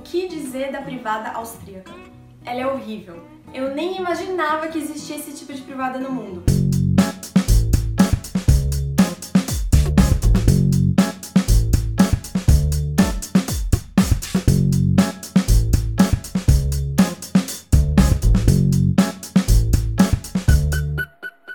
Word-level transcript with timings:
que 0.00 0.28
dizer 0.28 0.72
da 0.72 0.82
privada 0.82 1.30
austríaca? 1.32 1.92
Ela 2.44 2.60
é 2.60 2.66
horrível. 2.66 3.22
Eu 3.52 3.74
nem 3.74 3.96
imaginava 3.96 4.68
que 4.68 4.78
existia 4.78 5.16
esse 5.16 5.32
tipo 5.34 5.52
de 5.52 5.62
privada 5.62 5.98
no 5.98 6.10
mundo. 6.10 6.42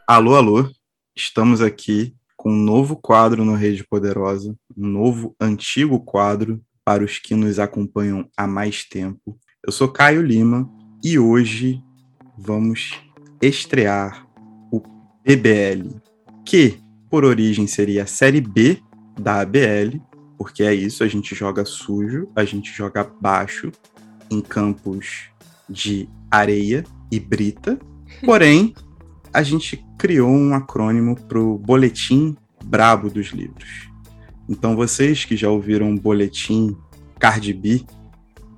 Alô, 0.08 0.36
alô, 0.36 0.70
estamos 1.16 1.62
aqui 1.62 2.16
com 2.38 2.52
um 2.52 2.56
novo 2.56 2.96
quadro 2.96 3.44
no 3.44 3.56
Rede 3.56 3.84
Poderosa, 3.84 4.56
um 4.78 4.88
novo 4.88 5.36
antigo 5.42 6.00
quadro 6.00 6.62
para 6.86 7.04
os 7.04 7.18
que 7.18 7.34
nos 7.34 7.58
acompanham 7.58 8.30
há 8.38 8.46
mais 8.46 8.84
tempo. 8.84 9.40
Eu 9.66 9.72
sou 9.72 9.88
Caio 9.88 10.22
Lima 10.22 10.70
e 11.04 11.18
hoje 11.18 11.82
vamos 12.38 13.02
estrear 13.42 14.28
o 14.72 14.80
BBL, 15.26 16.00
que 16.46 16.78
por 17.10 17.26
origem 17.26 17.66
seria 17.66 18.04
a 18.04 18.08
série 18.08 18.40
B 18.40 18.80
da 19.20 19.42
ABL, 19.42 20.00
porque 20.38 20.62
é 20.62 20.76
isso, 20.76 21.04
a 21.04 21.08
gente 21.08 21.34
joga 21.34 21.66
sujo, 21.66 22.30
a 22.36 22.46
gente 22.46 22.72
joga 22.72 23.04
baixo 23.04 23.72
em 24.30 24.40
campos 24.40 25.30
de 25.68 26.08
areia 26.30 26.84
e 27.12 27.20
brita. 27.20 27.80
Porém, 28.24 28.76
a 29.34 29.42
gente 29.42 29.84
criou 29.98 30.30
um 30.30 30.54
acrônimo 30.54 31.16
para 31.16 31.40
o 31.40 31.58
Boletim 31.58 32.38
Brabo 32.64 33.10
dos 33.10 33.28
Livros. 33.28 33.95
Então, 34.48 34.76
vocês 34.76 35.26
que 35.26 35.36
já 35.36 35.50
ouviram 35.50 35.92
o 35.94 36.00
Boletim 36.00 36.78
Cardi 37.20 37.54
B 37.54 37.84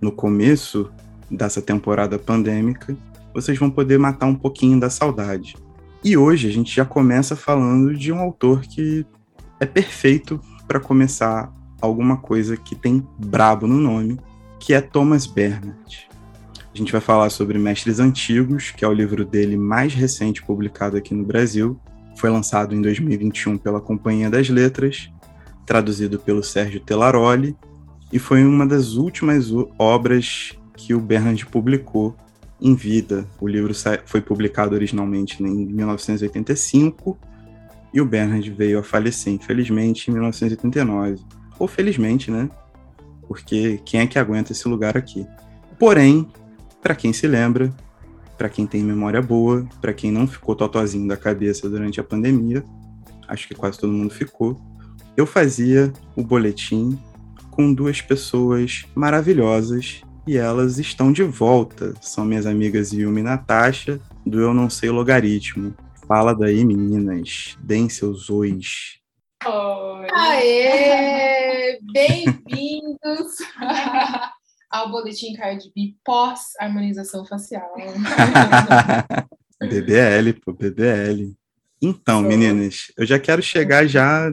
no 0.01 0.11
começo 0.11 0.91
dessa 1.29 1.61
temporada 1.61 2.19
pandêmica, 2.19 2.95
vocês 3.33 3.57
vão 3.57 3.69
poder 3.69 3.97
matar 3.97 4.25
um 4.25 4.35
pouquinho 4.35 4.79
da 4.79 4.89
saudade. 4.89 5.55
E 6.03 6.17
hoje 6.17 6.47
a 6.47 6.51
gente 6.51 6.73
já 6.75 6.85
começa 6.85 7.35
falando 7.35 7.95
de 7.95 8.11
um 8.11 8.19
autor 8.19 8.61
que 8.61 9.05
é 9.59 9.65
perfeito 9.65 10.39
para 10.67 10.79
começar 10.79 11.53
alguma 11.81 12.17
coisa 12.17 12.57
que 12.57 12.75
tem 12.75 13.05
brabo 13.17 13.67
no 13.67 13.77
nome, 13.79 14.19
que 14.59 14.73
é 14.73 14.81
Thomas 14.81 15.25
Bernard. 15.25 16.07
A 16.73 16.77
gente 16.77 16.91
vai 16.91 17.01
falar 17.01 17.29
sobre 17.29 17.57
Mestres 17.57 17.99
Antigos, 17.99 18.71
que 18.71 18.85
é 18.85 18.87
o 18.87 18.93
livro 18.93 19.25
dele 19.25 19.57
mais 19.57 19.93
recente 19.93 20.43
publicado 20.43 20.95
aqui 20.97 21.13
no 21.13 21.23
Brasil. 21.23 21.79
Foi 22.17 22.29
lançado 22.29 22.75
em 22.75 22.81
2021 22.81 23.57
pela 23.57 23.81
Companhia 23.81 24.29
das 24.29 24.49
Letras, 24.49 25.11
traduzido 25.67 26.17
pelo 26.17 26.41
Sérgio 26.41 26.79
Telaroli, 26.79 27.55
e 28.11 28.17
foi 28.17 28.43
uma 28.45 28.65
das 28.65 28.93
últimas 28.93 29.51
obras 29.77 30.57
que 30.75 30.93
o 30.93 30.99
Bernard 30.99 31.45
publicou 31.47 32.15
em 32.59 32.73
vida. 32.73 33.27
O 33.39 33.47
livro 33.47 33.73
foi 34.05 34.21
publicado 34.21 34.73
originalmente 34.73 35.43
em 35.43 35.65
1985 35.65 37.17
e 37.93 37.99
o 37.99 38.05
Bernard 38.05 38.49
veio 38.51 38.79
a 38.79 38.83
falecer, 38.83 39.33
infelizmente, 39.33 40.09
em 40.09 40.13
1989. 40.13 41.21
Ou 41.59 41.67
felizmente, 41.67 42.31
né? 42.31 42.49
Porque 43.27 43.81
quem 43.83 43.99
é 43.99 44.07
que 44.07 44.17
aguenta 44.17 44.53
esse 44.53 44.67
lugar 44.69 44.97
aqui? 44.97 45.27
Porém, 45.77 46.27
para 46.81 46.95
quem 46.95 47.11
se 47.11 47.27
lembra, 47.27 47.73
para 48.37 48.47
quem 48.47 48.65
tem 48.65 48.81
memória 48.81 49.21
boa, 49.21 49.67
para 49.81 49.93
quem 49.93 50.11
não 50.11 50.27
ficou 50.27 50.55
totozinho 50.55 51.07
da 51.07 51.17
cabeça 51.17 51.69
durante 51.69 51.99
a 51.99 52.03
pandemia, 52.03 52.63
acho 53.27 53.47
que 53.47 53.55
quase 53.55 53.77
todo 53.77 53.91
mundo 53.91 54.13
ficou, 54.13 54.59
eu 55.17 55.25
fazia 55.25 55.91
o 56.15 56.23
boletim 56.23 56.97
com 57.49 57.73
duas 57.73 57.99
pessoas 57.99 58.85
maravilhosas 58.93 60.01
e 60.27 60.37
elas 60.37 60.77
estão 60.77 61.11
de 61.11 61.23
volta. 61.23 61.95
São 61.99 62.23
minhas 62.23 62.45
amigas 62.45 62.93
Yumi 62.93 63.21
e 63.21 63.23
Natasha, 63.23 63.99
do 64.23 64.39
Eu 64.39 64.53
Não 64.53 64.69
Sei 64.69 64.91
Logaritmo. 64.91 65.75
Fala 66.07 66.35
daí, 66.35 66.63
meninas. 66.63 67.57
Deem 67.63 67.89
seus 67.89 68.29
ois. 68.29 68.99
Oi! 69.43 70.07
Aê! 70.13 71.79
Bem-vindos! 71.91 73.37
ao 74.69 74.91
boletim 74.91 75.33
Card 75.33 75.71
B 75.75 75.95
pós-harmonização 76.05 77.25
facial. 77.25 77.73
BBL, 79.59 80.39
pô, 80.45 80.53
BBL. 80.53 81.35
Então, 81.81 82.19
Sou. 82.19 82.29
meninas, 82.29 82.91
eu 82.97 83.05
já 83.05 83.17
quero 83.17 83.41
chegar 83.41 83.87
já, 83.87 84.31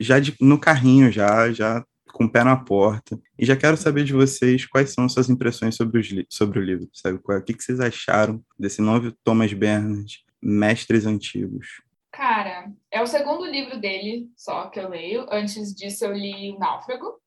já 0.00 0.18
de, 0.18 0.34
no 0.40 0.58
carrinho, 0.58 1.12
já, 1.12 1.52
já 1.52 1.84
com 2.12 2.24
o 2.24 2.30
pé 2.30 2.42
na 2.42 2.56
porta. 2.56 3.20
E 3.38 3.44
já 3.44 3.56
quero 3.56 3.76
saber 3.76 4.04
de 4.04 4.12
vocês 4.12 4.66
quais 4.66 4.92
são 4.92 5.08
suas 5.08 5.30
impressões 5.30 5.76
sobre, 5.76 6.00
os 6.00 6.08
sobre 6.28 6.58
o 6.58 6.62
livro, 6.62 6.88
sabe? 6.92 7.18
O 7.22 7.42
que, 7.42 7.54
que 7.54 7.62
vocês 7.62 7.80
acharam 7.80 8.42
desse 8.58 8.82
novo 8.82 9.12
Thomas 9.24 9.52
Bernard, 9.52 10.24
Mestres 10.42 11.06
Antigos? 11.06 11.82
Cara, 12.10 12.70
é 12.90 13.00
o 13.00 13.06
segundo 13.06 13.46
livro 13.46 13.78
dele 13.78 14.28
só 14.36 14.68
que 14.68 14.80
eu 14.80 14.88
leio. 14.88 15.26
Antes 15.30 15.74
disso, 15.74 16.04
eu 16.04 16.12
li 16.12 16.52
O 16.52 16.58
Náufrago. 16.58 17.20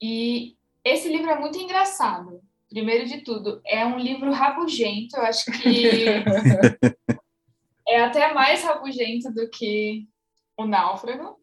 E 0.00 0.56
esse 0.82 1.08
livro 1.08 1.30
é 1.30 1.38
muito 1.38 1.58
engraçado. 1.58 2.40
Primeiro 2.68 3.06
de 3.06 3.20
tudo, 3.20 3.60
é 3.64 3.86
um 3.86 3.98
livro 3.98 4.32
rabugento. 4.32 5.16
Eu 5.16 5.22
acho 5.22 5.44
que 5.52 6.06
é 7.86 8.02
até 8.02 8.32
mais 8.32 8.64
rabugento 8.64 9.32
do 9.32 9.48
que 9.48 10.08
O 10.56 10.66
Náufrago, 10.66 11.38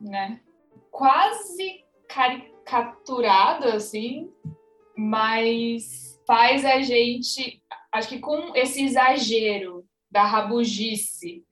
né? 0.00 0.40
Quase 0.90 1.84
caricaturado, 2.08 3.68
assim, 3.68 4.32
mas 4.96 6.20
faz 6.26 6.64
a 6.64 6.80
gente, 6.80 7.62
acho 7.92 8.08
que 8.08 8.18
com 8.18 8.54
esse 8.54 8.84
exagero 8.84 9.84
da 10.10 10.24
rabugice 10.24 11.44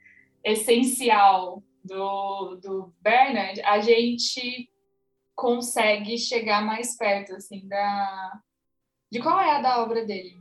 essencial 0.43 1.63
do, 1.85 2.57
do 2.57 2.95
Bernard, 3.01 3.61
a 3.63 3.81
gente 3.81 4.71
consegue 5.35 6.17
chegar 6.17 6.65
mais 6.65 6.97
perto, 6.97 7.35
assim, 7.35 7.67
da... 7.69 8.41
De 9.11 9.21
qual 9.21 9.39
é 9.41 9.57
a 9.57 9.61
da 9.61 9.83
obra 9.83 10.05
dele? 10.05 10.39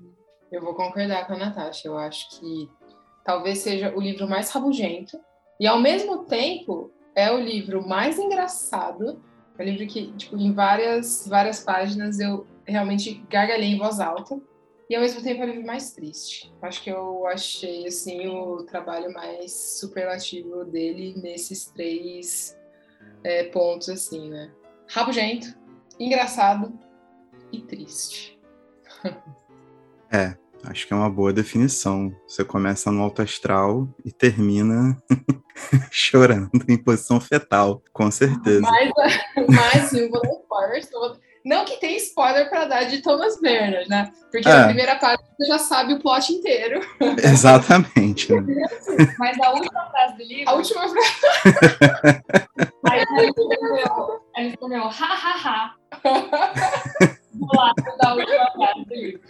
Eu 0.52 0.62
vou 0.62 0.74
concordar 0.74 1.26
com 1.28 1.34
a 1.34 1.38
Natasha. 1.38 1.88
Eu 1.88 1.98
acho 1.98 2.40
que 2.40 2.70
talvez 3.24 3.60
seja 3.60 3.94
o 3.96 4.00
livro 4.00 4.28
mais 4.28 4.52
rabugento 4.52 5.20
e, 5.60 5.68
ao 5.68 5.80
mesmo 5.80 6.26
tempo, 6.26 6.92
é 7.16 7.32
o 7.32 7.40
livro 7.40 7.88
mais 7.88 8.18
engraçado. 8.18 9.22
É 9.58 9.64
um 9.64 9.66
livro 9.66 9.88
que, 9.88 10.12
tipo, 10.14 10.38
em 10.38 10.54
várias, 10.54 11.28
várias 11.28 11.60
páginas 11.60 12.20
eu 12.20 12.48
realmente 12.66 13.24
gargalhei 13.30 13.70
em 13.70 13.78
voz 13.78 14.00
alta. 14.00 14.40
E, 14.90 14.96
ao 14.96 15.02
mesmo 15.02 15.22
tempo, 15.24 15.42
é 15.42 15.46
o 15.46 15.50
livro 15.50 15.66
mais 15.66 15.92
triste. 15.92 16.54
Acho 16.62 16.84
que 16.84 16.90
eu 16.90 17.26
achei, 17.28 17.88
assim, 17.88 18.28
o 18.28 18.64
trabalho 18.64 19.14
mais 19.14 19.52
superlativo 19.80 20.66
dele 20.66 21.16
nesses 21.22 21.66
três 21.66 22.58
é, 23.24 23.46
pontos, 23.46 23.90
assim, 23.90 24.30
né? 24.30 24.52
rabugento, 24.88 25.58
engraçado 26.00 26.78
e 27.52 27.62
triste. 27.62 28.40
É, 30.12 30.38
acho 30.66 30.88
que 30.88 30.94
é 30.94 30.96
uma 30.96 31.10
boa 31.10 31.34
definição. 31.34 32.14
Você 32.28 32.44
começa 32.44 32.92
no 32.92 33.02
alto 33.02 33.22
astral 33.22 33.88
e 34.04 34.12
termina 34.12 34.98
chorando 35.92 36.64
em 36.68 36.78
posição 36.78 37.20
fetal, 37.20 37.82
com 37.92 38.10
certeza. 38.10 38.62
Mas, 38.62 38.92
mas 39.50 39.94
eu 39.94 40.10
vou 40.10 40.22
dar 40.22 40.30
spoilers. 40.30 40.90
Não 41.46 41.66
que 41.66 41.78
tem 41.78 41.98
spoiler 41.98 42.50
para 42.50 42.66
dar 42.66 42.84
de 42.86 43.02
Thomas 43.02 43.40
Bernard, 43.42 43.90
né? 43.90 44.10
Porque 44.32 44.48
é. 44.48 44.54
na 44.54 44.66
primeira 44.66 44.96
parte 44.96 45.24
você 45.38 45.46
já 45.46 45.60
sabe 45.60 45.94
o 45.94 46.00
plot 46.00 46.32
inteiro. 46.32 46.80
Exatamente. 47.22 48.34
Né? 48.34 48.66
Mas 49.20 49.38
a 49.42 49.52
última 49.52 49.90
frase 49.92 50.18
do 50.18 50.24
livro. 50.24 50.50
A 50.50 50.54
última 50.54 50.88
frase. 50.88 52.22
Aí 52.90 53.02
ele 53.02 54.50
respondeu, 54.50 54.84
ha, 54.84 54.90
ha, 54.90 55.36
ha. 55.44 55.76
Da 57.98 58.16
última 58.16 58.52
frase 58.52 58.86
do 58.86 58.94
livro. 58.94 59.22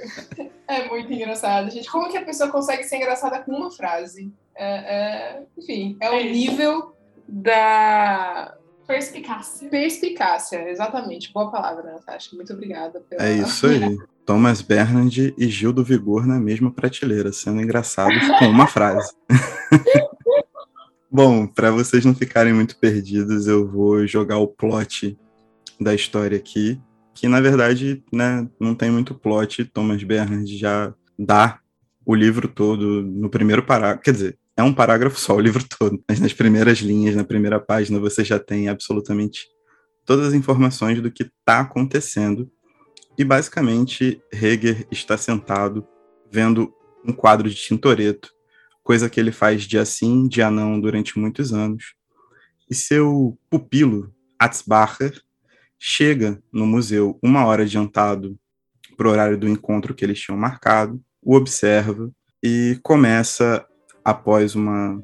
É 0.67 0.87
muito 0.89 1.11
engraçado, 1.11 1.69
gente. 1.69 1.89
Como 1.89 2.09
que 2.09 2.17
a 2.17 2.25
pessoa 2.25 2.49
consegue 2.49 2.83
ser 2.83 2.97
engraçada 2.97 3.39
com 3.41 3.51
uma 3.51 3.71
frase? 3.71 4.31
É, 4.55 4.65
é, 4.65 5.43
enfim, 5.57 5.97
é, 5.99 6.07
é 6.07 6.11
o 6.11 6.19
isso. 6.19 6.31
nível 6.31 6.95
da 7.27 8.55
Perspicácia. 8.87 9.69
Perspicácia, 9.69 10.69
exatamente. 10.69 11.31
Boa 11.31 11.49
palavra, 11.49 11.93
Natasha. 11.93 12.35
Muito 12.35 12.53
obrigada. 12.53 12.99
Pela... 13.01 13.23
É 13.23 13.33
isso 13.33 13.67
aí. 13.67 13.97
Thomas 14.25 14.61
Bernard 14.61 15.33
e 15.37 15.47
Gil 15.47 15.73
do 15.73 15.83
Vigor 15.83 16.25
na 16.25 16.39
mesma 16.39 16.71
prateleira, 16.71 17.31
sendo 17.31 17.61
engraçados 17.61 18.25
com 18.39 18.45
uma 18.45 18.67
frase. 18.67 19.13
Bom, 21.11 21.45
para 21.45 21.71
vocês 21.71 22.03
não 22.05 22.15
ficarem 22.15 22.53
muito 22.53 22.77
perdidos, 22.77 23.47
eu 23.47 23.67
vou 23.67 24.07
jogar 24.07 24.37
o 24.39 24.47
plot 24.47 25.17
da 25.79 25.93
história 25.93 26.37
aqui, 26.37 26.81
que 27.13 27.27
na 27.27 27.39
verdade 27.39 28.03
né, 28.11 28.47
não 28.59 28.75
tem 28.75 28.91
muito 28.91 29.13
plot. 29.13 29.65
Thomas 29.65 30.03
Bernard 30.03 30.57
já 30.57 30.93
dá 31.17 31.59
o 32.05 32.15
livro 32.15 32.47
todo 32.47 33.01
no 33.01 33.29
primeiro 33.29 33.63
parágrafo. 33.63 34.03
Quer 34.03 34.11
dizer, 34.11 34.39
é 34.55 34.63
um 34.63 34.73
parágrafo 34.73 35.19
só, 35.19 35.35
o 35.35 35.39
livro 35.39 35.63
todo. 35.67 36.03
Mas 36.07 36.19
nas 36.19 36.33
primeiras 36.33 36.79
linhas, 36.79 37.15
na 37.15 37.23
primeira 37.23 37.59
página, 37.59 37.99
você 37.99 38.23
já 38.23 38.39
tem 38.39 38.69
absolutamente 38.69 39.47
todas 40.05 40.27
as 40.27 40.33
informações 40.33 41.01
do 41.01 41.11
que 41.11 41.23
está 41.23 41.61
acontecendo 41.61 42.51
E 43.17 43.23
basicamente, 43.23 44.21
Hegel 44.31 44.85
está 44.91 45.17
sentado 45.17 45.87
vendo 46.31 46.73
um 47.05 47.13
quadro 47.13 47.49
de 47.49 47.55
Tintoretto, 47.55 48.31
coisa 48.83 49.09
que 49.09 49.19
ele 49.19 49.31
faz 49.31 49.63
dia 49.63 49.85
sim, 49.85 50.27
dia 50.27 50.49
não 50.49 50.79
durante 50.79 51.17
muitos 51.17 51.53
anos. 51.53 51.93
E 52.69 52.75
seu 52.75 53.37
pupilo, 53.49 54.13
Atzbacher, 54.39 55.21
chega 55.85 56.41
no 56.49 56.65
museu 56.65 57.19
uma 57.21 57.45
hora 57.45 57.63
adiantado 57.63 58.37
para 58.95 59.05
o 59.05 59.11
horário 59.11 59.37
do 59.37 59.49
encontro 59.49 59.93
que 59.93 60.05
eles 60.05 60.17
tinham 60.17 60.39
marcado, 60.39 61.01
o 61.21 61.35
observa 61.35 62.09
e 62.41 62.79
começa, 62.81 63.65
após 64.01 64.55
uma 64.55 65.03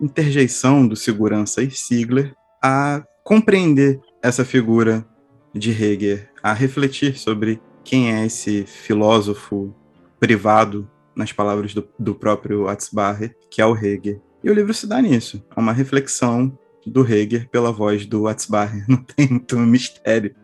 interjeição 0.00 0.86
do 0.86 0.94
segurança 0.94 1.64
e 1.64 1.70
Sigler, 1.72 2.32
a 2.62 3.02
compreender 3.24 4.00
essa 4.22 4.44
figura 4.44 5.04
de 5.52 5.72
Hegel, 5.72 6.20
a 6.40 6.52
refletir 6.52 7.18
sobre 7.18 7.60
quem 7.82 8.14
é 8.14 8.24
esse 8.24 8.64
filósofo 8.66 9.74
privado, 10.20 10.88
nas 11.16 11.32
palavras 11.32 11.74
do, 11.74 11.88
do 11.98 12.14
próprio 12.14 12.68
Atzbacher, 12.68 13.36
que 13.50 13.60
é 13.60 13.66
o 13.66 13.76
Hegel. 13.76 14.22
E 14.44 14.50
o 14.50 14.54
livro 14.54 14.72
se 14.72 14.86
dá 14.86 15.02
nisso, 15.02 15.44
é 15.56 15.58
uma 15.58 15.72
reflexão 15.72 16.56
do 16.86 17.06
Hegel 17.06 17.48
pela 17.50 17.72
voz 17.72 18.06
do 18.06 18.26
Atzbacher, 18.28 18.84
não 18.88 18.98
tem 18.98 19.28
muito 19.28 19.58
mistério. 19.58 20.34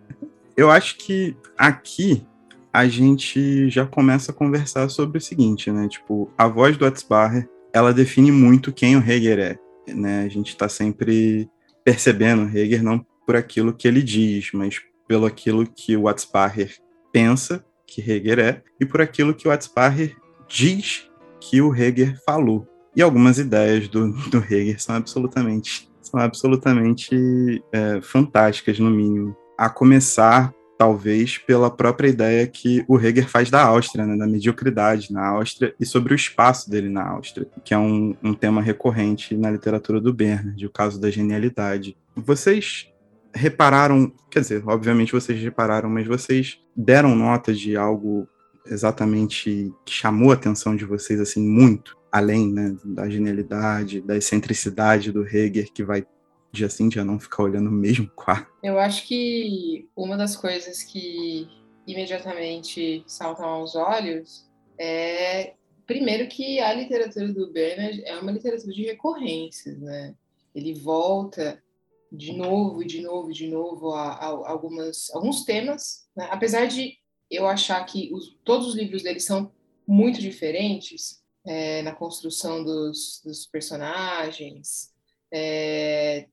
Eu 0.56 0.70
acho 0.70 0.96
que 0.98 1.36
aqui 1.56 2.26
a 2.72 2.86
gente 2.86 3.70
já 3.70 3.86
começa 3.86 4.32
a 4.32 4.34
conversar 4.34 4.88
sobre 4.90 5.18
o 5.18 5.20
seguinte, 5.20 5.70
né? 5.70 5.88
Tipo, 5.88 6.30
a 6.36 6.46
voz 6.46 6.76
do 6.76 6.84
Atzbacher, 6.84 7.48
ela 7.72 7.92
define 7.92 8.30
muito 8.30 8.72
quem 8.72 8.96
o 8.96 9.00
Hegel 9.00 9.38
é, 9.38 9.58
né? 9.88 10.24
A 10.24 10.28
gente 10.28 10.48
está 10.48 10.68
sempre 10.68 11.48
percebendo 11.84 12.48
Hegel 12.54 12.82
não 12.82 13.04
por 13.26 13.36
aquilo 13.36 13.72
que 13.72 13.88
ele 13.88 14.02
diz, 14.02 14.50
mas 14.52 14.80
pelo 15.06 15.26
aquilo 15.26 15.66
que 15.66 15.96
o 15.96 16.08
Atzbacher 16.08 16.76
pensa 17.12 17.64
que 17.86 18.00
Hegel 18.00 18.40
é 18.40 18.62
e 18.80 18.84
por 18.84 19.00
aquilo 19.00 19.34
que 19.34 19.48
o 19.48 19.50
Atzbacher 19.50 20.16
diz 20.48 21.08
que 21.40 21.60
o 21.60 21.74
Hegel 21.74 22.14
falou. 22.26 22.66
E 22.94 23.02
algumas 23.02 23.38
ideias 23.38 23.88
do, 23.88 24.12
do 24.30 24.38
Hegel 24.38 24.78
são 24.78 24.96
absolutamente, 24.96 25.88
são 26.06 26.20
absolutamente 26.20 27.62
é, 27.72 28.00
fantásticas, 28.00 28.78
no 28.78 28.90
mínimo. 28.90 29.36
A 29.58 29.68
começar 29.68 30.52
talvez 30.78 31.38
pela 31.38 31.70
própria 31.70 32.08
ideia 32.08 32.46
que 32.46 32.84
o 32.86 32.98
Hegel 32.98 33.26
faz 33.26 33.50
da 33.50 33.62
Áustria, 33.64 34.04
né, 34.04 34.16
da 34.16 34.26
mediocridade 34.26 35.12
na 35.12 35.26
Áustria 35.28 35.74
e 35.80 35.86
sobre 35.86 36.12
o 36.12 36.16
espaço 36.16 36.70
dele 36.70 36.88
na 36.88 37.08
Áustria, 37.08 37.46
que 37.64 37.72
é 37.72 37.78
um, 37.78 38.14
um 38.22 38.34
tema 38.34 38.60
recorrente 38.60 39.36
na 39.36 39.50
literatura 39.50 40.00
do 40.00 40.12
Bernard, 40.12 40.64
o 40.64 40.70
caso 40.70 41.00
da 41.00 41.10
genialidade. 41.10 41.96
Vocês 42.14 42.88
repararam, 43.34 44.12
quer 44.30 44.40
dizer, 44.40 44.62
obviamente 44.66 45.12
vocês 45.12 45.40
repararam, 45.40 45.88
mas 45.88 46.06
vocês 46.06 46.58
deram 46.76 47.14
nota 47.14 47.52
de 47.52 47.76
algo 47.76 48.28
exatamente 48.66 49.72
que 49.84 49.92
chamou 49.92 50.30
a 50.30 50.34
atenção 50.34 50.74
de 50.74 50.84
vocês 50.84 51.20
assim 51.20 51.46
muito, 51.46 51.96
além 52.16 52.52
né, 52.52 52.76
da 52.84 53.08
genialidade, 53.08 54.00
da 54.00 54.16
excentricidade 54.16 55.12
do 55.12 55.26
Hegel, 55.26 55.66
que 55.72 55.84
vai 55.84 56.06
dia 56.52 56.68
sim, 56.70 56.88
dia 56.88 57.04
não 57.04 57.20
ficar 57.20 57.42
olhando 57.42 57.68
o 57.68 57.72
mesmo 57.72 58.08
quadro. 58.16 58.46
Eu 58.62 58.78
acho 58.78 59.06
que 59.06 59.88
uma 59.94 60.16
das 60.16 60.36
coisas 60.36 60.82
que 60.82 61.46
imediatamente 61.86 63.04
saltam 63.06 63.46
aos 63.46 63.76
olhos 63.76 64.46
é, 64.78 65.54
primeiro, 65.86 66.28
que 66.28 66.58
a 66.60 66.72
literatura 66.72 67.32
do 67.32 67.52
Bernard 67.52 68.02
é 68.04 68.18
uma 68.18 68.32
literatura 68.32 68.72
de 68.72 68.84
recorrências, 68.84 69.78
né? 69.78 70.14
Ele 70.54 70.74
volta 70.74 71.62
de 72.10 72.32
novo 72.32 72.82
e 72.82 72.86
de 72.86 73.02
novo 73.02 73.30
e 73.30 73.34
de 73.34 73.48
novo 73.48 73.92
a, 73.92 74.12
a, 74.12 74.26
algumas, 74.26 75.10
alguns 75.14 75.44
temas, 75.44 76.08
né? 76.16 76.28
apesar 76.30 76.66
de 76.66 76.94
eu 77.30 77.46
achar 77.46 77.84
que 77.84 78.10
os, 78.14 78.38
todos 78.44 78.68
os 78.68 78.74
livros 78.74 79.02
dele 79.02 79.20
são 79.20 79.52
muito 79.86 80.20
diferentes 80.20 81.22
é, 81.46 81.82
na 81.82 81.94
construção 81.94 82.64
dos, 82.64 83.22
dos 83.24 83.46
personagens, 83.46 84.92
é, 85.32 86.26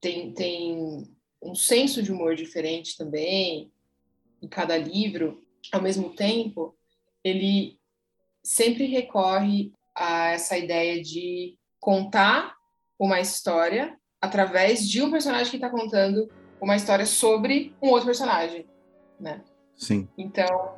tem, 0.00 0.32
tem 0.32 1.08
um 1.42 1.54
senso 1.54 2.02
de 2.02 2.12
humor 2.12 2.34
diferente 2.34 2.96
também 2.96 3.70
em 4.42 4.48
cada 4.48 4.76
livro, 4.76 5.42
ao 5.72 5.82
mesmo 5.82 6.10
tempo, 6.10 6.76
ele 7.22 7.78
sempre 8.42 8.86
recorre 8.86 9.72
a 9.94 10.30
essa 10.30 10.56
ideia 10.56 11.02
de 11.02 11.56
contar 11.80 12.56
uma 12.98 13.20
história 13.20 13.98
através 14.20 14.88
de 14.88 15.02
um 15.02 15.10
personagem 15.10 15.50
que 15.50 15.56
está 15.56 15.70
contando 15.70 16.28
uma 16.60 16.76
história 16.76 17.06
sobre 17.06 17.74
um 17.82 17.88
outro 17.90 18.06
personagem, 18.06 18.66
né? 19.20 19.44
Sim. 19.76 20.08
Então, 20.16 20.76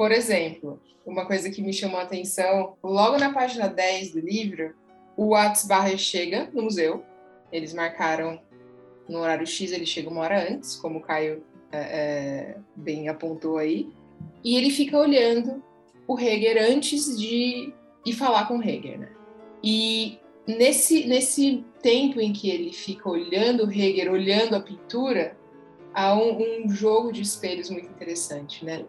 por 0.00 0.12
exemplo, 0.12 0.80
uma 1.04 1.26
coisa 1.26 1.50
que 1.50 1.60
me 1.60 1.74
chamou 1.74 2.00
a 2.00 2.04
atenção, 2.04 2.74
logo 2.82 3.18
na 3.18 3.34
página 3.34 3.68
10 3.68 4.12
do 4.12 4.20
livro, 4.20 4.74
o 5.14 5.34
Barre 5.68 5.98
chega 5.98 6.50
no 6.54 6.62
museu, 6.62 7.04
eles 7.52 7.74
marcaram 7.74 8.40
no 9.06 9.18
horário 9.18 9.46
X 9.46 9.72
ele 9.72 9.84
chega 9.84 10.08
uma 10.08 10.22
hora 10.22 10.50
antes, 10.50 10.74
como 10.76 11.00
o 11.00 11.02
Caio 11.02 11.44
é, 11.70 11.78
é, 11.78 12.56
bem 12.74 13.10
apontou 13.10 13.58
aí, 13.58 13.92
e 14.42 14.56
ele 14.56 14.70
fica 14.70 14.96
olhando 14.96 15.62
o 16.08 16.18
Heger 16.18 16.56
antes 16.72 17.18
de 17.18 17.70
ir 18.06 18.12
falar 18.14 18.48
com 18.48 18.56
o 18.56 18.62
Heger, 18.62 19.00
né? 19.00 19.12
E 19.62 20.18
nesse, 20.46 21.06
nesse 21.06 21.62
tempo 21.82 22.18
em 22.18 22.32
que 22.32 22.48
ele 22.48 22.72
fica 22.72 23.06
olhando 23.06 23.66
o 23.66 23.70
Heger, 23.70 24.10
olhando 24.10 24.56
a 24.56 24.60
pintura, 24.60 25.36
há 25.92 26.14
um, 26.14 26.64
um 26.64 26.70
jogo 26.70 27.12
de 27.12 27.20
espelhos 27.20 27.68
muito 27.68 27.90
interessante, 27.90 28.64
né? 28.64 28.82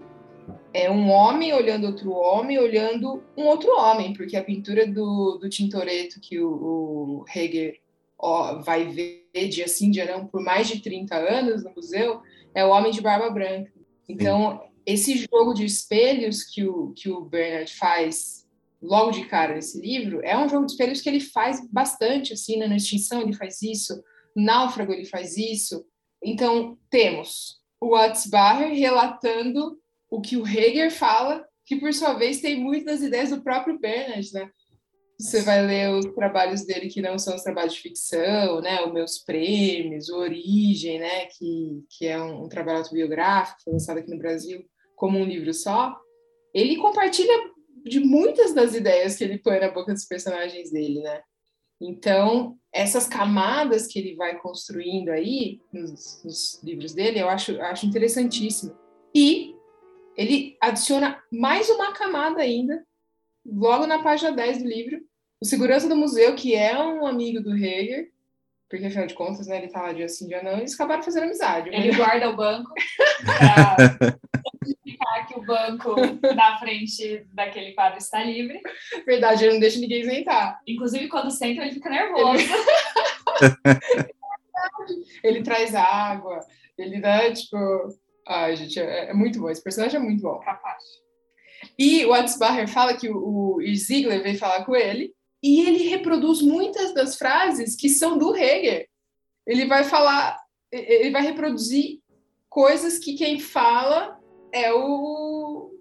É 0.74 0.90
um 0.90 1.10
homem 1.10 1.54
olhando 1.54 1.88
outro 1.88 2.12
homem, 2.12 2.58
olhando 2.58 3.24
um 3.36 3.46
outro 3.46 3.70
homem, 3.78 4.14
porque 4.14 4.38
a 4.38 4.44
pintura 4.44 4.88
do, 4.88 5.38
do 5.38 5.50
Tintoretto 5.50 6.20
que 6.22 6.40
o, 6.40 6.50
o 6.50 7.26
Heger 7.34 7.80
ó, 8.18 8.62
vai 8.62 8.86
ver 8.86 9.26
dia 9.50 9.68
sim, 9.68 9.92
dia 9.92 10.06
não, 10.06 10.28
por 10.28 10.42
mais 10.42 10.68
de 10.68 10.80
30 10.80 11.16
anos 11.16 11.64
no 11.64 11.74
museu, 11.76 12.22
é 12.54 12.64
o 12.64 12.70
Homem 12.70 12.92
de 12.92 13.02
Barba 13.02 13.30
Branca. 13.30 13.72
Então, 14.08 14.62
esse 14.86 15.18
jogo 15.18 15.54
de 15.54 15.66
espelhos 15.66 16.44
que 16.44 16.66
o, 16.66 16.94
que 16.94 17.10
o 17.10 17.22
Bernard 17.22 17.74
faz 17.74 18.48
logo 18.82 19.12
de 19.12 19.26
cara 19.26 19.56
nesse 19.56 19.80
livro, 19.80 20.22
é 20.24 20.38
um 20.38 20.50
jogo 20.50 20.66
de 20.66 20.72
espelhos 20.72 21.02
que 21.02 21.10
ele 21.10 21.20
faz 21.20 21.66
bastante, 21.70 22.34
assim, 22.34 22.58
né? 22.58 22.68
na 22.68 22.78
Extinção 22.78 23.22
ele 23.22 23.34
faz 23.34 23.62
isso, 23.62 24.02
Náufrago 24.36 24.92
ele 24.92 25.06
faz 25.06 25.38
isso. 25.38 25.86
Então, 26.24 26.78
temos 26.90 27.62
o 27.80 27.96
Atzbacher 27.96 28.74
relatando 28.74 29.80
o 30.12 30.20
que 30.20 30.36
o 30.36 30.46
Hegel 30.46 30.92
fala, 30.92 31.48
que 31.66 31.78
por 31.78 31.94
sua 31.94 32.14
vez 32.14 32.42
tem 32.42 32.60
muitas 32.60 33.02
ideias 33.02 33.30
do 33.30 33.42
próprio 33.42 33.80
Bernard, 33.80 34.32
né? 34.34 34.52
Você 35.18 35.42
vai 35.42 35.66
ler 35.66 35.90
os 35.92 36.06
trabalhos 36.14 36.66
dele 36.66 36.90
que 36.90 37.02
não 37.02 37.18
são 37.18 37.36
os 37.36 37.44
trabalhos 37.44 37.76
de 37.76 37.80
ficção, 37.80 38.60
né? 38.60 38.84
Os 38.84 38.92
Meus 38.92 39.20
Prêmios, 39.20 40.10
o 40.10 40.18
Origem, 40.18 41.00
né? 41.00 41.28
Que, 41.28 41.86
que 41.90 42.08
é 42.08 42.22
um, 42.22 42.44
um 42.44 42.50
trabalho 42.50 42.80
autobiográfico, 42.80 43.62
foi 43.64 43.74
lançado 43.74 44.00
aqui 44.00 44.12
no 44.12 44.18
Brasil 44.18 44.66
como 44.96 45.18
um 45.18 45.26
livro 45.26 45.54
só. 45.54 45.96
Ele 46.54 46.76
compartilha 46.76 47.34
de 47.86 48.00
muitas 48.00 48.54
das 48.54 48.76
ideias 48.76 49.16
que 49.16 49.24
ele 49.24 49.40
põe 49.40 49.60
na 49.60 49.72
boca 49.72 49.94
dos 49.94 50.06
personagens 50.06 50.72
dele, 50.72 51.00
né? 51.00 51.22
Então, 51.80 52.58
essas 52.74 53.08
camadas 53.08 53.88
que 53.88 53.98
ele 53.98 54.16
vai 54.16 54.38
construindo 54.40 55.10
aí 55.10 55.62
nos, 55.72 56.22
nos 56.24 56.64
livros 56.64 56.94
dele, 56.94 57.20
eu 57.20 57.30
acho, 57.30 57.60
acho 57.62 57.86
interessantíssimo. 57.86 58.76
E 59.16 59.56
ele 60.16 60.58
adiciona 60.62 61.22
mais 61.32 61.70
uma 61.70 61.94
camada 61.94 62.42
ainda, 62.42 62.86
logo 63.46 63.88
na 63.88 64.02
página 64.04 64.32
10 64.32 64.60
do 64.60 64.70
livro, 64.70 65.02
o 65.40 65.46
segurança 65.46 65.90
do 65.90 65.96
museu, 65.96 66.36
que 66.36 66.56
é 66.56 66.78
um 66.78 67.06
amigo 67.06 67.42
do 67.42 67.56
Hegel, 67.56 68.08
porque 68.70 68.86
afinal 68.86 69.08
de 69.08 69.14
contas, 69.14 69.48
né, 69.48 69.58
ele 69.58 69.68
tá 69.68 69.82
lá 69.82 69.92
dia 69.92 70.08
sim, 70.08 70.28
dia 70.28 70.42
não, 70.42 70.58
eles 70.58 70.74
acabaram 70.74 71.04
fazendo 71.04 71.24
amizade. 71.24 71.70
Ele 71.70 71.90
mas... 71.90 71.98
guarda 71.98 72.30
o 72.30 72.36
banco 72.36 72.72
justificar 74.64 75.28
que 75.28 75.38
o 75.38 75.46
banco 75.46 75.96
na 76.36 76.58
frente 76.60 77.26
daquele 77.34 77.74
quadro 77.74 77.98
está 77.98 78.24
livre. 78.24 78.62
Verdade, 79.06 79.44
ele 79.44 79.54
não 79.54 79.60
deixa 79.60 79.80
ninguém 79.80 80.04
sentar. 80.04 80.60
Inclusive, 80.68 81.08
quando 81.08 81.32
senta, 81.32 81.62
ele 81.62 81.74
fica 81.74 81.90
nervoso. 81.90 82.44
Ele, 83.42 85.20
ele 85.24 85.44
traz 85.44 85.76
água, 85.76 86.40
ele 86.78 87.02
dá, 87.02 87.32
tipo... 87.34 87.58
Ai, 88.28 88.56
gente, 88.56 88.80
é, 88.80 89.10
é, 89.10 89.14
muito 89.14 89.40
bom. 89.40 89.50
Esse 89.50 89.64
personagem 89.64 90.00
é 90.00 90.04
muito 90.04 90.22
bom. 90.22 90.40
Capaz. 90.40 90.84
E 91.78 92.06
o 92.06 92.14
Atzbacher 92.14 92.68
fala 92.68 92.96
que 92.96 93.10
o, 93.10 93.58
o 93.58 93.76
Ziegler 93.76 94.22
veio 94.22 94.38
falar 94.38 94.66
com 94.66 94.76
ele 94.76 95.14
e 95.44 95.62
ele 95.62 95.90
reproduz 95.90 96.42
muitas 96.42 96.94
das 96.94 97.16
frases 97.16 97.76
que 97.76 97.90
são 97.90 98.18
do 98.18 98.36
Hegel. 98.36 98.86
Ele 99.46 99.66
vai 99.66 99.84
falar, 99.84 100.40
ele 100.72 101.12
vai 101.12 101.24
reproduzir 101.24 102.00
coisas 102.50 103.00
que 103.00 103.16
quem 103.16 103.40
fala 103.40 104.20
é 104.52 104.72
o, 104.74 105.72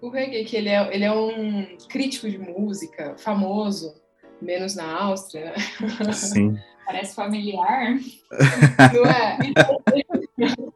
o 0.00 0.16
Hegel, 0.16 0.44
que 0.44 0.56
ele 0.56 0.68
é, 0.68 0.94
ele 0.94 1.04
é 1.04 1.12
um 1.12 1.76
crítico 1.88 2.28
de 2.28 2.38
música 2.38 3.16
famoso, 3.18 3.94
menos 4.40 4.74
na 4.74 5.02
Áustria, 5.02 5.46
né? 5.46 6.12
Sim. 6.12 6.56
Parece 6.84 7.14
familiar. 7.14 7.98
Não 8.94 9.04
é? 9.04 9.38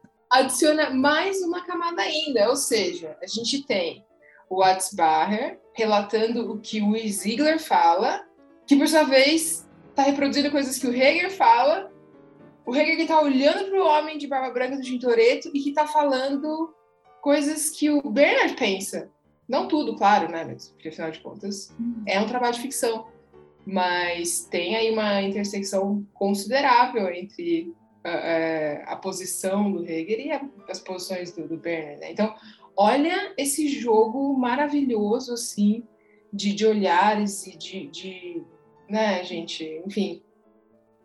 adiciona 0.31 0.89
mais 0.89 1.41
uma 1.41 1.65
camada 1.65 2.01
ainda, 2.01 2.49
ou 2.49 2.55
seja, 2.55 3.17
a 3.21 3.27
gente 3.27 3.65
tem 3.65 4.05
o 4.49 4.59
Watzbacher 4.59 5.59
relatando 5.73 6.51
o 6.51 6.59
que 6.59 6.81
o 6.81 6.95
Ziegler 7.07 7.59
fala, 7.59 8.25
que 8.65 8.75
por 8.75 8.87
sua 8.87 9.03
vez 9.03 9.67
está 9.89 10.03
reproduzindo 10.03 10.51
coisas 10.51 10.77
que 10.77 10.87
o 10.87 10.93
Hegel 10.93 11.31
fala, 11.31 11.91
o 12.65 12.75
Hegel 12.75 12.95
que 12.95 13.01
está 13.03 13.21
olhando 13.21 13.69
para 13.69 13.83
o 13.83 13.85
homem 13.85 14.17
de 14.17 14.27
barba 14.27 14.53
branca 14.53 14.77
do 14.77 14.81
Tintoretto 14.81 15.49
e 15.53 15.59
que 15.59 15.69
está 15.69 15.85
falando 15.85 16.73
coisas 17.21 17.69
que 17.69 17.89
o 17.89 18.01
Bernard 18.09 18.55
pensa. 18.55 19.09
Não 19.47 19.67
tudo, 19.67 19.95
claro, 19.95 20.31
né? 20.31 20.45
Mas, 20.45 20.69
porque 20.69 20.89
afinal 20.89 21.11
de 21.11 21.19
contas 21.19 21.75
é 22.05 22.19
um 22.19 22.27
trabalho 22.27 22.53
de 22.53 22.61
ficção. 22.61 23.07
Mas 23.65 24.45
tem 24.45 24.75
aí 24.75 24.91
uma 24.91 25.21
intersecção 25.21 26.05
considerável 26.13 27.09
entre 27.13 27.73
uh, 28.05 28.83
a 28.85 28.95
posição 28.95 29.71
do 29.71 29.83
Hegel 29.83 30.19
e 30.19 30.31
a, 30.31 30.41
as 30.69 30.79
posições 30.79 31.31
do, 31.31 31.47
do 31.47 31.57
Bernard. 31.57 31.99
Né? 31.99 32.11
Então, 32.11 32.35
olha 32.75 33.33
esse 33.37 33.67
jogo 33.67 34.37
maravilhoso, 34.37 35.33
assim, 35.33 35.83
de, 36.31 36.53
de 36.53 36.65
olhares 36.65 37.45
e 37.47 37.57
de, 37.57 37.87
de, 37.87 38.43
né, 38.89 39.23
gente, 39.23 39.81
enfim. 39.85 40.21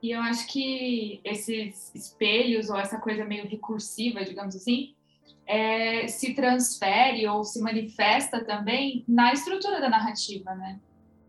E 0.02 0.10
eu 0.10 0.20
acho 0.20 0.46
que 0.46 1.20
esses 1.24 1.94
espelhos, 1.94 2.70
ou 2.70 2.76
essa 2.76 2.98
coisa 2.98 3.24
meio 3.24 3.48
recursiva, 3.48 4.24
digamos 4.24 4.54
assim, 4.54 4.94
é, 5.46 6.06
se 6.06 6.34
transfere 6.34 7.26
ou 7.26 7.44
se 7.44 7.60
manifesta 7.60 8.44
também 8.44 9.04
na 9.08 9.32
estrutura 9.32 9.80
da 9.80 9.88
narrativa, 9.88 10.54
né? 10.54 10.80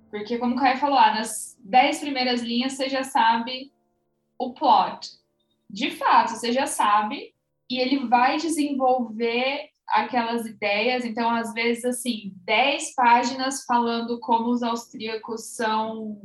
Porque, 0.09 0.37
como 0.37 0.55
o 0.55 0.57
Caio 0.57 0.77
falou, 0.77 0.97
ah, 0.97 1.13
nas 1.13 1.57
dez 1.59 1.99
primeiras 1.99 2.41
linhas 2.41 2.73
você 2.73 2.89
já 2.89 3.03
sabe 3.03 3.71
o 4.37 4.53
plot. 4.53 5.09
De 5.69 5.91
fato, 5.91 6.31
você 6.31 6.51
já 6.51 6.65
sabe, 6.65 7.33
e 7.69 7.79
ele 7.79 8.07
vai 8.07 8.37
desenvolver 8.37 9.69
aquelas 9.87 10.45
ideias. 10.45 11.05
Então, 11.05 11.29
às 11.29 11.53
vezes, 11.53 11.85
assim, 11.85 12.33
dez 12.45 12.93
páginas 12.95 13.63
falando 13.65 14.19
como 14.19 14.49
os 14.49 14.63
austríacos 14.63 15.55
são. 15.55 16.21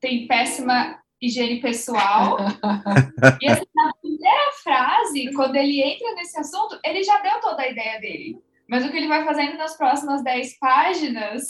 têm 0.00 0.26
péssima 0.26 0.98
higiene 1.20 1.60
pessoal. 1.60 2.38
e 3.40 3.48
assim, 3.48 3.66
na 3.74 3.92
primeira 4.00 4.52
frase, 4.62 5.32
quando 5.34 5.56
ele 5.56 5.82
entra 5.82 6.14
nesse 6.14 6.38
assunto, 6.38 6.78
ele 6.84 7.02
já 7.02 7.20
deu 7.20 7.40
toda 7.40 7.62
a 7.62 7.68
ideia 7.68 8.00
dele. 8.00 8.38
Mas 8.68 8.84
o 8.86 8.90
que 8.90 8.96
ele 8.96 9.08
vai 9.08 9.24
fazendo 9.24 9.58
nas 9.58 9.76
próximas 9.76 10.22
dez 10.22 10.58
páginas 10.58 11.42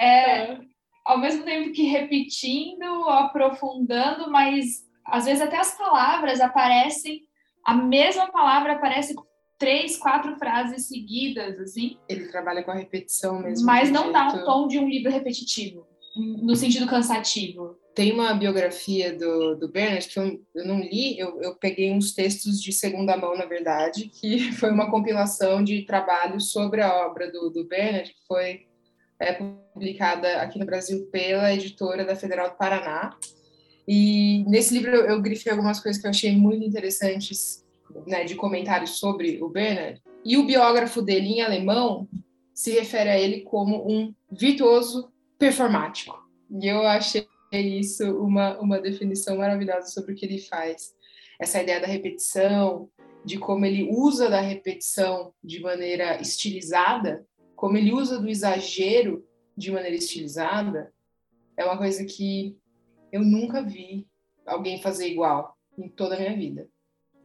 é, 0.00 0.06
é. 0.06 0.60
ao 1.04 1.18
mesmo 1.18 1.44
tempo 1.44 1.70
que 1.72 1.84
repetindo, 1.84 3.08
aprofundando, 3.08 4.30
mas 4.30 4.90
às 5.12 5.26
vezes 5.26 5.42
até 5.42 5.58
as 5.58 5.76
palavras 5.76 6.40
aparecem, 6.40 7.20
a 7.66 7.74
mesma 7.74 8.32
palavra 8.32 8.72
aparece 8.72 9.14
três, 9.58 9.98
quatro 9.98 10.34
frases 10.36 10.88
seguidas, 10.88 11.60
assim. 11.60 11.98
Ele 12.08 12.28
trabalha 12.28 12.62
com 12.64 12.70
a 12.70 12.74
repetição 12.74 13.38
mesmo. 13.38 13.66
Mas 13.66 13.90
não 13.90 14.04
jeito. 14.04 14.14
dá 14.14 14.28
um 14.28 14.44
tom 14.44 14.66
de 14.66 14.78
um 14.78 14.88
livro 14.88 15.12
repetitivo, 15.12 15.86
no 16.16 16.56
sentido 16.56 16.86
cansativo. 16.86 17.76
Tem 17.94 18.10
uma 18.10 18.32
biografia 18.32 19.12
do, 19.12 19.54
do 19.54 19.68
Bernard 19.68 20.08
que 20.08 20.18
eu, 20.18 20.40
eu 20.54 20.66
não 20.66 20.80
li, 20.80 21.18
eu, 21.18 21.40
eu 21.42 21.54
peguei 21.56 21.92
uns 21.92 22.14
textos 22.14 22.60
de 22.60 22.72
segunda 22.72 23.14
mão, 23.14 23.36
na 23.36 23.44
verdade, 23.44 24.08
que 24.08 24.50
foi 24.58 24.70
uma 24.70 24.90
compilação 24.90 25.62
de 25.62 25.82
trabalhos 25.82 26.50
sobre 26.50 26.80
a 26.80 27.06
obra 27.06 27.30
do, 27.30 27.50
do 27.50 27.68
Bernard, 27.68 28.08
que 28.08 28.26
foi 28.26 28.66
é, 29.20 29.34
publicada 29.74 30.40
aqui 30.40 30.58
no 30.58 30.64
Brasil 30.64 31.06
pela 31.12 31.52
editora 31.52 32.02
da 32.02 32.16
Federal 32.16 32.50
do 32.50 32.56
Paraná. 32.56 33.14
E 33.94 34.42
nesse 34.48 34.72
livro 34.72 34.90
eu, 34.90 35.20
grifei 35.20 35.52
algumas 35.52 35.78
coisas 35.78 36.00
que 36.00 36.06
eu 36.06 36.10
achei 36.10 36.34
muito 36.34 36.64
interessantes 36.64 37.62
né, 38.06 38.24
de 38.24 38.34
comentários 38.34 38.92
sobre 38.92 39.42
o 39.42 39.50
Bernard, 39.50 40.00
e 40.24 40.38
o 40.38 40.46
biógrafo 40.46 41.02
dele 41.02 41.26
em 41.26 41.42
alemão 41.42 42.08
se 42.54 42.70
refere 42.70 43.10
a 43.10 43.20
ele 43.20 43.42
como 43.42 43.86
um 43.86 44.14
virtuoso 44.30 45.12
performático. 45.38 46.18
E 46.58 46.68
eu 46.68 46.86
achei 46.86 47.28
isso 47.52 48.16
uma, 48.16 48.58
uma 48.60 48.80
definição 48.80 49.36
maravilhosa 49.36 49.88
sobre 49.88 50.14
o 50.14 50.16
que 50.16 50.24
ele 50.24 50.38
faz. 50.38 50.94
Essa 51.38 51.62
ideia 51.62 51.78
da 51.78 51.86
repetição, 51.86 52.88
de 53.22 53.36
como 53.36 53.66
ele 53.66 53.90
usa 53.90 54.30
da 54.30 54.40
repetição 54.40 55.34
de 55.44 55.60
maneira 55.60 56.18
estilizada, 56.18 57.26
como 57.54 57.76
ele 57.76 57.92
usa 57.92 58.18
do 58.18 58.30
exagero 58.30 59.22
de 59.54 59.70
maneira 59.70 59.96
estilizada, 59.96 60.90
é 61.58 61.64
uma 61.66 61.76
coisa 61.76 62.06
que 62.06 62.56
eu 63.12 63.22
nunca 63.22 63.62
vi 63.62 64.06
alguém 64.46 64.80
fazer 64.80 65.08
igual 65.08 65.56
em 65.78 65.88
toda 65.88 66.16
a 66.16 66.18
minha 66.18 66.34
vida. 66.34 66.66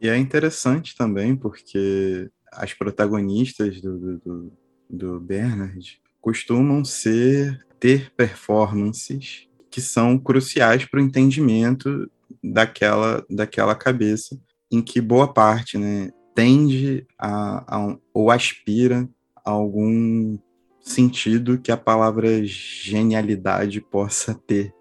E 0.00 0.08
é 0.08 0.16
interessante 0.16 0.94
também 0.96 1.34
porque 1.34 2.30
as 2.52 2.72
protagonistas 2.74 3.80
do, 3.80 3.98
do, 3.98 4.18
do, 4.18 4.52
do 4.88 5.20
Bernard 5.20 6.00
costumam 6.20 6.84
ser 6.84 7.66
ter 7.80 8.12
performances 8.14 9.48
que 9.70 9.80
são 9.80 10.18
cruciais 10.18 10.84
para 10.84 11.00
o 11.00 11.02
entendimento 11.02 12.10
daquela, 12.42 13.24
daquela 13.28 13.74
cabeça 13.74 14.38
em 14.70 14.82
que 14.82 15.00
boa 15.00 15.32
parte 15.32 15.78
né, 15.78 16.10
tende 16.34 17.06
a, 17.18 17.76
a, 17.76 17.96
ou 18.12 18.30
aspira 18.30 19.08
a 19.44 19.50
algum 19.50 20.38
sentido 20.80 21.58
que 21.58 21.72
a 21.72 21.76
palavra 21.76 22.44
genialidade 22.44 23.80
possa 23.80 24.34
ter. 24.34 24.72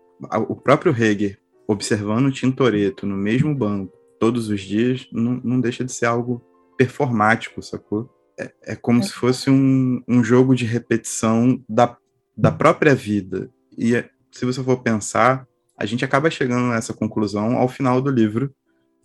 O 0.49 0.55
próprio 0.55 0.91
Hegel, 0.91 1.37
observando 1.67 2.27
o 2.27 2.31
Tintoretto 2.31 3.05
no 3.05 3.15
mesmo 3.15 3.53
banco, 3.53 3.93
todos 4.19 4.49
os 4.49 4.61
dias, 4.61 5.07
não, 5.11 5.39
não 5.43 5.61
deixa 5.61 5.83
de 5.83 5.91
ser 5.91 6.05
algo 6.05 6.41
performático, 6.77 7.61
sacou? 7.61 8.09
É, 8.39 8.51
é 8.63 8.75
como 8.75 8.99
é. 8.99 9.03
se 9.03 9.13
fosse 9.13 9.49
um, 9.49 10.01
um 10.07 10.23
jogo 10.23 10.55
de 10.55 10.65
repetição 10.65 11.63
da, 11.67 11.97
da 12.35 12.51
própria 12.51 12.95
vida. 12.95 13.49
E 13.77 13.95
é, 13.95 14.09
se 14.31 14.45
você 14.45 14.63
for 14.63 14.81
pensar, 14.81 15.47
a 15.77 15.85
gente 15.85 16.03
acaba 16.03 16.29
chegando 16.29 16.69
nessa 16.69 16.93
conclusão 16.93 17.57
ao 17.57 17.67
final 17.67 18.01
do 18.01 18.09
livro, 18.09 18.53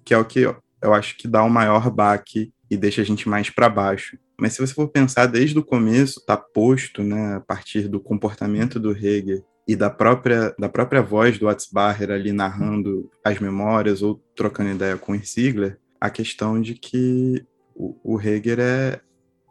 que 0.04 0.14
é 0.14 0.18
o 0.18 0.24
que 0.24 0.40
eu 0.40 0.94
acho 0.94 1.16
que 1.16 1.28
dá 1.28 1.44
o 1.44 1.50
maior 1.50 1.90
baque 1.90 2.52
e 2.70 2.76
deixa 2.76 3.02
a 3.02 3.04
gente 3.04 3.28
mais 3.28 3.48
para 3.48 3.68
baixo. 3.68 4.18
Mas 4.38 4.54
se 4.54 4.60
você 4.60 4.74
for 4.74 4.88
pensar 4.88 5.26
desde 5.26 5.58
o 5.58 5.64
começo, 5.64 6.24
tá 6.26 6.36
posto, 6.36 7.02
né, 7.02 7.36
a 7.36 7.40
partir 7.40 7.86
do 7.86 8.00
comportamento 8.00 8.80
do 8.80 8.90
Hegel 8.90 9.44
e 9.66 9.76
da 9.76 9.88
própria, 9.88 10.54
da 10.58 10.68
própria 10.68 11.02
voz 11.02 11.38
do 11.38 11.48
Atzbacher 11.48 12.10
ali 12.10 12.32
narrando 12.32 13.10
as 13.24 13.38
memórias 13.38 14.02
ou 14.02 14.22
trocando 14.34 14.70
ideia 14.70 14.96
com 14.96 15.12
o 15.12 15.18
Ziegler, 15.18 15.78
a 16.00 16.10
questão 16.10 16.60
de 16.60 16.74
que 16.74 17.44
o, 17.74 17.96
o 18.02 18.20
Hegel 18.20 18.60
é. 18.60 19.00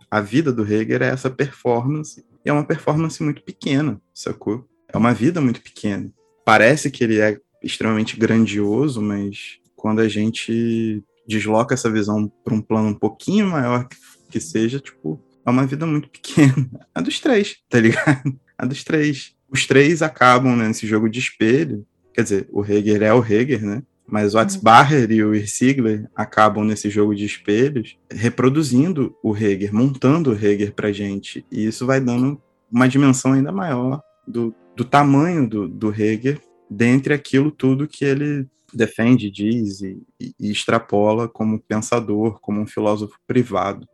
A 0.10 0.20
vida 0.20 0.52
do 0.52 0.66
Hegel 0.66 1.04
é 1.04 1.08
essa 1.08 1.30
performance, 1.30 2.26
e 2.46 2.50
é 2.50 2.54
uma 2.54 2.66
performance 2.66 3.24
muito 3.24 3.42
pequena, 3.44 4.02
sacou? 4.14 4.68
É 4.90 4.98
uma 4.98 5.14
vida 5.14 5.40
muito 5.40 5.62
pequena. 5.62 6.12
Parece 6.44 6.92
que 6.92 7.04
ele 7.04 7.22
é 7.22 7.40
extremamente 7.64 8.18
grandioso, 8.18 9.02
mas 9.02 9.60
quando 9.76 10.02
a 10.02 10.10
gente 10.10 11.02
desloca 11.26 11.74
essa 11.74 11.90
visão 11.90 12.28
para 12.44 12.54
um 12.54 12.62
plano 12.62 12.90
um 12.90 12.94
pouquinho 12.94 13.48
maior 13.48 13.88
que, 13.88 13.96
que 14.30 14.40
seja, 14.42 14.80
tipo, 14.80 15.24
é 15.46 15.50
uma 15.50 15.66
vida 15.66 15.86
muito 15.86 16.10
pequena. 16.10 16.70
A 16.94 17.00
dos 17.00 17.20
três, 17.20 17.56
tá 17.70 17.80
ligado? 17.80 18.38
A 18.58 18.66
dos 18.66 18.84
três 18.84 19.36
os 19.52 19.68
três 19.68 20.02
acabam 20.02 20.56
né, 20.56 20.68
nesse 20.68 20.88
jogo 20.88 21.10
de 21.10 21.20
espelho. 21.20 21.86
Quer 22.14 22.24
dizer, 22.24 22.50
o 22.52 22.64
Hegel 22.64 23.04
é 23.04 23.14
o 23.14 23.24
Hegel, 23.24 23.62
né? 23.62 23.84
Mas 24.08 24.34
o 24.34 24.38
uhum. 24.38 24.44
Atzbacher 24.44 25.12
e 25.12 25.24
o 25.24 25.36
Irsigler 25.36 26.10
acabam 26.16 26.64
nesse 26.64 26.90
jogo 26.90 27.16
de 27.16 27.26
espelhos 27.26 27.98
reproduzindo 28.12 29.16
o 29.24 29.36
Hegel, 29.36 29.74
montando 29.74 30.32
o 30.32 30.36
Hegel 30.36 30.74
pra 30.74 30.92
gente. 30.92 31.46
E 31.52 31.66
isso 31.66 31.86
vai 31.86 32.00
dando 32.00 32.42
uma 32.72 32.88
dimensão 32.88 33.34
ainda 33.34 33.52
maior 33.52 34.02
do, 34.28 34.54
do 34.76 34.84
tamanho 34.84 35.48
do, 35.48 35.68
do 35.68 35.90
Hegel 35.90 36.38
dentre 36.70 37.14
aquilo 37.14 37.52
tudo 37.52 37.88
que 37.88 38.06
ele 38.06 38.48
defende, 38.74 39.30
diz 39.30 39.82
e, 39.82 40.02
e, 40.20 40.52
extrapola 40.52 41.28
como 41.28 41.60
pensador, 41.60 42.40
como 42.40 42.62
um 42.62 42.68
filósofo 42.68 43.18
privado. 43.28 43.86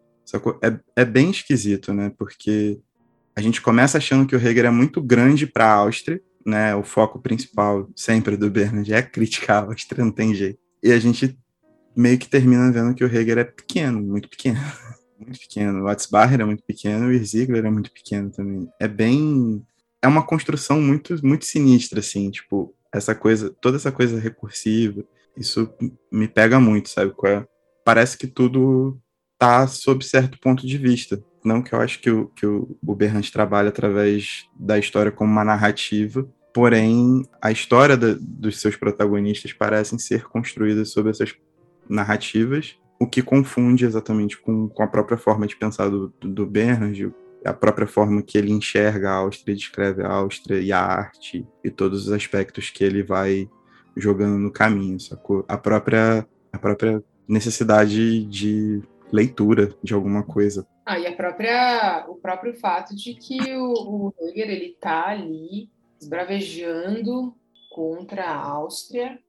É, 0.62 1.02
é 1.02 1.06
bem 1.06 1.32
esquisito, 1.32 1.94
né? 1.94 2.12
Porque 2.18 2.80
a 3.38 3.41
gente 3.41 3.62
começa 3.62 4.00
achando 4.00 4.25
que 4.25 4.36
o 4.36 4.39
Hegel 4.39 4.65
é 4.65 4.72
muito 4.72 5.00
grande 5.00 5.46
para 5.46 5.67
a 5.67 5.74
Áustria, 5.75 6.20
né? 6.44 6.75
O 6.75 6.82
foco 6.82 7.20
principal 7.20 7.88
sempre 7.96 8.36
do 8.36 8.50
Bernard 8.50 8.91
é 8.91 9.00
criticar 9.03 9.63
a 9.63 9.67
Áustria, 9.67 10.03
não 10.03 10.12
tem 10.12 10.34
jeito. 10.34 10.58
E 10.82 10.91
a 10.91 10.98
gente 10.98 11.38
meio 11.96 12.17
que 12.17 12.27
termina 12.27 12.72
vendo 12.72 12.96
que 12.96 13.03
o 13.03 13.08
Hegel 13.08 13.38
é 13.38 13.44
pequeno, 13.44 14.01
muito 14.01 14.27
pequeno. 14.27 14.58
muito 15.22 15.39
pequeno. 15.39 15.82
O 15.82 15.84
Watzbacher 15.84 16.41
é 16.41 16.46
muito 16.46 16.63
pequeno 16.63 17.10
o 17.10 17.24
Ziegler 17.24 17.63
é 17.63 17.70
muito 17.70 17.91
pequeno 17.91 18.32
também. 18.32 18.67
É 18.79 18.88
bem. 18.88 19.63
É 20.01 20.08
uma 20.08 20.25
construção 20.25 20.82
muito, 20.82 21.24
muito 21.24 21.46
sinistra, 21.46 22.00
assim, 22.00 22.32
tipo, 22.32 22.74
essa 22.91 23.13
coisa, 23.13 23.56
toda 23.62 23.77
essa 23.77 23.91
coisa 23.91 24.20
recursiva. 24.20 25.06
Isso 25.38 25.72
me 26.12 26.27
pega 26.27 26.60
muito, 26.60 26.89
sabe? 26.89 27.13
É? 27.25 27.46
Parece 27.86 28.17
que 28.17 28.25
tudo 28.25 29.00
tá 29.38 29.67
sob 29.67 30.03
certo 30.03 30.39
ponto 30.39 30.65
de 30.65 30.79
vista. 30.79 31.24
Não 31.48 31.62
que 31.62 31.74
eu 31.74 31.80
acho 31.80 32.00
que 32.00 32.12
o, 32.12 32.27
que 32.27 32.46
o, 32.46 32.77
Berrante 32.96 33.32
trabalha 33.32 33.70
através 33.70 34.48
da 34.56 34.77
história 34.77 35.12
como 35.12 35.32
uma 35.32 35.44
narrativa, 35.44 36.27
porém 36.54 37.24
a 37.42 37.51
história 37.51 37.96
da, 37.96 38.16
dos 38.20 38.60
seus 38.60 38.75
protagonistas 38.75 39.54
parecem 39.54 39.98
ser 39.98 40.25
construídas 40.25 40.89
sobre 40.89 41.12
essas 41.12 41.34
narrativas 41.89 42.77
o 43.00 43.08
que 43.08 43.22
confunde 43.22 43.86
exatamente 43.86 44.39
com, 44.39 44.68
com 44.68 44.84
a 44.84 44.88
própria 44.88 45.18
forma 45.18 45.46
de 45.46 45.56
pensar 45.56 45.89
do, 45.89 46.12
do 46.20 46.51
a 47.46 47.54
própria 47.54 47.88
forma 47.88 48.22
que 48.22 48.38
ele 48.38 48.51
enxerga 48.51 49.12
a 49.12 49.16
Áustria, 49.16 49.56
descreve 49.56 50.04
a 50.04 50.12
Áustria 50.12 50.60
e 50.60 50.72
a 50.72 50.80
arte 50.80 51.48
e 51.63 51.70
todos 51.70 52.08
os 52.08 52.12
aspectos 52.12 52.70
que 52.70 52.84
ele 52.84 53.04
vai 53.04 53.50
jogando 53.96 54.38
no 54.38 54.51
caminho, 54.51 55.00
sacou? 55.00 55.46
A 55.48 55.58
própria, 55.58 56.27
a 56.51 56.58
própria 56.58 57.01
necessidade 57.27 58.25
de 58.25 58.82
leitura 59.12 59.74
de 59.82 59.94
alguma 59.94 60.24
coisa. 60.24 60.68
Ah, 60.89 60.98
e 60.98 61.06
a 61.06 61.13
própria, 61.13 62.06
o 62.08 62.15
próprio 62.15 62.58
fato 62.58 62.96
de 62.96 63.13
que 63.13 63.38
o, 63.58 63.74
o 64.08 64.13
ele 64.34 64.77
tá 64.79 65.10
ali 65.10 65.70
esbravejando 66.00 67.36
contra 67.70 68.24
a 68.24 68.38
Áustria, 68.38 69.22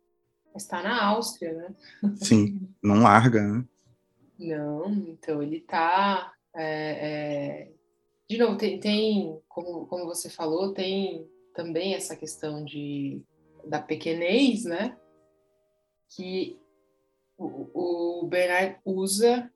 está 0.55 0.81
na 0.85 1.05
Áustria, 1.05 1.53
né? 1.53 1.75
Sim, 2.15 2.73
não 2.81 3.03
larga, 3.03 3.43
né? 3.43 3.65
Não, 4.39 4.89
então 4.89 5.43
ele 5.43 5.57
está 5.57 6.33
é, 6.55 7.67
é... 7.67 7.73
De 8.31 8.39
novo, 8.39 8.57
tem, 8.57 8.79
tem 8.79 9.43
como, 9.49 9.85
como 9.89 10.05
você 10.05 10.31
falou, 10.31 10.73
tem 10.73 11.29
também 11.57 11.93
essa 11.93 12.15
questão 12.15 12.65
de, 12.65 13.21
da 13.67 13.83
pequenez, 13.83 14.65
né? 14.65 14.97
Que 16.15 16.57
o, 17.37 18.21
o 18.23 18.27
Bernard 18.29 18.79
usa 18.85 19.51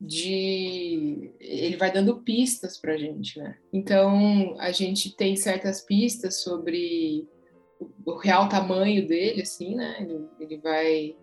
de 0.00 1.32
ele 1.40 1.76
vai 1.76 1.92
dando 1.92 2.20
pistas 2.22 2.78
para 2.78 2.96
gente, 2.96 3.38
né? 3.38 3.58
Então 3.72 4.56
a 4.58 4.70
gente 4.70 5.14
tem 5.16 5.34
certas 5.34 5.80
pistas 5.80 6.42
sobre 6.42 7.26
o 8.04 8.16
real 8.16 8.48
tamanho 8.48 9.06
dele, 9.06 9.42
assim, 9.42 9.74
né? 9.74 9.96
Ele, 10.00 10.28
ele 10.40 10.58
vai 10.58 11.16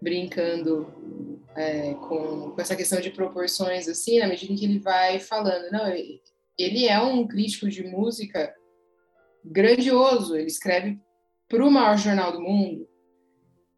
brincando 0.00 0.92
é, 1.54 1.94
com, 1.94 2.50
com, 2.50 2.60
essa 2.60 2.76
questão 2.76 3.00
de 3.00 3.10
proporções, 3.10 3.88
assim, 3.88 4.18
na 4.18 4.26
medida 4.26 4.52
em 4.52 4.56
que 4.56 4.64
ele 4.64 4.78
vai 4.78 5.20
falando. 5.20 5.70
Não, 5.70 5.86
ele 6.58 6.86
é 6.86 7.00
um 7.00 7.26
crítico 7.26 7.68
de 7.68 7.84
música 7.84 8.54
grandioso. 9.44 10.36
Ele 10.36 10.46
escreve 10.46 10.98
para 11.48 11.64
o 11.64 11.70
maior 11.70 11.96
jornal 11.96 12.32
do 12.32 12.40
mundo. 12.40 12.88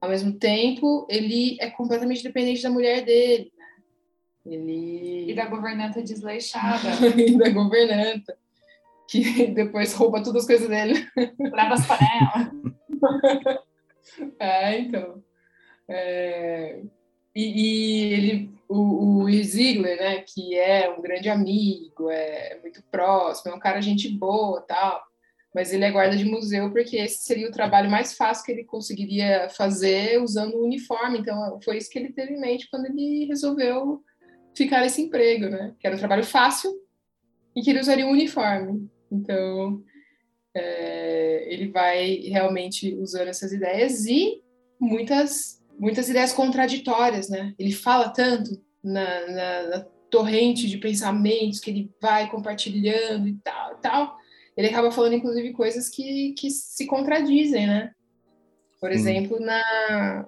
Ao 0.00 0.08
mesmo 0.08 0.32
tempo, 0.38 1.06
ele 1.10 1.56
é 1.60 1.70
completamente 1.70 2.22
dependente 2.22 2.62
da 2.62 2.70
mulher 2.70 3.04
dele. 3.04 3.50
Ele... 4.46 5.30
E 5.30 5.34
da 5.34 5.46
governanta 5.46 6.02
desleixada. 6.02 6.88
e 7.16 7.36
da 7.38 7.48
governanta 7.50 8.36
que 9.08 9.46
depois 9.52 9.92
rouba 9.94 10.22
todas 10.22 10.42
as 10.42 10.46
coisas 10.46 10.68
dele. 10.68 11.06
Leva 11.38 11.74
as 11.74 11.86
panelas. 11.86 12.52
é, 14.38 14.78
então. 14.78 15.22
É, 15.88 16.80
e, 17.34 17.42
e, 17.42 18.12
ele, 18.14 18.50
o, 18.68 19.24
o 19.24 19.42
Ziegler, 19.42 19.98
né, 19.98 20.24
que 20.26 20.58
é 20.58 20.90
um 20.90 21.02
grande 21.02 21.28
amigo, 21.28 22.10
é 22.10 22.58
muito 22.60 22.82
próximo, 22.90 23.52
é 23.52 23.54
um 23.54 23.60
cara 23.60 23.80
gente 23.80 24.08
boa 24.08 24.62
tal, 24.62 25.02
mas 25.54 25.72
ele 25.72 25.84
é 25.84 25.90
guarda 25.90 26.16
de 26.16 26.24
museu 26.24 26.70
porque 26.70 26.96
esse 26.96 27.24
seria 27.24 27.48
o 27.48 27.52
trabalho 27.52 27.90
mais 27.90 28.16
fácil 28.16 28.44
que 28.44 28.52
ele 28.52 28.64
conseguiria 28.64 29.48
fazer 29.50 30.20
usando 30.22 30.54
o 30.54 30.64
uniforme. 30.64 31.18
Então, 31.18 31.60
foi 31.62 31.76
isso 31.76 31.90
que 31.90 31.98
ele 31.98 32.12
teve 32.12 32.32
em 32.32 32.40
mente 32.40 32.68
quando 32.70 32.86
ele 32.86 33.26
resolveu 33.26 34.02
ficar 34.54 34.80
nesse 34.80 35.02
emprego, 35.02 35.49
né? 35.49 35.75
Que 35.78 35.87
era 35.87 35.96
um 35.96 35.99
trabalho 35.99 36.25
fácil 36.25 36.73
e 37.54 37.62
que 37.62 37.70
ele 37.70 37.80
usaria 37.80 38.06
um 38.06 38.12
uniforme. 38.12 38.88
Então, 39.11 39.82
é, 40.54 41.52
ele 41.52 41.68
vai 41.68 42.16
realmente 42.26 42.94
usando 42.94 43.28
essas 43.28 43.52
ideias 43.52 44.06
e 44.06 44.40
muitas, 44.80 45.62
muitas 45.78 46.08
ideias 46.08 46.32
contraditórias, 46.32 47.28
né? 47.28 47.54
Ele 47.58 47.73
fala 47.73 48.08
tanto 48.11 48.62
na, 48.82 49.26
na, 49.26 49.62
na 49.68 49.80
torrente 50.11 50.68
de 50.68 50.78
pensamentos 50.78 51.58
que 51.58 51.70
ele 51.70 51.90
vai 52.00 52.30
compartilhando 52.30 53.26
e 53.28 53.34
tal, 53.42 53.73
e 53.73 53.80
tal. 53.80 54.16
Ele 54.56 54.68
acaba 54.68 54.92
falando, 54.92 55.14
inclusive, 55.14 55.52
coisas 55.52 55.88
que, 55.88 56.33
que 56.38 56.50
se 56.50 56.87
contradizem, 56.87 57.66
né? 57.66 57.92
Por 58.81 58.92
exemplo, 58.92 59.40
na 59.40 60.26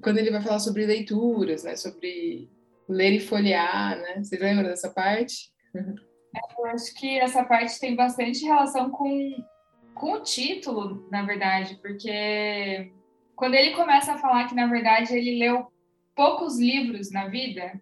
quando 0.00 0.18
ele 0.18 0.30
vai 0.30 0.40
falar 0.40 0.60
sobre 0.60 0.86
leituras, 0.86 1.64
né? 1.64 1.76
Sobre 1.76 2.48
ler 2.88 3.12
e 3.12 3.20
folhear, 3.20 3.98
né? 3.98 4.22
Vocês 4.22 4.40
lembram 4.40 4.68
dessa 4.68 4.90
parte? 4.90 5.52
Eu 5.74 6.66
acho 6.66 6.94
que 6.94 7.18
essa 7.18 7.44
parte 7.44 7.78
tem 7.78 7.94
bastante 7.94 8.44
relação 8.44 8.90
com, 8.90 9.44
com 9.94 10.12
o 10.12 10.22
título, 10.22 11.08
na 11.10 11.22
verdade, 11.22 11.78
porque 11.82 12.92
quando 13.36 13.54
ele 13.54 13.74
começa 13.74 14.12
a 14.12 14.18
falar 14.18 14.48
que, 14.48 14.54
na 14.54 14.66
verdade, 14.66 15.16
ele 15.16 15.38
leu 15.38 15.72
poucos 16.14 16.58
livros 16.58 17.10
na 17.10 17.28
vida, 17.28 17.80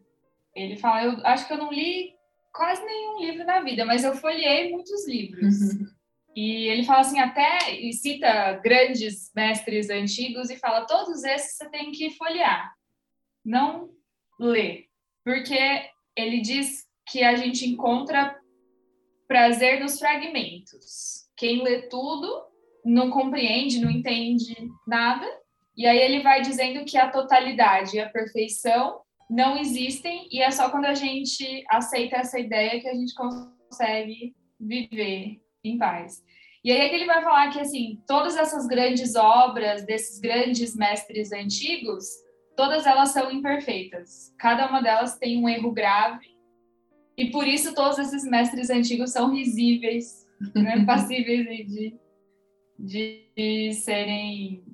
ele 0.54 0.76
fala: 0.76 1.04
Eu 1.04 1.26
acho 1.26 1.46
que 1.46 1.52
eu 1.52 1.58
não 1.58 1.72
li 1.72 2.14
quase 2.52 2.84
nenhum 2.84 3.20
livro 3.20 3.44
na 3.44 3.60
vida, 3.60 3.84
mas 3.84 4.04
eu 4.04 4.14
folhei 4.14 4.70
muitos 4.70 5.06
livros. 5.06 5.54
E 6.36 6.68
ele 6.68 6.84
fala 6.84 7.00
assim, 7.00 7.18
até, 7.18 7.80
e 7.80 7.94
cita 7.94 8.60
grandes 8.62 9.32
mestres 9.34 9.88
antigos 9.88 10.50
e 10.50 10.58
fala: 10.58 10.86
todos 10.86 11.24
esses 11.24 11.56
você 11.56 11.70
tem 11.70 11.90
que 11.90 12.10
folhear, 12.10 12.74
não 13.42 13.88
ler. 14.38 14.84
Porque 15.26 15.58
ele 16.16 16.40
diz 16.40 16.86
que 17.10 17.24
a 17.24 17.34
gente 17.34 17.66
encontra 17.68 18.38
prazer 19.26 19.80
nos 19.80 19.98
fragmentos. 19.98 21.26
Quem 21.36 21.64
lê 21.64 21.82
tudo 21.88 22.44
não 22.84 23.10
compreende, 23.10 23.80
não 23.80 23.90
entende 23.90 24.54
nada. 24.86 25.26
E 25.76 25.84
aí 25.84 25.98
ele 25.98 26.22
vai 26.22 26.42
dizendo 26.42 26.84
que 26.84 26.96
a 26.96 27.10
totalidade 27.10 27.96
e 27.96 28.00
a 28.00 28.08
perfeição 28.08 29.00
não 29.28 29.58
existem 29.58 30.28
e 30.30 30.40
é 30.40 30.48
só 30.52 30.70
quando 30.70 30.84
a 30.84 30.94
gente 30.94 31.64
aceita 31.68 32.18
essa 32.18 32.38
ideia 32.38 32.80
que 32.80 32.86
a 32.86 32.94
gente 32.94 33.12
consegue 33.12 34.32
viver 34.60 35.40
em 35.64 35.76
paz. 35.76 36.22
E 36.62 36.70
aí 36.70 36.82
é 36.82 36.88
que 36.88 36.94
ele 36.94 37.04
vai 37.06 37.20
falar 37.20 37.50
que 37.50 37.58
assim, 37.58 38.00
todas 38.06 38.36
essas 38.36 38.68
grandes 38.68 39.16
obras 39.16 39.84
desses 39.84 40.20
grandes 40.20 40.76
mestres 40.76 41.32
antigos, 41.32 42.04
todas 42.56 42.86
elas 42.86 43.10
são 43.10 43.30
imperfeitas. 43.30 44.34
Cada 44.38 44.68
uma 44.68 44.82
delas 44.82 45.18
tem 45.18 45.42
um 45.42 45.48
erro 45.48 45.70
grave 45.72 46.36
e 47.16 47.30
por 47.30 47.46
isso 47.46 47.74
todos 47.74 47.98
esses 47.98 48.24
mestres 48.24 48.70
antigos 48.70 49.12
são 49.12 49.32
risíveis, 49.32 50.26
né? 50.54 50.84
passíveis 50.86 51.46
de, 52.78 53.28
de 53.36 53.72
serem 53.72 54.64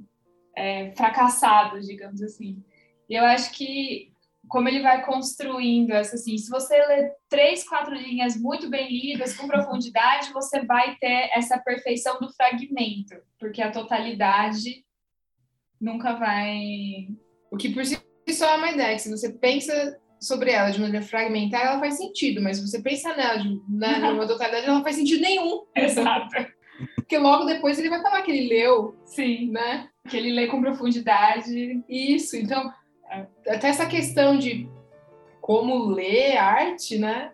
é, 0.56 0.92
fracassados, 0.92 1.86
digamos 1.86 2.22
assim. 2.22 2.62
E 3.08 3.14
eu 3.14 3.24
acho 3.24 3.52
que 3.52 4.12
como 4.48 4.68
ele 4.68 4.82
vai 4.82 5.04
construindo 5.04 5.92
essa 5.92 6.16
assim, 6.16 6.36
se 6.36 6.50
você 6.50 6.76
ler 6.86 7.12
três, 7.28 7.66
quatro 7.66 7.94
linhas 7.94 8.36
muito 8.36 8.68
bem 8.68 8.90
lidas, 8.90 9.34
com 9.34 9.46
profundidade, 9.46 10.32
você 10.32 10.64
vai 10.66 10.96
ter 10.96 11.30
essa 11.32 11.58
perfeição 11.58 12.18
do 12.18 12.30
fragmento, 12.34 13.14
porque 13.38 13.62
a 13.62 13.70
totalidade 13.70 14.84
nunca 15.80 16.14
vai. 16.14 17.08
O 17.52 17.56
que 17.58 17.68
por 17.68 17.84
si 17.84 18.00
só 18.30 18.48
é 18.48 18.56
uma 18.56 18.70
ideia, 18.70 18.94
que 18.96 19.02
se 19.02 19.10
você 19.10 19.30
pensa 19.30 20.00
sobre 20.18 20.52
ela 20.52 20.70
de 20.70 20.80
maneira 20.80 21.04
fragmentar, 21.04 21.60
ela 21.60 21.78
faz 21.78 21.98
sentido, 21.98 22.40
mas 22.40 22.56
se 22.56 22.66
você 22.66 22.80
pensa 22.80 23.14
nela 23.14 23.36
de, 23.36 23.60
na, 23.68 23.98
numa 24.10 24.26
totalidade, 24.26 24.64
ela 24.64 24.76
não 24.76 24.82
faz 24.82 24.96
sentido 24.96 25.20
nenhum. 25.20 25.64
Exato. 25.76 26.34
Porque 26.94 27.18
logo 27.18 27.44
depois 27.44 27.78
ele 27.78 27.90
vai 27.90 28.00
falar 28.00 28.22
que 28.22 28.30
ele 28.30 28.48
leu. 28.48 28.96
Sim. 29.04 29.50
Né? 29.50 29.88
Que 30.08 30.16
ele 30.16 30.32
lê 30.32 30.46
com 30.46 30.62
profundidade. 30.62 31.84
Isso, 31.88 32.36
então, 32.36 32.72
até 33.46 33.68
essa 33.68 33.86
questão 33.86 34.38
de 34.38 34.66
como 35.40 35.86
ler 35.86 36.38
arte, 36.38 36.98
né? 36.98 37.32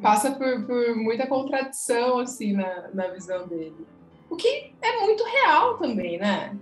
Passa 0.00 0.30
por, 0.30 0.66
por 0.66 0.96
muita 0.96 1.26
contradição, 1.26 2.20
assim, 2.20 2.52
na, 2.52 2.88
na 2.94 3.08
visão 3.08 3.48
dele. 3.48 3.86
O 4.30 4.36
que 4.36 4.72
é 4.80 5.00
muito 5.00 5.24
real 5.24 5.78
também, 5.78 6.18
né? 6.18 6.56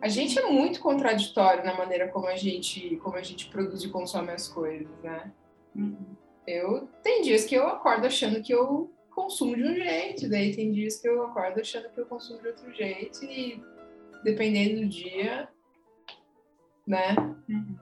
A 0.00 0.08
gente 0.08 0.38
é 0.38 0.46
muito 0.46 0.80
contraditório 0.80 1.64
na 1.64 1.74
maneira 1.74 2.08
como 2.08 2.26
a 2.26 2.36
gente 2.36 2.96
como 3.02 3.16
a 3.16 3.22
gente 3.22 3.46
produz 3.48 3.82
e 3.82 3.88
consome 3.88 4.30
as 4.30 4.48
coisas, 4.48 4.88
né? 5.02 5.32
Uhum. 5.74 6.16
Eu 6.46 6.88
tem 7.02 7.22
dias 7.22 7.44
que 7.44 7.54
eu 7.54 7.66
acordo 7.66 8.06
achando 8.06 8.42
que 8.42 8.52
eu 8.52 8.92
consumo 9.10 9.56
de 9.56 9.64
um 9.64 9.74
jeito, 9.74 10.28
daí 10.28 10.54
tem 10.54 10.70
dias 10.72 11.00
que 11.00 11.08
eu 11.08 11.22
acordo 11.22 11.60
achando 11.60 11.88
que 11.88 11.98
eu 11.98 12.06
consumo 12.06 12.40
de 12.40 12.48
outro 12.48 12.72
jeito 12.72 13.24
e 13.24 13.62
dependendo 14.22 14.80
do 14.80 14.88
dia, 14.88 15.48
né? 16.86 17.14
Uhum. 17.48 17.76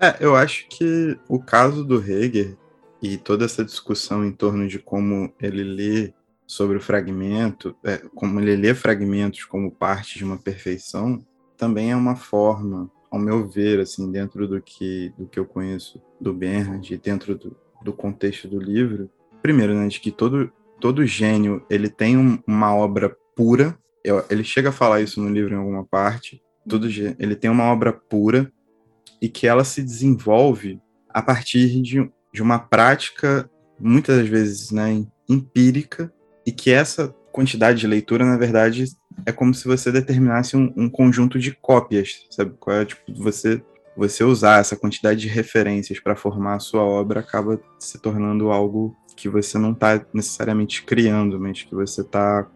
É, 0.00 0.16
eu 0.24 0.34
acho 0.34 0.66
que 0.68 1.18
o 1.28 1.38
caso 1.38 1.84
do 1.84 2.00
Hegel 2.02 2.56
e 3.00 3.16
toda 3.16 3.44
essa 3.44 3.64
discussão 3.64 4.24
em 4.24 4.32
torno 4.32 4.66
de 4.66 4.78
como 4.78 5.32
ele 5.40 5.62
lê 5.62 6.14
sobre 6.50 6.76
o 6.76 6.80
fragmento, 6.80 7.76
é, 7.84 7.98
como 8.12 8.40
ele 8.40 8.56
lê 8.56 8.74
fragmentos 8.74 9.44
como 9.44 9.70
parte 9.70 10.18
de 10.18 10.24
uma 10.24 10.36
perfeição, 10.36 11.24
também 11.56 11.92
é 11.92 11.96
uma 11.96 12.16
forma, 12.16 12.90
ao 13.08 13.20
meu 13.20 13.46
ver, 13.46 13.78
assim, 13.78 14.10
dentro 14.10 14.48
do 14.48 14.60
que, 14.60 15.14
do 15.16 15.28
que 15.28 15.38
eu 15.38 15.44
conheço 15.44 16.02
do 16.20 16.34
Bernard 16.34 16.92
e 16.92 16.98
dentro 16.98 17.36
do, 17.36 17.56
do 17.80 17.92
contexto 17.92 18.48
do 18.48 18.58
livro, 18.58 19.08
primeiro, 19.40 19.74
né, 19.74 19.86
de 19.86 20.00
que 20.00 20.10
todo, 20.10 20.52
todo 20.80 21.06
gênio 21.06 21.64
ele 21.70 21.88
tem 21.88 22.18
um, 22.18 22.42
uma 22.44 22.74
obra 22.74 23.16
pura, 23.36 23.78
eu, 24.02 24.24
ele 24.28 24.42
chega 24.42 24.70
a 24.70 24.72
falar 24.72 25.00
isso 25.00 25.22
no 25.22 25.32
livro 25.32 25.54
em 25.54 25.58
alguma 25.58 25.84
parte, 25.84 26.42
todo 26.68 26.88
ele 27.16 27.36
tem 27.36 27.48
uma 27.48 27.70
obra 27.70 27.92
pura 27.92 28.52
e 29.22 29.28
que 29.28 29.46
ela 29.46 29.62
se 29.62 29.84
desenvolve 29.84 30.80
a 31.08 31.22
partir 31.22 31.80
de, 31.80 32.10
de 32.34 32.42
uma 32.42 32.58
prática, 32.58 33.48
muitas 33.78 34.18
das 34.18 34.26
vezes, 34.26 34.72
né, 34.72 35.06
empírica, 35.28 36.12
e 36.46 36.52
que 36.52 36.70
essa 36.70 37.14
quantidade 37.32 37.80
de 37.80 37.86
leitura, 37.86 38.24
na 38.24 38.36
verdade, 38.36 38.84
é 39.24 39.32
como 39.32 39.54
se 39.54 39.66
você 39.66 39.92
determinasse 39.92 40.56
um, 40.56 40.72
um 40.76 40.88
conjunto 40.88 41.38
de 41.38 41.52
cópias, 41.52 42.26
sabe? 42.30 42.54
Qual 42.58 42.76
é, 42.76 42.84
tipo, 42.84 43.02
você 43.14 43.62
você 43.96 44.24
usar 44.24 44.60
essa 44.60 44.76
quantidade 44.76 45.20
de 45.20 45.28
referências 45.28 46.00
para 46.00 46.16
formar 46.16 46.54
a 46.54 46.60
sua 46.60 46.82
obra 46.82 47.20
acaba 47.20 47.60
se 47.78 47.98
tornando 47.98 48.50
algo 48.50 48.96
que 49.14 49.28
você 49.28 49.58
não 49.58 49.72
está 49.72 50.00
necessariamente 50.14 50.82
criando, 50.82 51.38
mas 51.38 51.62
que 51.62 51.74
você 51.74 52.00
está 52.00 52.48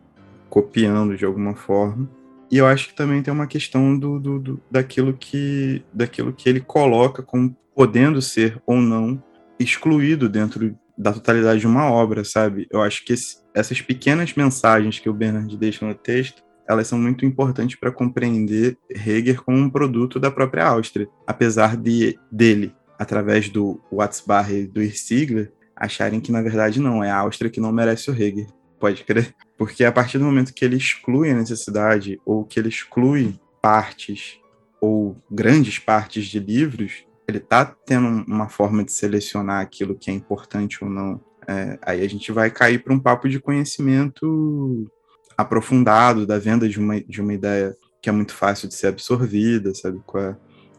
copiando 0.48 1.16
de 1.16 1.24
alguma 1.24 1.54
forma. 1.54 2.08
E 2.50 2.56
eu 2.56 2.66
acho 2.66 2.88
que 2.88 2.94
também 2.94 3.22
tem 3.22 3.34
uma 3.34 3.46
questão 3.46 3.98
do, 3.98 4.18
do, 4.18 4.38
do, 4.38 4.60
daquilo, 4.70 5.12
que, 5.12 5.82
daquilo 5.92 6.32
que 6.32 6.48
ele 6.48 6.60
coloca 6.60 7.22
como 7.22 7.54
podendo 7.74 8.22
ser 8.22 8.62
ou 8.66 8.76
não 8.76 9.22
excluído 9.58 10.28
dentro 10.28 10.74
da 10.96 11.12
totalidade 11.12 11.60
de 11.60 11.66
uma 11.66 11.90
obra, 11.90 12.24
sabe? 12.24 12.66
Eu 12.70 12.82
acho 12.82 13.04
que 13.04 13.12
esse, 13.12 13.38
essas 13.54 13.80
pequenas 13.80 14.34
mensagens 14.34 14.98
que 14.98 15.08
o 15.08 15.14
Bernard 15.14 15.56
deixa 15.56 15.86
no 15.86 15.94
texto 15.94 16.44
elas 16.68 16.86
são 16.86 16.98
muito 16.98 17.24
importantes 17.24 17.78
para 17.78 17.92
compreender 17.92 18.78
Hegel 18.90 19.42
como 19.42 19.58
um 19.58 19.70
produto 19.70 20.18
da 20.18 20.30
própria 20.30 20.66
Áustria, 20.66 21.08
apesar 21.26 21.76
de 21.76 22.18
dele, 22.30 22.74
através 22.98 23.48
do 23.48 23.80
Watzbach 23.92 24.52
e 24.52 24.66
do 24.66 24.82
Irsigler, 24.82 25.52
acharem 25.76 26.20
que 26.20 26.32
na 26.32 26.42
verdade 26.42 26.80
não, 26.80 27.02
é 27.02 27.10
a 27.10 27.18
Áustria 27.18 27.50
que 27.50 27.60
não 27.60 27.72
merece 27.72 28.10
o 28.10 28.14
Hegel. 28.14 28.46
Pode 28.78 29.04
crer? 29.04 29.34
Porque 29.56 29.84
a 29.84 29.92
partir 29.92 30.18
do 30.18 30.24
momento 30.24 30.52
que 30.52 30.64
ele 30.64 30.76
exclui 30.76 31.30
a 31.30 31.34
necessidade 31.34 32.20
ou 32.24 32.44
que 32.44 32.58
ele 32.58 32.68
exclui 32.68 33.38
partes 33.62 34.38
ou 34.80 35.16
grandes 35.30 35.78
partes 35.78 36.26
de 36.26 36.38
livros, 36.38 37.04
ele 37.26 37.38
está 37.38 37.64
tendo 37.64 38.06
uma 38.26 38.48
forma 38.48 38.84
de 38.84 38.92
selecionar 38.92 39.60
aquilo 39.60 39.94
que 39.94 40.10
é 40.10 40.14
importante 40.14 40.82
ou 40.82 40.90
não. 40.90 41.20
É, 41.46 41.78
aí 41.82 42.02
a 42.02 42.08
gente 42.08 42.32
vai 42.32 42.50
cair 42.50 42.82
para 42.82 42.92
um 42.92 42.98
papo 42.98 43.28
de 43.28 43.40
conhecimento 43.40 44.90
aprofundado 45.36 46.26
da 46.26 46.38
venda 46.38 46.68
de 46.68 46.78
uma, 46.78 47.00
de 47.00 47.20
uma 47.20 47.34
ideia 47.34 47.74
que 48.00 48.08
é 48.08 48.12
muito 48.12 48.34
fácil 48.34 48.68
de 48.68 48.74
ser 48.74 48.88
absorvida, 48.88 49.74
sabe? 49.74 50.00
É? 50.16 50.36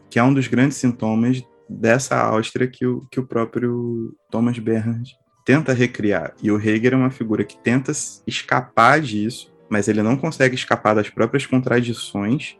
Que 0.08 0.18
é 0.18 0.22
um 0.22 0.32
dos 0.32 0.46
grandes 0.46 0.76
sintomas 0.76 1.42
dessa 1.68 2.16
Áustria 2.16 2.68
que 2.68 2.86
o, 2.86 3.06
que 3.10 3.18
o 3.18 3.26
próprio 3.26 4.16
Thomas 4.30 4.58
Bernhard 4.58 5.16
tenta 5.44 5.72
recriar. 5.72 6.34
E 6.42 6.50
o 6.50 6.60
Hegel 6.60 6.94
é 6.94 6.96
uma 6.96 7.10
figura 7.10 7.44
que 7.44 7.58
tenta 7.58 7.92
escapar 8.26 9.00
disso, 9.00 9.52
mas 9.68 9.88
ele 9.88 10.02
não 10.02 10.16
consegue 10.16 10.54
escapar 10.54 10.94
das 10.94 11.08
próprias 11.08 11.46
contradições 11.46 12.56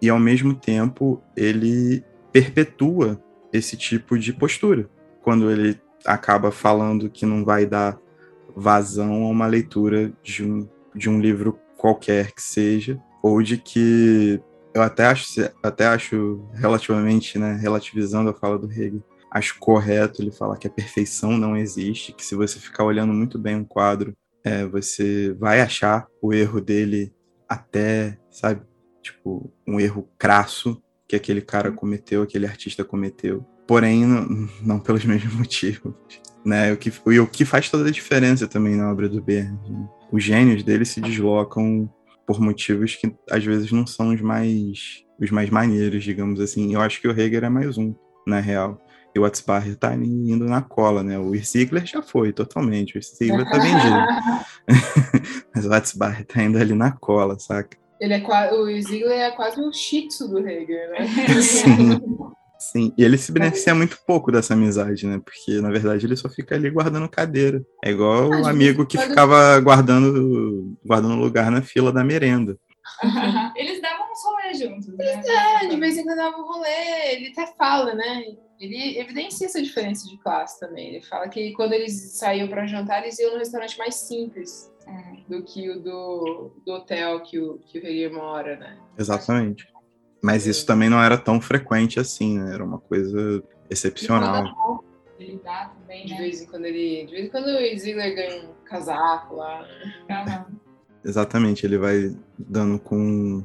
e, 0.00 0.08
ao 0.08 0.18
mesmo 0.18 0.54
tempo, 0.54 1.22
ele 1.36 2.02
perpetua 2.32 3.22
esse 3.52 3.76
tipo 3.76 4.18
de 4.18 4.32
postura. 4.32 4.88
Quando 5.22 5.50
ele 5.50 5.80
acaba 6.04 6.50
falando 6.50 7.10
que 7.10 7.26
não 7.26 7.44
vai 7.44 7.66
dar 7.66 7.98
vazão 8.56 9.24
a 9.24 9.28
uma 9.28 9.46
leitura 9.46 10.12
de 10.22 10.44
um 10.44 10.68
de 10.94 11.08
um 11.08 11.20
livro 11.20 11.58
qualquer 11.76 12.32
que 12.32 12.42
seja, 12.42 13.00
ou 13.22 13.42
de 13.42 13.56
que 13.56 14.40
eu 14.74 14.82
até 14.82 15.06
acho, 15.06 15.50
até 15.62 15.86
acho 15.86 16.44
relativamente, 16.54 17.38
né, 17.38 17.54
relativizando 17.60 18.30
a 18.30 18.34
fala 18.34 18.58
do 18.58 18.70
Hegel, 18.70 19.02
acho 19.30 19.58
correto 19.58 20.22
ele 20.22 20.30
falar 20.30 20.56
que 20.56 20.66
a 20.66 20.70
perfeição 20.70 21.36
não 21.36 21.56
existe, 21.56 22.12
que 22.12 22.24
se 22.24 22.34
você 22.34 22.58
ficar 22.58 22.84
olhando 22.84 23.12
muito 23.12 23.38
bem 23.38 23.56
um 23.56 23.64
quadro, 23.64 24.14
é, 24.44 24.64
você 24.64 25.34
vai 25.38 25.60
achar 25.60 26.06
o 26.20 26.32
erro 26.32 26.60
dele 26.60 27.12
até, 27.48 28.18
sabe, 28.30 28.62
tipo, 29.02 29.52
um 29.66 29.80
erro 29.80 30.08
crasso 30.18 30.82
que 31.10 31.16
aquele 31.16 31.40
cara 31.40 31.72
cometeu, 31.72 32.22
aquele 32.22 32.46
artista 32.46 32.84
cometeu. 32.84 33.44
Porém, 33.66 34.06
não, 34.06 34.48
não 34.62 34.78
pelos 34.78 35.04
mesmos 35.06 35.34
motivos. 35.34 35.92
Né? 36.44 36.72
O 36.72 36.76
que, 36.76 36.92
e 37.08 37.20
o 37.20 37.26
que 37.26 37.44
faz 37.44 37.68
toda 37.68 37.88
a 37.88 37.92
diferença 37.92 38.46
também 38.46 38.76
na 38.76 38.90
obra 38.90 39.08
do 39.08 39.20
Bernard. 39.20 39.70
Né? 39.70 39.88
os 40.12 40.24
gênios 40.24 40.62
dele 40.62 40.84
se 40.84 41.00
deslocam 41.00 41.88
por 42.26 42.40
motivos 42.40 42.96
que 42.96 43.14
às 43.30 43.44
vezes 43.44 43.70
não 43.70 43.86
são 43.86 44.12
os 44.12 44.20
mais 44.20 45.04
os 45.20 45.30
mais 45.30 45.50
maneiros, 45.50 46.02
digamos 46.02 46.40
assim. 46.40 46.72
Eu 46.72 46.80
acho 46.80 47.00
que 47.00 47.06
o 47.06 47.10
Hegel 47.10 47.44
é 47.44 47.48
mais 47.48 47.76
um, 47.76 47.94
na 48.26 48.40
real. 48.40 48.80
E 49.14 49.18
o 49.18 49.22
Watzbach 49.22 49.74
tá 49.76 49.94
indo 49.94 50.46
na 50.46 50.62
cola, 50.62 51.02
né? 51.02 51.18
O 51.18 51.34
Ziegler 51.36 51.84
já 51.84 52.00
foi 52.00 52.32
totalmente. 52.32 52.96
O 52.96 53.02
Ziegler 53.02 53.44
tá 53.44 53.58
vendido. 53.58 54.06
Mas 55.54 55.66
o 55.66 55.68
Watzbach 55.68 56.24
tá 56.24 56.42
indo 56.42 56.56
ali 56.56 56.74
na 56.74 56.92
cola, 56.92 57.38
saca? 57.38 57.76
Ele 58.00 58.14
é 58.14 58.52
o 58.52 58.80
Ziegler 58.80 59.20
é 59.20 59.30
quase 59.30 59.60
o 59.60 59.70
shih 59.72 60.08
tzu 60.08 60.28
do 60.28 60.38
Hegel, 60.38 60.90
né? 60.90 61.06
Sim. 61.42 62.00
Sim, 62.60 62.92
e 62.96 63.02
ele 63.02 63.16
se 63.16 63.32
beneficia 63.32 63.74
muito 63.74 63.98
pouco 64.06 64.30
dessa 64.30 64.52
amizade, 64.52 65.06
né? 65.06 65.18
Porque, 65.24 65.62
na 65.62 65.70
verdade, 65.70 66.04
ele 66.04 66.14
só 66.14 66.28
fica 66.28 66.54
ali 66.54 66.68
guardando 66.68 67.08
cadeira. 67.08 67.64
É 67.82 67.90
igual 67.90 68.30
ah, 68.30 68.42
o 68.42 68.46
amigo 68.46 68.84
que 68.84 68.98
ficava 68.98 69.58
guardando, 69.60 70.76
guardando 70.84 71.14
lugar 71.14 71.50
na 71.50 71.62
fila 71.62 71.90
da 71.90 72.04
merenda. 72.04 72.58
Eles 73.56 73.80
davam 73.80 74.12
uns 74.12 74.22
rolê 74.22 74.54
juntos, 74.54 74.88
né? 74.88 75.22
É, 75.62 75.68
de 75.68 75.76
vez 75.80 75.96
em 75.96 76.04
quando 76.04 76.18
davam 76.18 76.42
um 76.42 76.46
rolê. 76.46 77.14
Ele 77.14 77.28
até 77.28 77.46
fala, 77.56 77.94
né? 77.94 78.24
Ele 78.60 78.98
evidencia 78.98 79.46
essa 79.46 79.62
diferença 79.62 80.06
de 80.06 80.18
classe 80.18 80.60
também. 80.60 80.88
Ele 80.88 81.02
fala 81.02 81.30
que 81.30 81.52
quando 81.52 81.72
eles 81.72 82.18
saíam 82.18 82.46
para 82.46 82.66
jantar, 82.66 83.02
eles 83.02 83.18
iam 83.18 83.32
no 83.32 83.38
restaurante 83.38 83.78
mais 83.78 83.94
simples 83.94 84.69
é. 84.86 85.16
do 85.28 85.42
que 85.42 85.70
o 85.70 85.80
do, 85.80 86.52
do 86.64 86.72
hotel 86.72 87.20
que 87.20 87.38
o, 87.38 87.58
que 87.58 87.78
o 87.78 87.86
Hegel 87.86 88.14
mora, 88.14 88.56
né? 88.56 88.78
Exatamente. 88.98 89.66
Mas 90.22 90.46
isso 90.46 90.66
também 90.66 90.88
não 90.88 91.02
era 91.02 91.16
tão 91.16 91.40
frequente 91.40 91.98
assim, 91.98 92.38
né? 92.38 92.54
Era 92.54 92.64
uma 92.64 92.78
coisa 92.78 93.42
excepcional. 93.68 94.84
Ele 95.18 95.40
dá 95.42 95.72
também, 95.80 96.06
né? 96.06 96.14
De 96.14 96.22
vez 96.22 96.42
em 96.42 96.46
quando 96.46 96.64
ele. 96.64 97.06
De 97.06 97.12
vez 97.12 97.26
em 97.26 97.28
quando 97.30 97.46
o 97.46 97.78
Ziggler 97.78 98.14
ganha 98.14 98.44
um 98.44 98.64
casaco 98.64 99.36
lá. 99.36 99.66
Exatamente, 101.04 101.64
ele 101.64 101.78
vai 101.78 102.14
dando 102.38 102.78
com. 102.78 103.42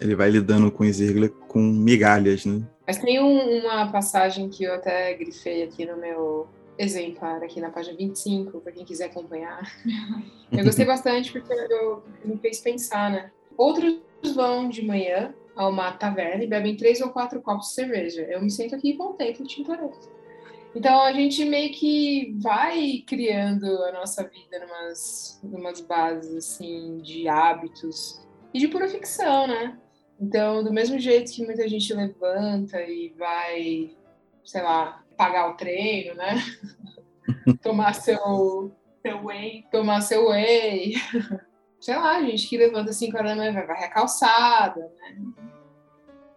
Ele 0.00 0.14
vai 0.14 0.30
lidando 0.30 0.70
com 0.70 0.84
o 0.84 0.92
Ziggler 0.92 1.30
com 1.30 1.60
migalhas, 1.60 2.44
né? 2.44 2.62
Mas 2.86 2.98
tem 2.98 3.22
um, 3.22 3.60
uma 3.60 3.90
passagem 3.90 4.48
que 4.48 4.64
eu 4.64 4.74
até 4.74 5.14
grifei 5.14 5.62
aqui 5.62 5.86
no 5.86 5.96
meu 5.96 6.48
exemplar, 6.78 7.42
aqui 7.42 7.60
na 7.60 7.70
página 7.70 7.96
25, 7.96 8.60
para 8.60 8.72
quem 8.72 8.84
quiser 8.84 9.06
acompanhar. 9.06 9.62
Eu 10.50 10.64
gostei 10.64 10.84
bastante 10.84 11.32
porque 11.32 11.50
eu, 11.50 12.02
me 12.24 12.36
fez 12.36 12.60
pensar, 12.60 13.10
né? 13.10 13.32
Outros 13.56 14.02
vão 14.34 14.68
de 14.68 14.84
manhã 14.84 15.34
a 15.56 15.66
uma 15.66 15.92
taverna 15.92 16.44
e 16.44 16.46
bebem 16.46 16.76
três 16.76 17.00
ou 17.00 17.08
quatro 17.08 17.40
copos 17.40 17.68
de 17.68 17.74
cerveja. 17.74 18.22
Eu 18.22 18.42
me 18.42 18.50
sento 18.50 18.74
aqui 18.74 18.90
e 18.90 18.96
contemplo 18.96 19.46
Tintoretto. 19.46 20.10
Então 20.74 21.00
a 21.02 21.12
gente 21.12 21.44
meio 21.44 21.72
que 21.72 22.34
vai 22.38 23.02
criando 23.06 23.64
a 23.84 23.92
nossa 23.92 24.24
vida 24.24 24.58
numas, 24.58 25.40
numas 25.42 25.80
bases 25.80 26.34
assim 26.34 26.98
de 26.98 27.28
hábitos 27.28 28.26
e 28.52 28.58
de 28.58 28.68
pura 28.68 28.88
ficção, 28.88 29.46
né? 29.46 29.78
Então, 30.20 30.62
do 30.62 30.72
mesmo 30.72 30.98
jeito 30.98 31.32
que 31.32 31.44
muita 31.44 31.68
gente 31.68 31.92
levanta 31.92 32.80
e 32.82 33.12
vai, 33.18 33.90
sei 34.44 34.62
lá, 34.62 35.01
pagar 35.16 35.50
o 35.50 35.56
treino, 35.56 36.14
né? 36.14 36.36
tomar 37.62 37.94
seu 37.94 38.72
seu 39.02 39.24
whey, 39.24 39.64
tomar 39.70 40.00
seu 40.00 40.28
whey. 40.28 40.94
sei 41.80 41.96
lá, 41.96 42.22
gente 42.22 42.48
que 42.48 42.56
levanta 42.56 42.92
5 42.92 43.16
horas 43.16 43.30
da 43.30 43.36
manhã, 43.36 43.52
vai 43.52 43.66
varrer 43.66 43.84
a 43.86 43.90
calçada, 43.90 44.80
né? 44.80 45.16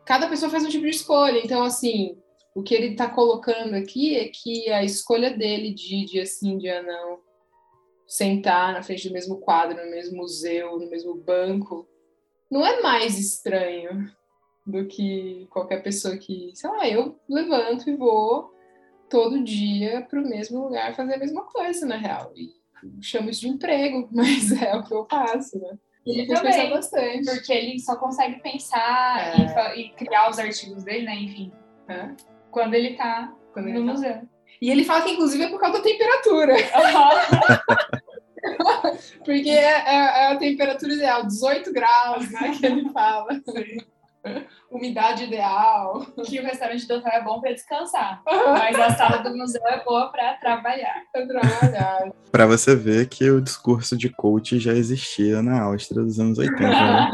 Cada 0.04 0.28
pessoa 0.28 0.52
faz 0.52 0.64
um 0.64 0.70
tipo 0.70 0.84
de 0.84 0.92
escolha. 0.92 1.40
Então, 1.44 1.64
assim, 1.64 2.18
o 2.54 2.64
que 2.64 2.74
ele 2.74 2.88
está 2.88 3.10
colocando 3.10 3.76
aqui 3.76 4.16
é 4.16 4.28
que 4.28 4.72
a 4.72 4.84
escolha 4.84 5.32
dele 5.32 5.74
de 5.74 6.06
dia 6.06 6.26
sim, 6.26 6.58
dia 6.58 6.82
não, 6.82 7.20
sentar 8.08 8.74
na 8.74 8.82
frente 8.82 9.08
do 9.08 9.14
mesmo 9.14 9.38
quadro, 9.38 9.84
no 9.84 9.92
mesmo 9.92 10.18
museu, 10.18 10.80
no 10.80 10.90
mesmo 10.90 11.16
banco, 11.16 11.88
não 12.50 12.66
é 12.66 12.82
mais 12.82 13.20
estranho 13.20 14.12
do 14.66 14.88
que 14.88 15.48
qualquer 15.52 15.84
pessoa 15.84 16.18
que, 16.18 16.52
sei 16.56 16.70
lá, 16.70 16.88
eu 16.88 17.20
levanto 17.28 17.90
e 17.90 17.96
vou 17.96 18.55
todo 19.16 19.42
dia 19.42 20.06
para 20.10 20.20
o 20.20 20.28
mesmo 20.28 20.66
lugar 20.66 20.94
fazer 20.94 21.14
a 21.14 21.18
mesma 21.18 21.44
coisa, 21.44 21.86
na 21.86 21.96
real. 21.96 22.34
E 22.36 22.52
chamo 23.02 23.30
isso 23.30 23.40
de 23.42 23.48
emprego, 23.48 24.10
mas 24.12 24.52
é 24.52 24.76
o 24.76 24.84
que 24.84 24.94
eu 24.94 25.08
faço, 25.10 25.58
né? 25.58 25.78
Ele 26.06 26.28
também, 26.28 26.70
bastante. 26.70 27.26
porque 27.26 27.54
ele 27.54 27.80
só 27.80 27.96
consegue 27.96 28.40
pensar 28.42 29.40
é. 29.40 29.78
e, 29.78 29.86
e, 29.86 29.90
criar 29.92 30.30
os 30.30 30.38
artigos 30.38 30.84
dele, 30.84 31.06
né? 31.06 31.16
Enfim, 31.16 31.52
é. 31.88 32.10
quando 32.52 32.74
ele 32.74 32.96
tá 32.96 33.34
quando 33.54 33.68
no 33.68 33.72
ele 33.72 33.86
tá. 33.86 33.92
museu. 33.94 34.22
E 34.62 34.70
ele 34.70 34.84
fala 34.84 35.04
que, 35.04 35.12
inclusive, 35.12 35.46
é 35.46 35.50
por 35.50 35.60
causa 35.60 35.78
da 35.78 35.84
temperatura. 35.84 36.56
Uhum. 38.46 38.98
porque 39.26 39.50
é, 39.50 39.64
é, 39.64 39.96
é, 39.96 40.28
a 40.28 40.38
temperatura 40.38 40.94
ideal, 40.94 41.26
18 41.26 41.74
graus, 41.74 42.30
né? 42.30 42.52
Que 42.52 42.66
ele 42.68 42.92
fala. 42.92 43.34
Sim. 43.34 43.78
umidade 44.72 45.26
ideal. 45.26 46.06
Que 46.26 46.40
o 46.40 46.44
restaurante 46.44 46.88
do 46.88 46.96
hotel 46.96 47.12
é 47.14 47.24
bom 47.24 47.40
para 47.40 47.54
descansar, 47.54 48.22
mas 48.26 48.80
a 48.80 48.96
sala 48.96 49.18
do 49.18 49.36
museu 49.36 49.66
é 49.68 49.84
boa 49.84 50.12
para 50.12 50.34
trabalhar. 50.36 51.04
Para 51.12 51.28
trabalhar. 51.28 52.12
para 52.32 52.46
você 52.46 52.76
ver 52.76 53.08
que 53.08 53.30
o 53.30 53.42
discurso 53.42 53.98
de 53.98 54.10
coach 54.10 54.60
já 54.60 54.74
existia 54.74 55.42
na 55.42 55.62
Áustria 55.62 56.04
dos 56.04 56.20
anos 56.20 56.38
80. 56.38 56.62
Né? 56.62 57.12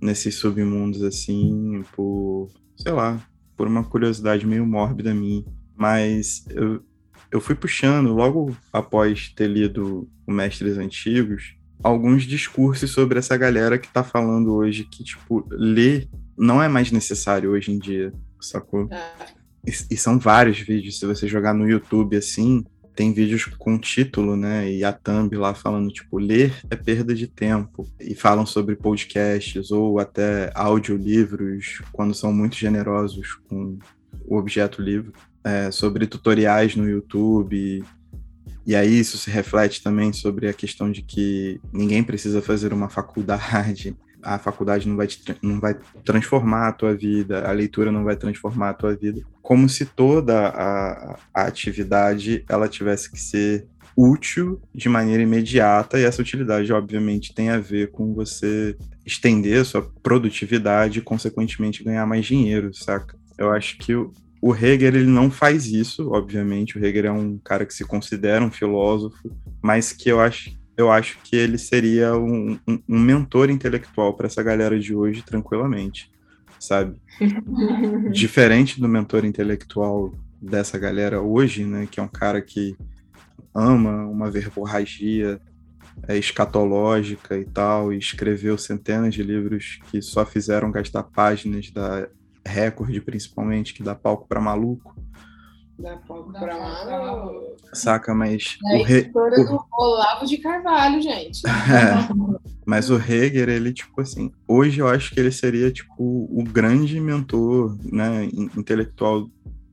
nesses 0.00 0.34
submundos, 0.34 1.02
assim, 1.02 1.82
por, 1.94 2.50
sei 2.76 2.92
lá, 2.92 3.24
por 3.56 3.66
uma 3.66 3.84
curiosidade 3.84 4.46
meio 4.46 4.66
mórbida 4.66 5.14
minha, 5.14 5.44
mas 5.76 6.44
eu, 6.50 6.82
eu 7.32 7.40
fui 7.40 7.54
puxando, 7.54 8.12
logo 8.12 8.54
após 8.70 9.30
ter 9.30 9.48
lido 9.48 10.06
o 10.26 10.30
Mestres 10.30 10.76
Antigos, 10.76 11.56
alguns 11.82 12.24
discursos 12.24 12.90
sobre 12.90 13.18
essa 13.18 13.36
galera 13.38 13.78
que 13.78 13.88
tá 13.88 14.04
falando 14.04 14.54
hoje 14.54 14.84
que, 14.84 15.02
tipo, 15.02 15.46
ler 15.50 16.08
não 16.36 16.62
é 16.62 16.68
mais 16.68 16.92
necessário 16.92 17.50
hoje 17.50 17.72
em 17.72 17.78
dia, 17.78 18.12
sacou? 18.38 18.86
É. 18.90 19.26
E, 19.66 19.94
e, 19.94 19.96
são 19.96 20.18
vários 20.18 20.58
vídeos, 20.58 20.98
se 20.98 21.06
você 21.06 21.26
jogar 21.26 21.54
no 21.54 21.68
YouTube 21.68 22.16
assim, 22.16 22.64
tem 22.94 23.14
vídeos 23.14 23.46
com 23.46 23.78
título, 23.78 24.36
né, 24.36 24.70
e 24.70 24.84
a 24.84 24.92
thumb 24.92 25.34
lá 25.36 25.54
falando, 25.54 25.90
tipo, 25.90 26.18
ler 26.18 26.52
é 26.68 26.76
perda 26.76 27.14
de 27.14 27.26
tempo. 27.26 27.88
E 27.98 28.14
falam 28.14 28.44
sobre 28.44 28.76
podcasts 28.76 29.70
ou 29.70 29.98
até 29.98 30.52
audiolivros, 30.54 31.80
quando 31.92 32.12
são 32.12 32.30
muito 32.30 32.56
generosos 32.56 33.34
com 33.48 33.78
o 34.26 34.36
objeto 34.36 34.82
livro 34.82 35.12
é, 35.44 35.70
sobre 35.70 36.06
tutoriais 36.06 36.76
no 36.76 36.88
YouTube. 36.88 37.84
E 38.64 38.76
aí 38.76 38.98
isso 38.98 39.18
se 39.18 39.30
reflete 39.30 39.82
também 39.82 40.12
sobre 40.12 40.48
a 40.48 40.52
questão 40.52 40.90
de 40.90 41.02
que 41.02 41.60
ninguém 41.72 42.02
precisa 42.02 42.40
fazer 42.40 42.72
uma 42.72 42.88
faculdade. 42.88 43.96
A 44.24 44.38
faculdade 44.38 44.88
não 44.88 44.96
vai, 44.96 45.08
te, 45.08 45.20
não 45.42 45.58
vai 45.58 45.76
transformar 46.04 46.68
a 46.68 46.72
tua 46.72 46.94
vida, 46.94 47.44
a 47.44 47.50
leitura 47.50 47.90
não 47.90 48.04
vai 48.04 48.14
transformar 48.14 48.68
a 48.68 48.72
tua 48.72 48.94
vida. 48.94 49.20
Como 49.42 49.68
se 49.68 49.84
toda 49.84 50.46
a, 50.46 51.18
a 51.34 51.42
atividade 51.42 52.44
ela 52.48 52.68
tivesse 52.68 53.10
que 53.10 53.18
ser 53.18 53.66
útil 53.96 54.60
de 54.74 54.88
maneira 54.88 55.22
imediata, 55.22 55.98
e 55.98 56.04
essa 56.04 56.22
utilidade, 56.22 56.72
obviamente, 56.72 57.34
tem 57.34 57.50
a 57.50 57.58
ver 57.58 57.90
com 57.90 58.14
você 58.14 58.76
estender 59.04 59.60
a 59.60 59.64
sua 59.64 59.82
produtividade 60.02 61.00
e, 61.00 61.02
consequentemente, 61.02 61.84
ganhar 61.84 62.06
mais 62.06 62.24
dinheiro, 62.24 62.72
saca? 62.72 63.16
Eu 63.36 63.50
acho 63.50 63.76
que 63.78 63.92
o 64.42 64.52
Hegel 64.52 64.96
ele 64.96 65.06
não 65.06 65.30
faz 65.30 65.66
isso, 65.66 66.10
obviamente. 66.10 66.76
O 66.76 66.84
Hegel 66.84 67.06
é 67.06 67.12
um 67.12 67.38
cara 67.38 67.64
que 67.64 67.72
se 67.72 67.84
considera 67.84 68.44
um 68.44 68.50
filósofo, 68.50 69.30
mas 69.62 69.92
que 69.92 70.08
eu 70.08 70.20
acho, 70.20 70.50
eu 70.76 70.90
acho 70.90 71.16
que 71.22 71.36
ele 71.36 71.56
seria 71.56 72.16
um, 72.16 72.58
um, 72.66 72.82
um 72.88 72.98
mentor 72.98 73.50
intelectual 73.50 74.14
para 74.14 74.26
essa 74.26 74.42
galera 74.42 74.80
de 74.80 74.96
hoje, 74.96 75.22
tranquilamente, 75.22 76.10
sabe? 76.58 77.00
Diferente 78.10 78.80
do 78.80 78.88
mentor 78.88 79.24
intelectual 79.24 80.12
dessa 80.40 80.76
galera 80.76 81.22
hoje, 81.22 81.64
né, 81.64 81.86
que 81.88 82.00
é 82.00 82.02
um 82.02 82.08
cara 82.08 82.42
que 82.42 82.76
ama 83.54 84.04
uma 84.08 84.28
verborragia 84.28 85.40
é, 86.08 86.18
escatológica 86.18 87.38
e 87.38 87.44
tal, 87.44 87.92
e 87.92 87.98
escreveu 87.98 88.58
centenas 88.58 89.14
de 89.14 89.22
livros 89.22 89.78
que 89.88 90.02
só 90.02 90.26
fizeram 90.26 90.72
gastar 90.72 91.04
páginas 91.04 91.70
da 91.70 92.08
recorde, 92.46 93.00
principalmente, 93.00 93.74
que 93.74 93.82
dá 93.82 93.94
palco 93.94 94.26
para 94.26 94.40
maluco. 94.40 94.94
Dá 95.78 95.96
palco 95.96 96.32
para 96.32 96.58
maluco. 96.58 97.56
Saca, 97.72 98.14
mas. 98.14 98.58
É 98.66 98.76
o 98.76 98.82
re... 98.84 99.02
do 99.02 99.64
Olavo 99.72 100.26
de 100.26 100.38
Carvalho, 100.38 101.00
gente. 101.00 101.42
é. 101.46 102.42
Mas 102.64 102.90
o 102.90 102.96
Hegel, 102.96 103.48
ele, 103.48 103.72
tipo 103.72 104.00
assim, 104.00 104.30
hoje 104.46 104.80
eu 104.80 104.88
acho 104.88 105.12
que 105.12 105.18
ele 105.18 105.32
seria, 105.32 105.70
tipo, 105.70 105.94
o 105.98 106.44
grande 106.44 107.00
mentor, 107.00 107.76
né, 107.82 108.28
intelectual 108.56 109.28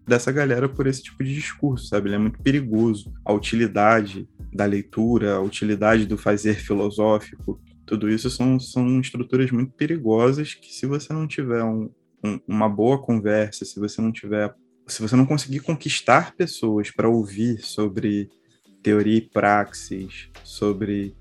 dessa 0.08 0.32
galera 0.32 0.67
por 0.67 0.88
esse 0.88 1.03
tipo 1.03 1.23
de 1.23 1.34
discurso, 1.34 1.88
sabe? 1.88 2.10
Ele 2.10 2.15
é 2.15 2.19
muito 2.19 2.41
perigoso. 2.41 3.13
A 3.23 3.32
utilidade 3.32 4.27
da 4.51 4.65
leitura, 4.65 5.36
a 5.36 5.41
utilidade 5.41 6.08
do 6.08 6.17
fazer 6.17 6.55
filosófico, 6.55 7.62
tudo 7.86 8.10
isso 8.10 8.29
são, 8.29 8.60
são 8.60 8.99
estruturas 8.99 9.51
muito 9.51 9.71
perigosas 9.73 10.53
que 10.53 10.73
se 10.73 10.86
você 10.86 11.13
não 11.13 11.27
tiver 11.27 11.63
um, 11.63 11.89
um, 12.23 12.39
uma 12.47 12.69
boa 12.69 13.01
conversa, 13.01 13.65
se 13.65 13.79
você 13.79 14.01
não 14.01 14.12
tiver, 14.12 14.53
se 14.88 15.01
você 15.01 15.15
não 15.15 15.25
conseguir 15.25 15.60
conquistar 15.60 16.36
pessoas 16.36 16.91
para 16.91 17.10
ouvir 17.10 17.60
sobre 17.62 18.29
teoria 18.82 19.17
e 19.17 19.21
praxis, 19.21 20.29
sobre 20.43 21.15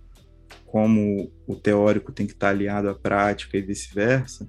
como 0.67 1.33
o 1.47 1.57
teórico 1.57 2.13
tem 2.13 2.27
que 2.27 2.33
estar 2.33 2.51
alinhado 2.51 2.89
à 2.89 2.95
prática 2.95 3.57
e 3.57 3.63
vice-versa, 3.63 4.49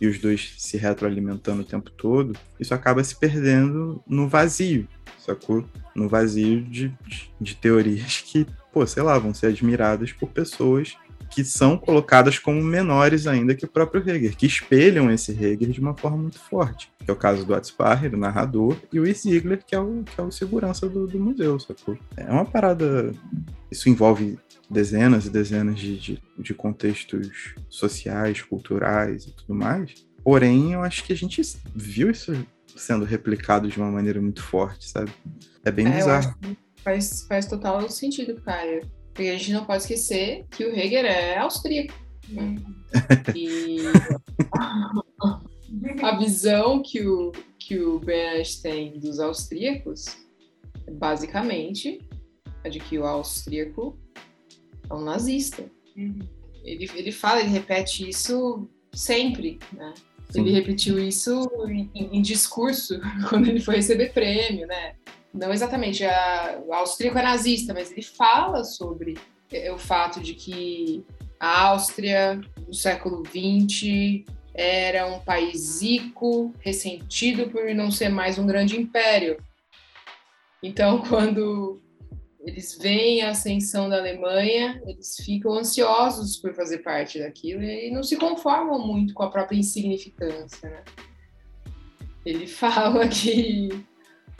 e 0.00 0.06
os 0.06 0.18
dois 0.18 0.54
se 0.56 0.76
retroalimentando 0.76 1.62
o 1.62 1.64
tempo 1.64 1.90
todo, 1.90 2.32
isso 2.58 2.74
acaba 2.74 3.04
se 3.04 3.14
perdendo 3.16 4.02
no 4.06 4.28
vazio, 4.28 4.88
sacou? 5.18 5.64
No 5.94 6.08
vazio 6.08 6.62
de, 6.62 6.88
de, 7.06 7.30
de 7.40 7.54
teorias 7.54 8.20
que, 8.26 8.46
pô, 8.72 8.86
sei 8.86 9.02
lá, 9.02 9.18
vão 9.18 9.34
ser 9.34 9.48
admiradas 9.48 10.12
por 10.12 10.30
pessoas 10.30 10.96
que 11.30 11.44
são 11.44 11.78
colocadas 11.78 12.38
como 12.38 12.62
menores 12.62 13.26
ainda 13.26 13.54
que 13.54 13.64
o 13.64 13.68
próprio 13.68 14.02
Hegel, 14.06 14.32
que 14.32 14.46
espelham 14.46 15.10
esse 15.10 15.32
Hegel 15.32 15.70
de 15.70 15.80
uma 15.80 15.96
forma 15.96 16.18
muito 16.18 16.38
forte. 16.38 16.92
Que 17.04 17.10
é 17.10 17.14
o 17.14 17.16
caso 17.16 17.44
do 17.46 17.54
Atzpacher, 17.54 18.14
o 18.14 18.18
narrador, 18.18 18.76
e 18.92 18.98
o 18.98 19.14
Ziegler, 19.14 19.64
que 19.64 19.74
é 19.74 19.80
o, 19.80 20.02
que 20.04 20.20
é 20.20 20.24
o 20.24 20.30
segurança 20.30 20.88
do, 20.88 21.06
do 21.06 21.18
museu, 21.18 21.58
sacou? 21.58 21.96
É 22.16 22.30
uma 22.30 22.44
parada... 22.44 23.12
Isso 23.70 23.88
envolve 23.88 24.38
dezenas 24.68 25.26
e 25.26 25.30
dezenas 25.30 25.78
de, 25.78 25.98
de, 25.98 26.22
de 26.38 26.54
contextos 26.54 27.54
sociais, 27.68 28.42
culturais 28.42 29.26
e 29.26 29.32
tudo 29.32 29.54
mais. 29.54 30.06
Porém, 30.22 30.72
eu 30.72 30.82
acho 30.82 31.04
que 31.04 31.12
a 31.12 31.16
gente 31.16 31.40
viu 31.74 32.10
isso 32.10 32.34
sendo 32.76 33.04
replicado 33.04 33.68
de 33.68 33.78
uma 33.78 33.90
maneira 33.90 34.20
muito 34.20 34.42
forte, 34.42 34.88
sabe? 34.88 35.10
É 35.64 35.70
bem 35.70 35.86
é, 35.86 35.96
bizarro. 35.96 36.34
Faz, 36.82 37.26
faz 37.28 37.46
total 37.46 37.88
sentido, 37.88 38.40
Caio. 38.42 38.82
Porque 39.20 39.28
a 39.28 39.36
gente 39.36 39.52
não 39.52 39.66
pode 39.66 39.82
esquecer 39.82 40.46
que 40.50 40.64
o 40.64 40.74
Hegel 40.74 41.04
é 41.04 41.36
austríaco. 41.36 41.92
Né? 42.30 42.56
E 43.36 43.80
a 46.02 46.16
visão 46.16 46.80
que 46.82 47.06
o, 47.06 47.30
que 47.58 47.78
o 47.78 47.98
Bernard 47.98 48.62
tem 48.62 48.98
dos 48.98 49.20
austríacos 49.20 50.06
é 50.86 50.90
basicamente 50.90 52.00
a 52.64 52.70
de 52.70 52.80
que 52.80 52.98
o 52.98 53.04
austríaco 53.04 53.98
é 54.88 54.94
um 54.94 55.04
nazista. 55.04 55.70
Uhum. 55.94 56.20
Ele, 56.64 56.90
ele 56.94 57.12
fala, 57.12 57.40
ele 57.40 57.50
repete 57.50 58.08
isso 58.08 58.66
sempre, 58.90 59.58
né? 59.70 59.92
Ele 60.34 60.50
repetiu 60.50 60.98
isso 60.98 61.46
em, 61.68 61.90
em, 61.94 62.22
discurso 62.22 62.98
quando 63.28 63.48
ele 63.48 63.60
foi 63.60 63.76
receber 63.76 64.14
prêmio, 64.14 64.66
né? 64.66 64.94
Não 65.32 65.52
exatamente 65.52 66.04
a, 66.04 66.60
austríaco 66.70 67.18
é 67.18 67.22
nazista, 67.22 67.72
mas 67.72 67.90
ele 67.90 68.02
fala 68.02 68.64
sobre 68.64 69.16
é, 69.52 69.72
o 69.72 69.78
fato 69.78 70.20
de 70.20 70.34
que 70.34 71.04
a 71.38 71.68
Áustria, 71.68 72.40
no 72.66 72.74
século 72.74 73.22
XX, 73.24 74.24
era 74.52 75.06
um 75.06 75.20
país 75.20 75.80
rico, 75.80 76.52
ressentido 76.60 77.48
por 77.48 77.74
não 77.74 77.90
ser 77.90 78.10
mais 78.10 78.38
um 78.38 78.46
grande 78.46 78.78
império. 78.78 79.42
Então, 80.62 81.02
quando 81.08 81.80
eles 82.40 82.76
veem 82.76 83.22
a 83.22 83.30
ascensão 83.30 83.88
da 83.88 83.98
Alemanha, 83.98 84.82
eles 84.86 85.16
ficam 85.24 85.52
ansiosos 85.54 86.36
por 86.36 86.54
fazer 86.54 86.78
parte 86.78 87.18
daquilo 87.18 87.62
e 87.62 87.90
não 87.90 88.02
se 88.02 88.16
conformam 88.16 88.86
muito 88.86 89.14
com 89.14 89.22
a 89.22 89.30
própria 89.30 89.58
insignificância. 89.58 90.68
Né? 90.68 90.84
Ele 92.24 92.46
fala 92.48 93.06
que 93.08 93.84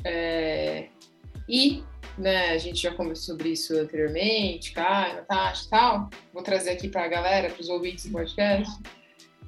é, 0.05 0.89
e 1.49 1.83
né, 2.17 2.51
a 2.51 2.59
gente 2.59 2.81
já 2.81 2.93
conversou 2.93 3.35
sobre 3.35 3.51
isso 3.51 3.77
anteriormente, 3.77 4.73
Caio, 4.73 5.17
Natasha 5.17 5.67
e 5.67 5.71
tal. 5.71 6.11
Vou 6.33 6.43
trazer 6.43 6.71
aqui 6.71 6.89
para 6.89 7.05
a 7.05 7.09
galera, 7.09 7.51
para 7.51 7.61
os 7.61 7.69
ouvintes 7.69 8.07
do 8.07 8.13
podcast, 8.13 8.73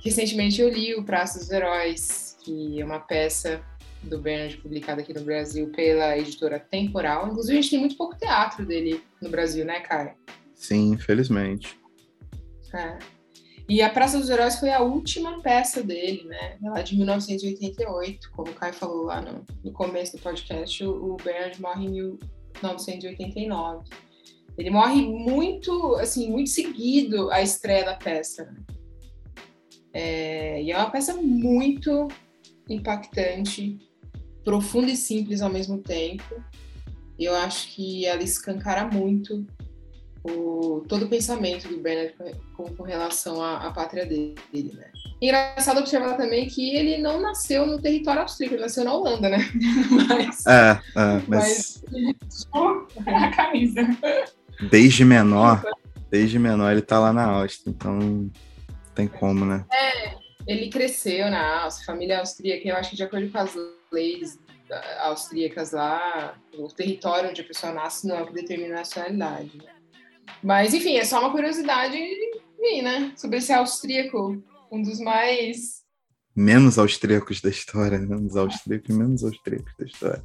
recentemente 0.03 0.61
eu 0.61 0.69
li 0.69 0.95
o 0.95 1.05
Praça 1.05 1.38
dos 1.38 1.51
Heróis, 1.51 2.37
que 2.45 2.81
é 2.81 2.85
uma 2.85 3.01
peça 3.01 3.62
do 4.03 4.19
Bernard 4.19 4.57
publicada 4.57 5.01
aqui 5.01 5.15
no 5.15 5.23
Brasil 5.23 5.71
pela 5.71 6.19
editora 6.19 6.59
Temporal. 6.59 7.29
Inclusive, 7.29 7.59
a 7.59 7.61
gente 7.62 7.71
tem 7.71 7.79
muito 7.79 7.97
pouco 7.97 8.17
teatro 8.17 8.67
dele 8.67 9.03
no 9.21 9.31
Brasil, 9.31 9.65
né, 9.65 9.81
Caio? 9.81 10.12
Sim, 10.55 10.93
infelizmente. 10.93 11.79
É. 12.75 12.99
E 13.68 13.81
a 13.81 13.88
Praça 13.88 14.18
dos 14.18 14.29
Heróis 14.29 14.57
foi 14.57 14.70
a 14.70 14.81
última 14.81 15.40
peça 15.40 15.83
dele, 15.83 16.25
né? 16.25 16.59
Ela 16.62 16.83
de 16.83 16.96
1988, 16.96 18.31
como 18.33 18.51
o 18.51 18.55
Caio 18.55 18.75
falou 18.75 19.05
lá 19.05 19.20
no, 19.20 19.46
no 19.64 19.72
começo 19.72 20.16
do 20.16 20.22
podcast, 20.22 20.85
o, 20.85 21.14
o 21.14 21.16
Bernard 21.16 21.61
morre 21.61 21.87
em 21.87 21.90
1989. 21.90 23.85
Ele 24.59 24.70
morre 24.70 25.03
muito, 25.03 25.94
assim, 25.96 26.31
muito 26.31 26.51
seguido 26.51 27.31
à 27.31 27.40
estreia 27.40 27.85
da 27.85 27.94
peça. 27.94 28.44
Né? 28.44 28.62
É, 29.94 30.62
e 30.62 30.70
é 30.70 30.77
uma 30.77 30.90
peça 30.90 31.14
muito 31.14 32.09
impactante, 32.68 33.79
profunda 34.44 34.90
e 34.90 34.96
simples 34.96 35.40
ao 35.40 35.51
mesmo 35.51 35.79
tempo. 35.79 36.42
Eu 37.18 37.35
acho 37.35 37.68
que 37.68 38.05
ela 38.05 38.22
escancara 38.22 38.87
muito 38.87 39.46
o, 40.24 40.85
todo 40.88 41.06
o 41.06 41.08
pensamento 41.08 41.68
do 41.68 41.78
Bernard 41.78 42.14
com, 42.56 42.64
com 42.74 42.82
relação 42.85 43.42
à, 43.42 43.66
à, 43.66 43.72
pátria 43.72 44.06
dele, 44.06 44.37
né? 44.52 44.90
Engraçado 45.20 45.80
observar 45.80 46.16
também 46.16 46.46
que 46.46 46.74
ele 46.74 46.98
não 46.98 47.20
nasceu 47.20 47.66
no 47.66 47.80
território 47.80 48.22
austríaco, 48.22 48.54
ele 48.54 48.62
nasceu 48.62 48.85
na 48.85 48.94
Holanda, 48.94 49.28
né? 49.28 49.38
mas, 50.08 50.46
é, 50.46 50.80
é, 50.96 51.22
mas... 51.26 51.85
mas... 51.90 52.48
a 53.06 53.30
camisa. 53.30 53.82
Desde 54.70 55.04
menor, 55.04 55.62
desde 56.11 56.38
menor 56.38 56.70
ele 56.70 56.82
tá 56.82 57.00
lá 57.00 57.12
na 57.12 57.24
Áustria, 57.24 57.72
então 57.72 57.94
não 57.94 58.30
tem 58.94 59.08
como, 59.08 59.44
né? 59.44 59.64
É, 59.72 60.14
ele 60.46 60.68
cresceu 60.70 61.30
na 61.30 61.64
Áustria, 61.64 61.87
família 61.87 62.18
austríaca, 62.20 62.68
eu 62.68 62.76
acho 62.76 62.90
que 62.90 62.96
de 62.96 63.02
acordo 63.02 63.28
com 63.30 63.38
as 63.38 63.56
leis 63.92 64.38
austríacas 65.00 65.72
lá, 65.72 66.35
o 66.54 66.68
território 66.68 67.30
onde 67.30 67.40
a 67.40 67.44
pessoa 67.44 67.72
nasce 67.72 68.06
não 68.06 68.16
é 68.16 68.22
o 68.22 68.26
que 68.26 68.32
determina 68.32 68.74
a 68.74 68.78
nacionalidade. 68.78 69.58
Né? 69.58 69.82
Mas, 70.42 70.75
enfim, 70.75 70.97
é 70.97 71.05
só 71.05 71.21
uma 71.21 71.31
curiosidade 71.31 71.99
minha, 72.59 72.83
né? 72.83 73.12
Sobre 73.16 73.38
esse 73.38 73.53
austríaco, 73.53 74.42
um 74.71 74.83
dos 74.83 75.01
mais. 75.01 75.83
Menos 76.35 76.79
austríacos 76.79 77.40
da 77.40 77.51
história, 77.51 77.99
dos 77.99 78.37
austríacos 78.37 78.97
menos 78.97 79.23
austríacos 79.23 79.73
da 79.79 79.85
história. 79.85 80.25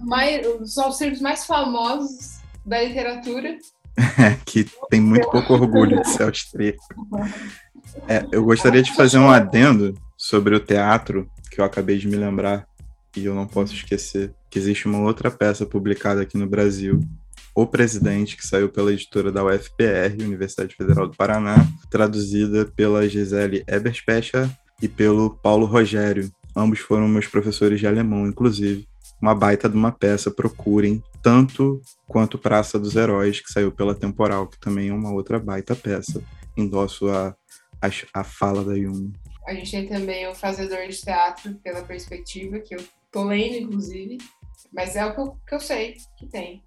Mais, 0.00 0.46
dos 0.46 0.76
austríacos 0.76 1.20
mais 1.20 1.46
famosos 1.46 2.40
da 2.64 2.82
literatura. 2.82 3.56
É, 4.18 4.38
que 4.46 4.64
tem 4.88 5.00
muito 5.00 5.28
pouco 5.28 5.52
orgulho 5.52 6.00
de 6.00 6.08
ser 6.08 6.22
austríaco. 6.22 6.82
É, 8.08 8.24
eu 8.32 8.42
gostaria 8.44 8.82
de 8.82 8.94
fazer 8.94 9.18
um 9.18 9.28
adendo 9.28 9.94
sobre 10.16 10.54
o 10.54 10.60
teatro, 10.60 11.28
que 11.50 11.60
eu 11.60 11.64
acabei 11.64 11.98
de 11.98 12.08
me 12.08 12.16
lembrar, 12.16 12.66
e 13.16 13.24
eu 13.24 13.34
não 13.34 13.46
posso 13.46 13.74
esquecer, 13.74 14.32
que 14.48 14.58
existe 14.58 14.86
uma 14.86 15.00
outra 15.00 15.30
peça 15.30 15.66
publicada 15.66 16.22
aqui 16.22 16.38
no 16.38 16.48
Brasil, 16.48 17.00
o 17.54 17.66
Presidente, 17.66 18.36
que 18.36 18.46
saiu 18.46 18.68
pela 18.68 18.92
editora 18.92 19.32
da 19.32 19.44
UFPR, 19.44 20.14
Universidade 20.20 20.74
Federal 20.74 21.08
do 21.08 21.16
Paraná, 21.16 21.56
traduzida 21.90 22.64
pela 22.64 23.08
Gisele 23.08 23.64
Eberspecher 23.66 24.48
e 24.80 24.88
pelo 24.88 25.30
Paulo 25.30 25.66
Rogério. 25.66 26.30
Ambos 26.54 26.80
foram 26.80 27.08
meus 27.08 27.26
professores 27.26 27.80
de 27.80 27.86
alemão, 27.86 28.26
inclusive. 28.26 28.88
Uma 29.20 29.34
baita 29.34 29.68
de 29.68 29.76
uma 29.76 29.92
peça, 29.92 30.30
procurem, 30.30 31.02
tanto 31.22 31.80
quanto 32.06 32.38
Praça 32.38 32.78
dos 32.78 32.96
Heróis, 32.96 33.40
que 33.40 33.52
saiu 33.52 33.70
pela 33.70 33.94
Temporal, 33.94 34.46
que 34.46 34.58
também 34.58 34.88
é 34.88 34.94
uma 34.94 35.12
outra 35.12 35.38
baita 35.38 35.76
peça. 35.76 36.22
Endosso 36.56 37.08
a, 37.08 37.34
a, 37.82 38.20
a 38.20 38.24
fala 38.24 38.64
da 38.64 38.74
Yumi. 38.74 39.12
A 39.46 39.54
gente 39.54 39.70
tem 39.70 39.86
também 39.86 40.26
o 40.28 40.34
Fazedor 40.34 40.86
de 40.88 41.00
Teatro, 41.00 41.54
pela 41.56 41.82
perspectiva, 41.82 42.58
que 42.60 42.74
eu 42.74 42.82
tô 43.10 43.24
lendo, 43.24 43.56
inclusive, 43.56 44.18
mas 44.72 44.96
é 44.96 45.04
o 45.04 45.14
que 45.14 45.20
eu, 45.20 45.36
que 45.46 45.54
eu 45.54 45.60
sei 45.60 45.96
que 46.16 46.26
tem. 46.26 46.62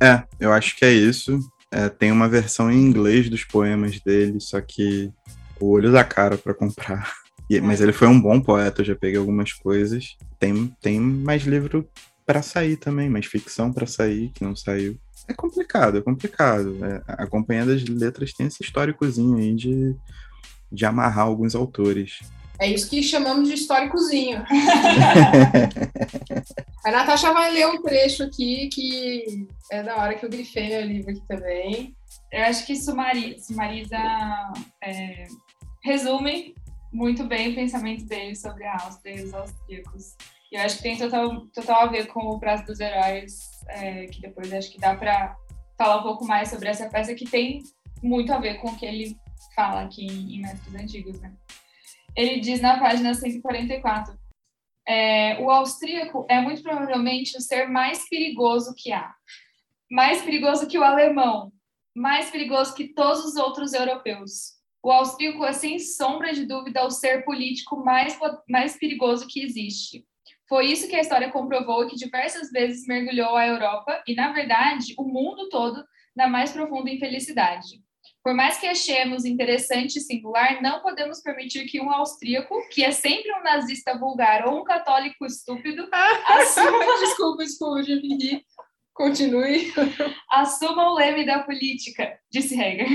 É, 0.00 0.22
eu 0.38 0.52
acho 0.52 0.76
que 0.76 0.84
é 0.84 0.92
isso. 0.92 1.38
É, 1.70 1.88
tem 1.88 2.12
uma 2.12 2.28
versão 2.28 2.70
em 2.70 2.80
inglês 2.80 3.28
dos 3.28 3.44
poemas 3.44 4.00
dele, 4.00 4.40
só 4.40 4.60
que 4.60 5.12
o 5.60 5.70
olho 5.70 5.90
da 5.90 6.04
cara 6.04 6.36
para 6.38 6.54
comprar. 6.54 7.12
E, 7.50 7.60
mas 7.60 7.82
ele 7.82 7.92
foi 7.92 8.08
um 8.08 8.18
bom 8.18 8.40
poeta, 8.40 8.80
eu 8.80 8.86
já 8.86 8.96
peguei 8.96 9.18
algumas 9.18 9.52
coisas. 9.52 10.16
Tem, 10.38 10.74
tem 10.80 10.98
mais 10.98 11.42
livro 11.42 11.86
para 12.24 12.40
sair 12.40 12.78
também, 12.78 13.10
mais 13.10 13.26
ficção 13.26 13.70
para 13.70 13.86
sair, 13.86 14.30
que 14.30 14.42
não 14.42 14.56
saiu. 14.56 14.98
É 15.28 15.34
complicado, 15.34 15.98
é 15.98 16.00
complicado. 16.00 16.82
É, 16.82 17.02
a 17.06 17.26
Companhia 17.26 17.66
das 17.66 17.84
Letras 17.84 18.32
tem 18.32 18.46
esse 18.46 18.62
históricozinho 18.62 19.36
aí 19.36 19.54
de, 19.54 19.94
de 20.72 20.86
amarrar 20.86 21.26
alguns 21.26 21.54
autores. 21.54 22.20
É 22.64 22.68
isso 22.68 22.88
que 22.88 23.02
chamamos 23.02 23.46
de 23.46 23.56
históricozinho. 23.56 24.42
a 26.82 26.90
Natasha 26.90 27.30
vai 27.30 27.52
ler 27.52 27.66
um 27.66 27.82
trecho 27.82 28.22
aqui 28.22 28.70
que 28.70 29.46
é 29.70 29.82
da 29.82 29.96
hora 29.98 30.14
que 30.14 30.24
eu 30.24 30.30
grifei 30.30 30.68
meu 30.68 30.80
livro 30.80 31.10
aqui 31.10 31.20
também. 31.28 31.94
Eu 32.32 32.44
acho 32.44 32.64
que 32.64 32.74
sumariza, 32.74 33.44
sumariza 33.44 33.98
é, 34.82 35.26
resume 35.84 36.54
muito 36.90 37.24
bem 37.24 37.50
o 37.50 37.54
pensamento 37.54 38.06
dele 38.06 38.34
sobre 38.34 38.64
a 38.64 38.78
Áustria 38.82 39.20
e 39.20 39.24
os 39.24 39.34
austríacos. 39.34 40.16
Eu 40.50 40.62
acho 40.62 40.78
que 40.78 40.84
tem 40.84 40.96
total, 40.96 41.46
total 41.48 41.82
a 41.82 41.88
ver 41.88 42.06
com 42.06 42.20
o 42.20 42.40
Prazo 42.40 42.64
dos 42.64 42.80
Heróis, 42.80 43.40
é, 43.68 44.06
que 44.06 44.22
depois 44.22 44.50
acho 44.54 44.72
que 44.72 44.80
dá 44.80 44.96
para 44.96 45.36
falar 45.76 45.98
um 45.98 46.02
pouco 46.02 46.24
mais 46.26 46.48
sobre 46.48 46.70
essa 46.70 46.88
peça 46.88 47.14
que 47.14 47.26
tem 47.26 47.62
muito 48.02 48.32
a 48.32 48.38
ver 48.38 48.54
com 48.54 48.68
o 48.68 48.76
que 48.76 48.86
ele 48.86 49.18
fala 49.54 49.82
aqui 49.82 50.06
em 50.06 50.40
Mestres 50.40 50.74
Antigos, 50.74 51.20
né? 51.20 51.30
Ele 52.16 52.40
diz 52.40 52.60
na 52.60 52.78
página 52.78 53.14
144: 53.14 54.18
é, 54.86 55.40
o 55.40 55.50
austríaco 55.50 56.26
é 56.28 56.40
muito 56.40 56.62
provavelmente 56.62 57.36
o 57.36 57.40
ser 57.40 57.68
mais 57.68 58.08
perigoso 58.08 58.74
que 58.76 58.92
há. 58.92 59.14
Mais 59.90 60.22
perigoso 60.22 60.66
que 60.66 60.78
o 60.78 60.84
alemão, 60.84 61.52
mais 61.94 62.30
perigoso 62.30 62.74
que 62.74 62.88
todos 62.88 63.24
os 63.24 63.36
outros 63.36 63.72
europeus. 63.72 64.54
O 64.82 64.90
austríaco 64.90 65.44
é, 65.44 65.52
sem 65.52 65.78
sombra 65.78 66.34
de 66.34 66.44
dúvida, 66.44 66.84
o 66.84 66.90
ser 66.90 67.24
político 67.24 67.82
mais, 67.82 68.18
mais 68.48 68.76
perigoso 68.76 69.26
que 69.26 69.42
existe. 69.42 70.04
Foi 70.46 70.66
isso 70.66 70.88
que 70.88 70.96
a 70.96 71.00
história 71.00 71.30
comprovou 71.30 71.84
e 71.84 71.88
que 71.88 71.96
diversas 71.96 72.50
vezes 72.50 72.86
mergulhou 72.86 73.34
a 73.34 73.46
Europa 73.46 74.02
e, 74.06 74.14
na 74.14 74.32
verdade, 74.32 74.94
o 74.98 75.04
mundo 75.04 75.48
todo 75.48 75.82
na 76.14 76.28
mais 76.28 76.52
profunda 76.52 76.90
infelicidade. 76.90 77.82
Por 78.24 78.32
mais 78.32 78.56
que 78.56 78.66
achemos 78.66 79.26
interessante 79.26 79.98
e 79.98 80.00
singular, 80.00 80.62
não 80.62 80.80
podemos 80.80 81.20
permitir 81.20 81.66
que 81.66 81.78
um 81.78 81.90
austríaco, 81.90 82.66
que 82.70 82.82
é 82.82 82.90
sempre 82.90 83.30
um 83.34 83.42
nazista 83.42 83.98
vulgar 83.98 84.48
ou 84.48 84.62
um 84.62 84.64
católico 84.64 85.26
estúpido, 85.26 85.86
assuma... 85.92 86.78
desculpa, 87.04 87.44
desculpa, 87.44 87.82
já 87.82 87.96
me 87.96 88.42
Continue. 88.94 89.72
Assuma 90.30 90.88
o 90.90 90.94
leme 90.94 91.26
da 91.26 91.42
política, 91.42 92.16
disse 92.30 92.54
Hegel. 92.54 92.86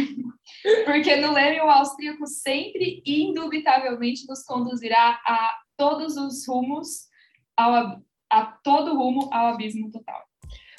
Porque 0.85 1.17
no 1.17 1.33
leme 1.33 1.59
o 1.59 1.69
austríaco 1.69 2.25
sempre 2.25 3.03
e 3.05 3.23
indubitavelmente 3.23 4.25
nos 4.25 4.41
conduzirá 4.43 5.19
a 5.25 5.59
todos 5.75 6.15
os 6.15 6.47
rumos, 6.47 7.09
ao, 7.57 8.01
a 8.29 8.45
todo 8.45 8.95
rumo 8.95 9.29
ao 9.33 9.47
abismo 9.47 9.91
total. 9.91 10.28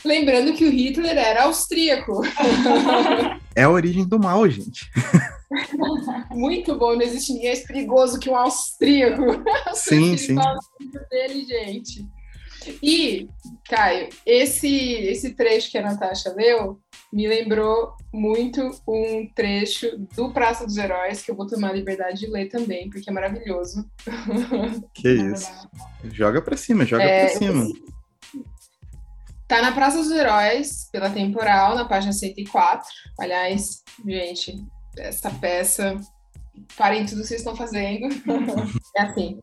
Lembrando 0.05 0.55
que 0.55 0.65
o 0.65 0.71
Hitler 0.71 1.17
era 1.17 1.45
austríaco. 1.45 2.23
É 3.55 3.65
a 3.65 3.71
origem 3.71 4.07
do 4.07 4.19
mal, 4.19 4.49
gente. 4.49 4.91
Muito 6.31 6.79
bom, 6.79 6.95
não 6.95 7.03
existe 7.03 7.33
ninguém 7.33 7.49
mais 7.49 7.67
perigoso 7.67 8.19
que 8.19 8.31
um 8.31 8.37
austríaco. 8.37 9.23
Sim, 9.75 10.17
sim. 10.17 10.37
Dele, 11.11 11.45
gente. 11.45 12.07
E, 12.83 13.29
Caio, 13.69 14.09
esse, 14.25 14.69
esse 14.69 15.35
trecho 15.35 15.71
que 15.71 15.79
a 15.79 15.83
Natasha 15.83 16.33
leu 16.37 16.79
me 17.13 17.27
lembrou 17.27 17.95
muito 18.13 18.71
um 18.87 19.29
trecho 19.35 19.99
do 20.15 20.31
Praça 20.31 20.65
dos 20.65 20.77
Heróis, 20.77 21.23
que 21.23 21.31
eu 21.31 21.35
vou 21.35 21.47
tomar 21.47 21.71
a 21.71 21.75
liberdade 21.75 22.21
de 22.21 22.27
ler 22.27 22.49
também, 22.49 22.89
porque 22.91 23.09
é 23.09 23.13
maravilhoso. 23.13 23.89
Que 24.95 25.09
isso. 25.09 25.51
Joga 26.13 26.41
pra 26.43 26.57
cima, 26.57 26.85
joga 26.85 27.03
é, 27.03 27.27
pra 27.27 27.39
cima. 27.39 27.67
Tá 29.51 29.61
na 29.61 29.73
Praça 29.73 29.97
dos 29.97 30.13
Heróis, 30.13 30.89
pela 30.93 31.11
temporal, 31.11 31.75
na 31.75 31.85
página 31.85 32.13
104. 32.13 32.87
Aliás, 33.19 33.83
gente, 34.07 34.65
essa 34.97 35.29
peça, 35.29 35.97
parem 36.77 37.05
tudo 37.05 37.23
que 37.23 37.27
vocês 37.27 37.41
estão 37.41 37.57
fazendo. 37.57 38.07
é 38.97 39.03
assim. 39.03 39.41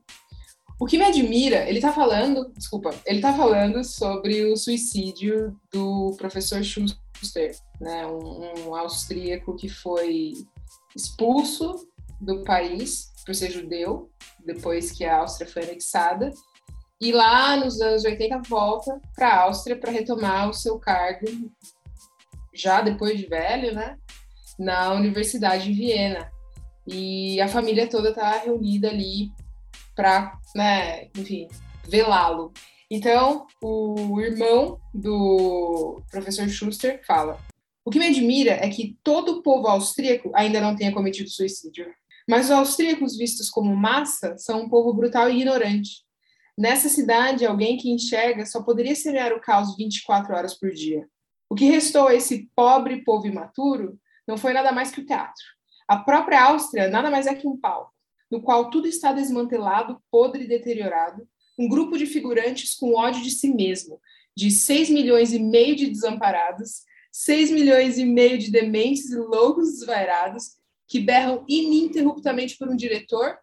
O 0.79 0.85
que 0.85 0.97
me 0.97 1.03
admira, 1.03 1.69
ele 1.69 1.81
tá 1.81 1.91
falando, 1.91 2.49
desculpa, 2.55 2.91
ele 3.05 3.19
tá 3.19 3.33
falando 3.33 3.83
sobre 3.83 4.45
o 4.45 4.55
suicídio 4.55 5.59
do 5.73 6.15
professor 6.17 6.63
Schuster, 6.63 7.53
né, 7.81 8.07
um, 8.07 8.69
um 8.69 8.75
austríaco 8.75 9.57
que 9.57 9.67
foi 9.67 10.35
expulso 10.95 11.85
do 12.21 12.45
país 12.45 13.11
por 13.25 13.35
ser 13.35 13.51
judeu, 13.51 14.09
depois 14.45 14.89
que 14.89 15.03
a 15.03 15.17
Áustria 15.17 15.51
foi 15.51 15.63
anexada, 15.63 16.31
e 16.99 17.11
lá 17.11 17.55
nos 17.55 17.79
anos 17.79 18.03
80 18.03 18.41
volta 18.47 18.99
para 19.15 19.29
a 19.29 19.41
Áustria 19.43 19.77
para 19.77 19.91
retomar 19.91 20.49
o 20.49 20.53
seu 20.53 20.79
cargo, 20.79 21.25
já 22.53 22.81
depois 22.81 23.17
de 23.19 23.27
velho, 23.27 23.73
né? 23.73 23.97
Na 24.57 24.93
Universidade 24.93 25.65
de 25.65 25.73
Viena. 25.73 26.31
e 26.87 27.39
a 27.41 27.47
família 27.47 27.87
toda 27.87 28.09
está 28.09 28.31
reunida 28.39 28.89
ali 28.89 29.31
para, 29.95 30.39
né, 30.55 31.09
enfim, 31.15 31.47
velá-lo. 31.87 32.53
Então, 32.89 33.45
o 33.61 34.21
irmão 34.21 34.79
do 34.93 36.01
professor 36.09 36.47
Schuster 36.47 37.01
fala: 37.05 37.37
O 37.83 37.91
que 37.91 37.99
me 37.99 38.07
admira 38.07 38.51
é 38.53 38.69
que 38.69 38.97
todo 39.03 39.33
o 39.33 39.43
povo 39.43 39.67
austríaco 39.67 40.31
ainda 40.33 40.61
não 40.61 40.75
tenha 40.75 40.93
cometido 40.93 41.29
suicídio. 41.29 41.87
Mas 42.29 42.45
os 42.45 42.51
austríacos 42.51 43.17
vistos 43.17 43.49
como 43.49 43.75
massa 43.75 44.37
são 44.37 44.63
um 44.63 44.69
povo 44.69 44.93
brutal 44.93 45.29
e 45.29 45.35
ignorante. 45.35 46.06
Nessa 46.57 46.89
cidade, 46.89 47.45
alguém 47.45 47.77
que 47.77 47.91
enxerga 47.91 48.43
só 48.43 48.63
poderia 48.63 48.95
semear 48.95 49.31
o 49.31 49.39
caos 49.39 49.77
24 49.77 50.33
horas 50.33 50.55
por 50.55 50.71
dia. 50.71 51.07
O 51.47 51.53
que 51.53 51.65
restou 51.65 52.07
a 52.07 52.15
esse 52.15 52.49
pobre 52.55 53.03
povo 53.03 53.27
imaturo 53.27 53.99
não 54.27 54.37
foi 54.37 54.53
nada 54.53 54.71
mais 54.71 54.89
que 54.89 54.99
o 54.99 55.05
teatro. 55.05 55.45
A 55.87 55.97
própria 55.97 56.43
Áustria 56.43 56.89
nada 56.89 57.11
mais 57.11 57.27
é 57.27 57.35
que 57.35 57.47
um 57.47 57.55
palco, 57.55 57.93
no 58.29 58.41
qual 58.41 58.71
tudo 58.71 58.87
está 58.87 59.13
desmantelado, 59.13 60.01
podre 60.09 60.45
e 60.45 60.47
deteriorado, 60.47 61.27
um 61.59 61.69
grupo 61.69 61.95
de 61.95 62.07
figurantes 62.07 62.73
com 62.73 62.95
ódio 62.95 63.21
de 63.21 63.31
si 63.31 63.53
mesmo, 63.53 64.01
de 64.35 64.49
6 64.49 64.89
milhões 64.89 65.31
e 65.33 65.39
meio 65.39 65.75
de 65.75 65.87
desamparados, 65.87 66.81
6 67.11 67.51
milhões 67.51 67.99
e 67.99 68.05
meio 68.05 68.37
de 68.39 68.51
dementes 68.51 69.11
e 69.11 69.15
loucos 69.15 69.73
desvairados, 69.73 70.57
que 70.87 70.99
berram 70.99 71.45
ininterruptamente 71.47 72.57
por 72.57 72.67
um 72.67 72.75
diretor, 72.75 73.37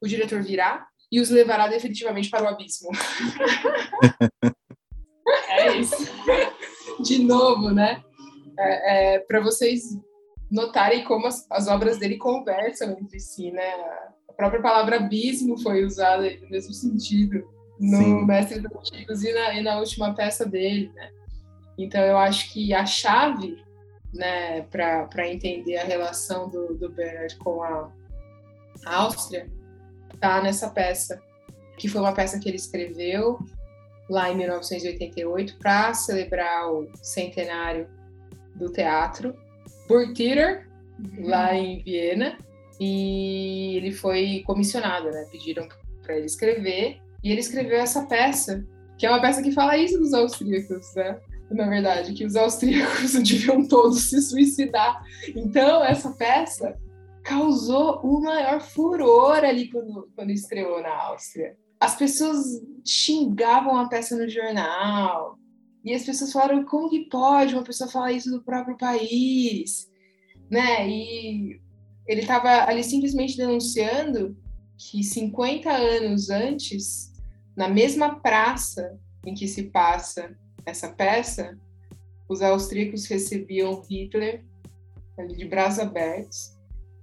o 0.00 0.08
diretor 0.08 0.42
virá 0.42 0.89
e 1.10 1.20
os 1.20 1.30
levará 1.30 1.68
definitivamente 1.68 2.30
para 2.30 2.44
o 2.44 2.48
abismo. 2.48 2.90
é 5.48 5.76
isso. 5.76 6.10
De 7.02 7.18
novo, 7.18 7.70
né? 7.70 8.02
É, 8.58 9.14
é, 9.14 9.18
para 9.20 9.40
vocês 9.40 9.98
notarem 10.50 11.04
como 11.04 11.26
as, 11.26 11.46
as, 11.50 11.68
obras 11.68 11.98
dele 11.98 12.18
conversam 12.18 12.96
entre 12.98 13.18
si, 13.18 13.50
né? 13.50 13.72
A 14.28 14.32
própria 14.32 14.60
palavra 14.60 14.96
abismo 14.96 15.58
foi 15.60 15.84
usada 15.84 16.30
no 16.42 16.50
mesmo 16.50 16.72
sentido 16.72 17.42
no 17.78 17.96
Sim. 17.96 18.26
Mestre 18.26 18.60
dos 18.60 18.92
Antigos 18.92 19.24
e 19.24 19.32
na, 19.32 19.54
e 19.54 19.62
na 19.62 19.78
última 19.78 20.14
peça 20.14 20.44
dele, 20.44 20.92
né? 20.94 21.10
Então 21.78 22.02
eu 22.02 22.18
acho 22.18 22.52
que 22.52 22.74
a 22.74 22.84
chave 22.84 23.56
né, 24.12 24.62
para 24.62 25.28
entender 25.28 25.76
a 25.76 25.84
relação 25.84 26.48
do, 26.48 26.74
do 26.74 26.90
Bernard 26.90 27.36
com 27.36 27.62
a, 27.62 27.90
a 28.84 28.96
Áustria, 28.96 29.48
tá 30.20 30.42
nessa 30.42 30.68
peça, 30.70 31.20
que 31.78 31.88
foi 31.88 32.00
uma 32.00 32.12
peça 32.12 32.38
que 32.38 32.48
ele 32.48 32.56
escreveu 32.56 33.38
lá 34.08 34.30
em 34.30 34.36
1988 34.36 35.56
para 35.58 35.94
celebrar 35.94 36.72
o 36.72 36.90
centenário 37.00 37.88
do 38.56 38.70
teatro, 38.70 39.34
Burgtheater, 39.88 40.68
uhum. 40.98 41.28
lá 41.28 41.54
em 41.54 41.82
Viena, 41.82 42.36
e 42.78 43.76
ele 43.76 43.92
foi 43.92 44.42
comissionado, 44.46 45.10
né? 45.10 45.26
Pediram 45.30 45.68
para 46.02 46.16
ele 46.16 46.26
escrever, 46.26 47.00
e 47.22 47.30
ele 47.30 47.40
escreveu 47.40 47.78
essa 47.78 48.06
peça, 48.06 48.64
que 48.98 49.06
é 49.06 49.10
uma 49.10 49.20
peça 49.20 49.42
que 49.42 49.52
fala 49.52 49.76
isso 49.76 49.98
dos 49.98 50.12
austríacos, 50.12 50.94
né? 50.94 51.20
na 51.50 51.68
verdade, 51.68 52.12
que 52.12 52.24
os 52.24 52.36
austríacos 52.36 53.12
deviam 53.22 53.66
todos 53.66 54.08
se 54.08 54.20
suicidar. 54.22 55.02
Então, 55.34 55.84
essa 55.84 56.10
peça 56.12 56.76
causou 57.30 58.00
o 58.02 58.20
maior 58.20 58.60
furor 58.60 59.44
ali 59.44 59.70
quando, 59.70 60.10
quando 60.16 60.30
estreou 60.30 60.82
na 60.82 60.92
Áustria. 60.92 61.56
As 61.78 61.94
pessoas 61.94 62.44
xingavam 62.84 63.76
a 63.76 63.88
peça 63.88 64.16
no 64.16 64.28
jornal, 64.28 65.38
e 65.84 65.94
as 65.94 66.04
pessoas 66.04 66.32
falaram: 66.32 66.64
como 66.64 66.90
que 66.90 67.08
pode 67.08 67.54
uma 67.54 67.62
pessoa 67.62 67.88
falar 67.88 68.12
isso 68.12 68.30
do 68.30 68.42
próprio 68.42 68.76
país? 68.76 69.88
Né? 70.50 70.88
E 70.88 71.60
ele 72.06 72.22
estava 72.22 72.68
ali 72.68 72.82
simplesmente 72.82 73.36
denunciando 73.36 74.36
que 74.76 75.04
50 75.04 75.70
anos 75.70 76.30
antes, 76.30 77.12
na 77.56 77.68
mesma 77.68 78.16
praça 78.16 78.98
em 79.24 79.34
que 79.34 79.46
se 79.46 79.64
passa 79.64 80.36
essa 80.66 80.88
peça, 80.88 81.56
os 82.28 82.42
austríacos 82.42 83.06
recebiam 83.06 83.82
Hitler 83.88 84.44
de 85.36 85.44
braços 85.44 85.80
abertos, 85.80 86.58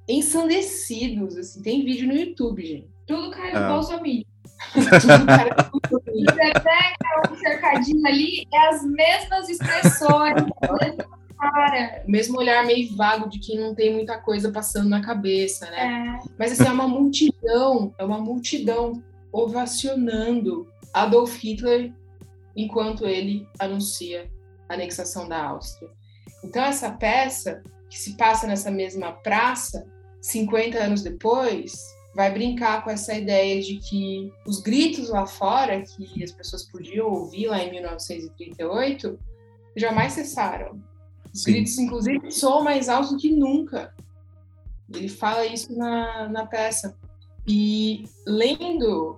ensandecidos, 0.07 1.35
assim, 1.35 1.61
tem 1.61 1.83
vídeo 1.83 2.07
no 2.07 2.13
YouTube, 2.13 2.65
gente. 2.65 2.87
Tudo 3.05 3.31
cara 3.31 3.65
ah. 3.67 3.73
Bolsonaro. 3.73 4.25
Tudo 4.73 5.25
cara 5.25 5.55
Você 5.65 6.51
pega 6.53 7.31
um 7.31 7.35
cercadinho 7.35 8.07
ali, 8.07 8.47
é 8.51 8.67
as 8.69 8.83
mesmas 8.83 9.49
expressões, 9.49 10.43
cara. 11.37 12.03
Mesmo 12.07 12.39
olhar 12.39 12.65
meio 12.65 12.95
vago 12.95 13.29
de 13.29 13.39
quem 13.39 13.59
não 13.59 13.75
tem 13.75 13.93
muita 13.93 14.17
coisa 14.17 14.51
passando 14.51 14.89
na 14.89 15.01
cabeça, 15.01 15.69
né? 15.69 16.19
É. 16.23 16.29
Mas 16.37 16.53
assim, 16.53 16.67
é 16.67 16.71
uma 16.71 16.87
multidão, 16.87 17.93
é 17.97 18.03
uma 18.03 18.19
multidão 18.19 19.03
ovacionando 19.31 20.67
Adolf 20.93 21.37
Hitler 21.37 21.93
enquanto 22.55 23.05
ele 23.05 23.47
anuncia 23.59 24.29
a 24.67 24.73
anexação 24.73 25.27
da 25.29 25.43
Áustria. 25.43 25.89
Então, 26.43 26.63
essa 26.63 26.91
peça, 26.91 27.61
que 27.89 27.97
se 27.97 28.17
passa 28.17 28.47
nessa 28.47 28.71
mesma 28.71 29.11
praça, 29.11 29.85
50 30.27 30.77
anos 30.77 31.01
depois, 31.01 31.95
vai 32.13 32.31
brincar 32.31 32.83
com 32.83 32.89
essa 32.89 33.13
ideia 33.13 33.61
de 33.61 33.77
que 33.77 34.29
os 34.45 34.59
gritos 34.59 35.09
lá 35.09 35.25
fora, 35.25 35.81
que 35.81 36.21
as 36.21 36.33
pessoas 36.33 36.63
podiam 36.63 37.07
ouvir 37.07 37.47
lá 37.47 37.63
em 37.63 37.71
1938, 37.71 39.17
jamais 39.75 40.13
cessaram. 40.13 40.81
Os 41.33 41.43
Sim. 41.43 41.53
gritos, 41.53 41.77
inclusive, 41.77 42.31
soam 42.31 42.61
mais 42.61 42.89
altos 42.89 43.11
do 43.11 43.17
que 43.17 43.31
nunca. 43.31 43.93
Ele 44.93 45.07
fala 45.07 45.45
isso 45.45 45.77
na, 45.77 46.27
na 46.27 46.45
peça. 46.45 46.97
E 47.47 48.03
lendo 48.25 49.17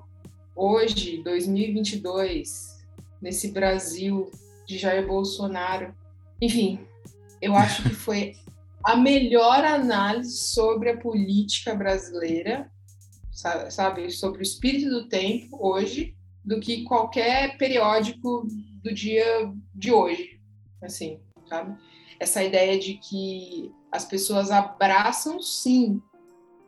hoje, 0.55 1.23
2022, 1.23 2.77
nesse 3.19 3.49
Brasil 3.49 4.29
de 4.67 4.77
Jair 4.77 5.07
Bolsonaro. 5.07 5.91
Enfim, 6.39 6.79
eu 7.41 7.55
acho 7.55 7.81
que 7.81 7.95
foi 7.95 8.35
a 8.83 8.95
melhor 8.95 9.63
análise 9.63 10.37
sobre 10.37 10.91
a 10.91 10.97
política 10.97 11.75
brasileira, 11.75 12.71
sabe, 13.69 14.11
sobre 14.11 14.41
o 14.41 14.43
espírito 14.43 14.89
do 14.89 15.07
tempo 15.07 15.57
hoje, 15.59 16.15
do 16.43 16.59
que 16.59 16.83
qualquer 16.83 17.57
periódico 17.57 18.47
do 18.83 18.93
dia 18.93 19.51
de 19.73 19.91
hoje, 19.91 20.39
assim, 20.81 21.19
sabe? 21.47 21.77
Essa 22.19 22.43
ideia 22.43 22.79
de 22.79 22.95
que 22.95 23.71
as 23.91 24.05
pessoas 24.05 24.51
abraçam, 24.51 25.41
sim, 25.41 26.01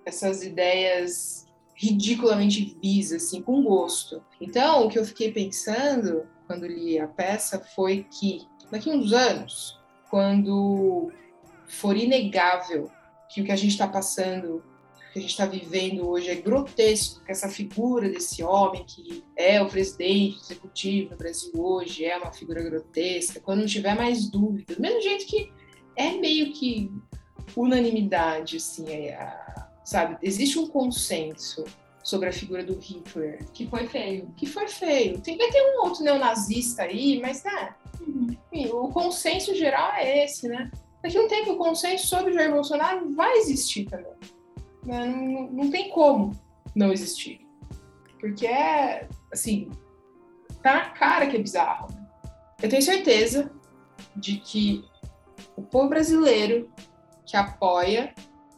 essas 0.06 0.44
ideias 0.44 1.46
ridiculamente 1.76 2.78
vis, 2.82 3.12
assim, 3.12 3.42
com 3.42 3.64
gosto. 3.64 4.24
Então, 4.40 4.86
o 4.86 4.90
que 4.90 5.00
eu 5.00 5.06
fiquei 5.06 5.32
pensando 5.32 6.28
quando 6.46 6.68
li 6.68 7.00
a 7.00 7.08
peça 7.08 7.60
foi 7.76 8.04
que 8.04 8.46
daqui 8.70 8.92
a 8.92 8.94
uns 8.94 9.12
anos, 9.14 9.80
quando 10.10 11.12
for 11.72 11.96
inegável 11.96 12.92
que 13.30 13.42
o 13.42 13.46
que 13.46 13.52
a 13.52 13.56
gente 13.56 13.72
está 13.72 13.88
passando, 13.88 14.64
que 15.14 15.20
a 15.20 15.22
gente 15.22 15.32
está 15.32 15.46
vivendo 15.46 16.08
hoje 16.08 16.30
é 16.30 16.36
grotesco, 16.36 17.24
que 17.24 17.32
essa 17.32 17.48
figura 17.48 18.10
desse 18.10 18.44
homem 18.44 18.84
que 18.86 19.24
é 19.36 19.62
o 19.62 19.70
presidente 19.70 20.38
executivo 20.38 21.12
no 21.12 21.18
Brasil 21.18 21.52
hoje 21.56 22.06
é 22.06 22.18
uma 22.18 22.32
figura 22.32 22.62
grotesca, 22.62 23.40
quando 23.40 23.62
não 23.62 23.68
tiver 23.68 23.96
mais 23.96 24.30
dúvidas, 24.30 24.76
do 24.76 24.82
mesmo 24.82 25.02
jeito 25.02 25.26
que 25.26 25.52
é 25.96 26.12
meio 26.12 26.52
que 26.54 26.92
unanimidade, 27.56 28.58
assim, 28.58 28.90
é, 28.90 29.28
sabe? 29.84 30.18
Existe 30.22 30.60
um 30.60 30.68
consenso 30.68 31.64
sobre 32.04 32.30
a 32.30 32.34
figura 32.34 32.64
do 32.64 32.78
Hitler. 32.80 33.46
Que 33.54 33.68
foi 33.68 33.88
feio. 33.88 34.34
Que 34.36 34.46
foi 34.46 34.68
feio. 34.68 35.20
Tem, 35.22 35.38
vai 35.38 35.50
ter 35.50 35.62
um 35.62 35.84
outro 35.84 36.04
neonazista 36.04 36.84
aí, 36.84 37.20
mas 37.22 37.44
né, 37.44 37.76
enfim, 38.02 38.70
o 38.72 38.88
consenso 38.90 39.54
geral 39.56 39.94
é 39.94 40.26
esse, 40.26 40.48
né? 40.48 40.72
Daqui 41.02 41.18
a 41.18 41.22
um 41.22 41.28
tempo 41.28 41.54
o 41.54 41.58
consenso 41.58 42.08
sobre 42.08 42.32
o 42.32 42.34
Jair 42.34 42.52
Bolsonaro 42.52 43.14
vai 43.14 43.38
existir 43.38 43.86
também. 43.86 44.14
Né? 44.86 45.06
Não, 45.06 45.48
não 45.52 45.72
tem 45.72 45.90
como 45.90 46.32
não 46.76 46.92
existir. 46.92 47.42
Porque 48.20 48.46
é, 48.46 49.08
assim, 49.32 49.70
tá 50.62 50.74
na 50.74 50.90
cara 50.92 51.28
que 51.28 51.38
é 51.38 51.42
bizarro. 51.42 51.88
Eu 52.62 52.70
tenho 52.70 52.82
certeza 52.82 53.52
de 54.16 54.38
que 54.38 54.86
o 55.56 55.62
povo 55.62 55.90
brasileiro 55.90 56.70
que 57.26 57.36
apoia 57.36 58.14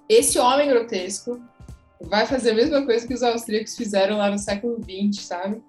esse 0.09 0.37
homem 0.37 0.67
grotesco 0.67 1.41
vai 2.01 2.25
fazer 2.25 2.51
a 2.51 2.55
mesma 2.55 2.85
coisa 2.85 3.07
que 3.07 3.13
os 3.13 3.23
austríacos 3.23 3.75
fizeram 3.75 4.17
lá 4.17 4.29
no 4.29 4.37
século 4.37 4.77
XX, 4.83 5.23
sabe? 5.23 5.63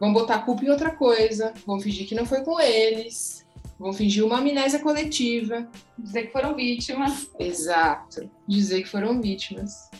Vão 0.00 0.12
botar 0.12 0.40
culpa 0.40 0.64
em 0.64 0.70
outra 0.70 0.90
coisa, 0.90 1.52
vão 1.64 1.78
fingir 1.78 2.08
que 2.08 2.14
não 2.14 2.26
foi 2.26 2.42
com 2.42 2.58
eles, 2.58 3.41
vão 3.82 3.92
fingir 3.92 4.24
uma 4.24 4.38
amnésia 4.38 4.78
coletiva. 4.78 5.68
Dizer 5.98 6.26
que 6.26 6.32
foram 6.32 6.54
vítimas. 6.54 7.28
Exato, 7.38 8.30
dizer 8.46 8.82
que 8.82 8.88
foram 8.88 9.20
vítimas. 9.20 9.90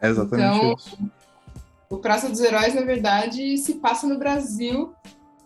É 0.00 0.08
exatamente 0.08 0.56
então, 0.56 0.74
isso. 0.74 0.98
O 1.90 1.98
Praça 1.98 2.28
dos 2.28 2.40
Heróis, 2.40 2.74
na 2.74 2.82
verdade, 2.82 3.58
se 3.58 3.74
passa 3.74 4.06
no 4.06 4.18
Brasil 4.18 4.92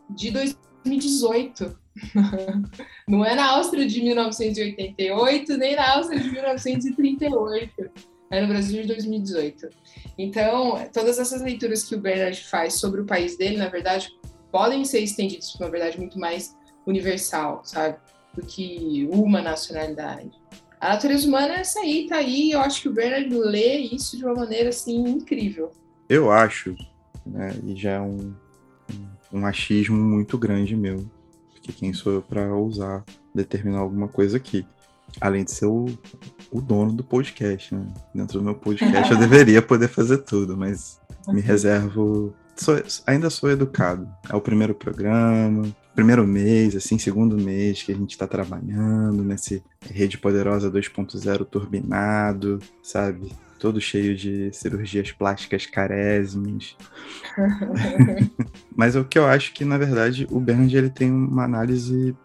de 0.09 0.30
2018. 0.30 1.78
Não 3.07 3.24
é 3.24 3.34
na 3.34 3.51
Áustria 3.51 3.86
de 3.86 4.01
1988, 4.01 5.57
nem 5.59 5.74
na 5.74 5.97
Áustria 5.97 6.20
de 6.20 6.30
1938 6.30 7.91
é 8.32 8.41
no 8.41 8.47
Brasil 8.47 8.82
de 8.82 8.88
2018. 8.88 9.68
Então, 10.16 10.88
todas 10.93 11.18
essas 11.18 11.43
leituras 11.43 11.82
que 11.82 11.97
o 11.97 12.01
Bernard 12.01 12.41
faz 12.45 12.74
sobre 12.74 13.01
o 13.01 13.05
país 13.05 13.36
dele, 13.36 13.57
na 13.57 13.68
verdade, 13.68 14.09
podem 14.53 14.84
ser 14.84 15.01
estendidas 15.01 15.51
para 15.51 15.66
uma 15.66 15.72
verdade 15.72 15.99
muito 15.99 16.16
mais 16.18 16.57
universal, 16.87 17.62
sabe? 17.64 17.97
Do 18.35 18.43
que 18.43 19.09
uma 19.12 19.43
nacionalidade. 19.43 20.31
A 20.81 20.91
natureza 20.91 21.28
humana 21.28 21.57
é 21.57 21.61
essa 21.61 21.81
aí, 21.81 22.07
tá 22.09 22.16
aí. 22.16 22.53
Eu 22.53 22.61
acho 22.61 22.83
que 22.83 22.89
o 22.89 22.93
Bernard 22.93 23.28
lê 23.28 23.76
isso 23.76 24.16
de 24.16 24.24
uma 24.24 24.35
maneira 24.35 24.70
assim 24.70 25.03
incrível. 25.03 25.70
Eu 26.09 26.33
acho, 26.33 26.74
né, 27.26 27.55
e 27.64 27.76
já 27.76 27.91
é 27.93 28.01
um, 28.01 28.35
um, 29.33 29.47
achismo 29.47 29.97
muito 29.97 30.39
grande 30.39 30.74
meu, 30.74 31.07
porque 31.53 31.70
quem 31.70 31.93
sou 31.93 32.14
eu 32.14 32.22
para 32.22 32.53
ousar 32.53 33.05
determinar 33.35 33.78
alguma 33.78 34.09
coisa 34.09 34.39
aqui? 34.39 34.66
Além 35.20 35.45
de 35.45 35.53
ser 35.53 35.66
o, 35.66 35.87
o 36.51 36.61
dono 36.61 36.93
do 36.93 37.05
podcast, 37.05 37.74
né? 37.74 37.87
Dentro 38.14 38.39
do 38.39 38.45
meu 38.45 38.55
podcast 38.55 39.12
eu 39.12 39.18
deveria 39.20 39.61
poder 39.61 39.89
fazer 39.89 40.18
tudo, 40.18 40.57
mas 40.57 40.99
me 41.28 41.41
reservo. 41.41 42.35
Sou, 42.57 42.81
ainda 43.07 43.28
sou 43.28 43.51
educado. 43.51 44.09
É 44.28 44.35
o 44.35 44.41
primeiro 44.41 44.74
programa, 44.74 45.62
primeiro 45.95 46.26
mês, 46.26 46.76
assim, 46.76 46.99
segundo 46.99 47.36
mês 47.36 47.82
que 47.82 47.93
a 47.93 47.95
gente 47.95 48.12
está 48.12 48.26
trabalhando 48.26 49.22
nesse 49.24 49.62
Rede 49.91 50.18
Poderosa 50.18 50.70
2.0 50.70 51.45
turbinado, 51.45 52.59
sabe? 52.82 53.32
Todo 53.59 53.80
cheio 53.80 54.16
de 54.16 54.51
cirurgias 54.53 55.12
plásticas 55.12 55.66
carésimas. 55.66 56.76
Mas 58.74 58.97
o 58.97 59.05
que 59.05 59.18
eu 59.18 59.26
acho 59.26 59.53
que, 59.53 59.64
na 59.64 59.76
verdade, 59.76 60.26
o 60.30 60.41
Bernard 60.41 60.74
ele 60.76 60.91
tem 60.91 61.11
uma 61.11 61.45
análise 61.45 62.16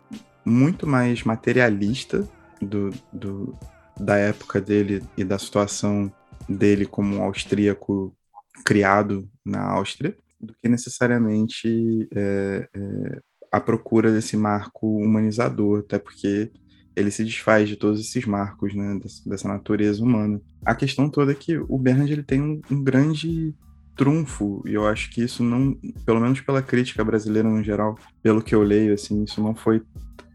muito 0.45 0.87
mais 0.87 1.23
materialista 1.23 2.27
do, 2.61 2.91
do, 3.11 3.53
da 3.99 4.15
época 4.17 4.61
dele 4.61 5.03
e 5.17 5.23
da 5.23 5.37
situação 5.37 6.11
dele 6.47 6.85
como 6.85 7.17
um 7.17 7.23
austríaco 7.23 8.15
criado 8.63 9.27
na 9.43 9.61
Áustria, 9.61 10.15
do 10.39 10.53
que 10.53 10.69
necessariamente 10.69 12.07
é, 12.15 12.69
é, 12.73 13.21
a 13.55 13.59
procura 13.61 14.11
desse 14.11 14.35
marco 14.35 14.97
humanizador, 14.97 15.79
até 15.79 15.97
porque 15.97 16.51
ele 16.93 17.09
se 17.09 17.23
desfaz 17.23 17.69
de 17.69 17.77
todos 17.77 18.01
esses 18.01 18.25
marcos, 18.25 18.75
né, 18.75 18.99
dessa, 19.25 19.47
natureza 19.47 20.03
humana. 20.03 20.41
A 20.65 20.75
questão 20.75 21.09
toda 21.09 21.31
é 21.31 21.35
que 21.35 21.57
o 21.57 21.77
Bernard 21.77 22.11
ele 22.11 22.23
tem 22.23 22.41
um, 22.41 22.59
um 22.69 22.83
grande 22.83 23.55
trunfo, 23.95 24.61
e 24.65 24.73
eu 24.73 24.85
acho 24.85 25.09
que 25.09 25.23
isso 25.23 25.41
não, 25.41 25.73
pelo 26.05 26.19
menos 26.19 26.41
pela 26.41 26.61
crítica 26.61 27.01
brasileira 27.01 27.49
no 27.49 27.63
geral, 27.63 27.97
pelo 28.21 28.41
que 28.41 28.53
eu 28.53 28.61
leio, 28.61 28.93
assim, 28.93 29.23
isso 29.23 29.41
não 29.41 29.55
foi 29.55 29.81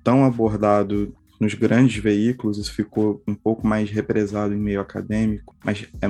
tão 0.03 0.25
abordado 0.25 1.15
nos 1.39 1.53
grandes 1.53 2.03
veículos, 2.03 2.57
isso 2.57 2.73
ficou 2.73 3.23
um 3.29 3.35
pouco 3.35 3.67
mais 3.67 3.91
represado 3.91 4.55
em 4.55 4.59
meio 4.59 4.81
acadêmico, 4.81 5.55
mas 5.63 5.87
é 6.01 6.09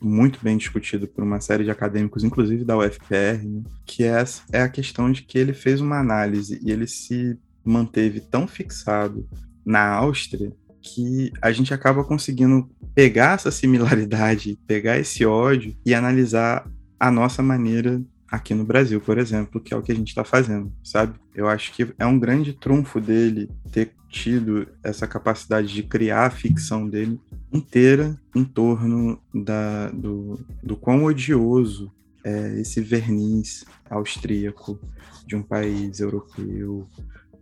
muito 0.00 0.38
bem 0.42 0.56
discutido 0.56 1.06
por 1.06 1.24
uma 1.24 1.40
série 1.40 1.64
de 1.64 1.70
acadêmicos, 1.70 2.24
inclusive 2.24 2.64
da 2.64 2.76
UFPR, 2.76 3.42
né? 3.44 3.62
que 3.84 4.04
é, 4.04 4.24
é 4.52 4.62
a 4.62 4.68
questão 4.68 5.10
de 5.10 5.22
que 5.22 5.38
ele 5.38 5.52
fez 5.52 5.80
uma 5.80 5.98
análise 5.98 6.60
e 6.62 6.70
ele 6.70 6.86
se 6.86 7.38
manteve 7.64 8.20
tão 8.20 8.46
fixado 8.46 9.28
na 9.64 9.86
Áustria 9.88 10.52
que 10.80 11.32
a 11.42 11.50
gente 11.52 11.74
acaba 11.74 12.04
conseguindo 12.04 12.70
pegar 12.94 13.34
essa 13.34 13.50
similaridade, 13.50 14.58
pegar 14.66 14.98
esse 14.98 15.24
ódio 15.26 15.76
e 15.84 15.94
analisar 15.94 16.66
a 16.98 17.10
nossa 17.10 17.42
maneira 17.42 18.00
aqui 18.30 18.54
no 18.54 18.64
Brasil, 18.64 19.00
por 19.00 19.18
exemplo, 19.18 19.60
que 19.60 19.72
é 19.72 19.76
o 19.76 19.82
que 19.82 19.92
a 19.92 19.94
gente 19.94 20.08
está 20.08 20.24
fazendo, 20.24 20.72
sabe? 20.82 21.18
Eu 21.34 21.48
acho 21.48 21.72
que 21.72 21.94
é 21.98 22.06
um 22.06 22.18
grande 22.18 22.52
trunfo 22.52 23.00
dele 23.00 23.50
ter 23.72 23.92
tido 24.08 24.66
essa 24.82 25.06
capacidade 25.06 25.72
de 25.72 25.82
criar 25.82 26.26
a 26.26 26.30
ficção 26.30 26.88
dele 26.88 27.20
inteira 27.52 28.18
em 28.34 28.44
torno 28.44 29.20
da, 29.34 29.90
do, 29.90 30.38
do 30.62 30.76
quão 30.76 31.04
odioso 31.04 31.92
é 32.24 32.60
esse 32.60 32.80
verniz 32.80 33.64
austríaco 33.88 34.78
de 35.26 35.36
um 35.36 35.42
país 35.42 36.00
europeu, 36.00 36.86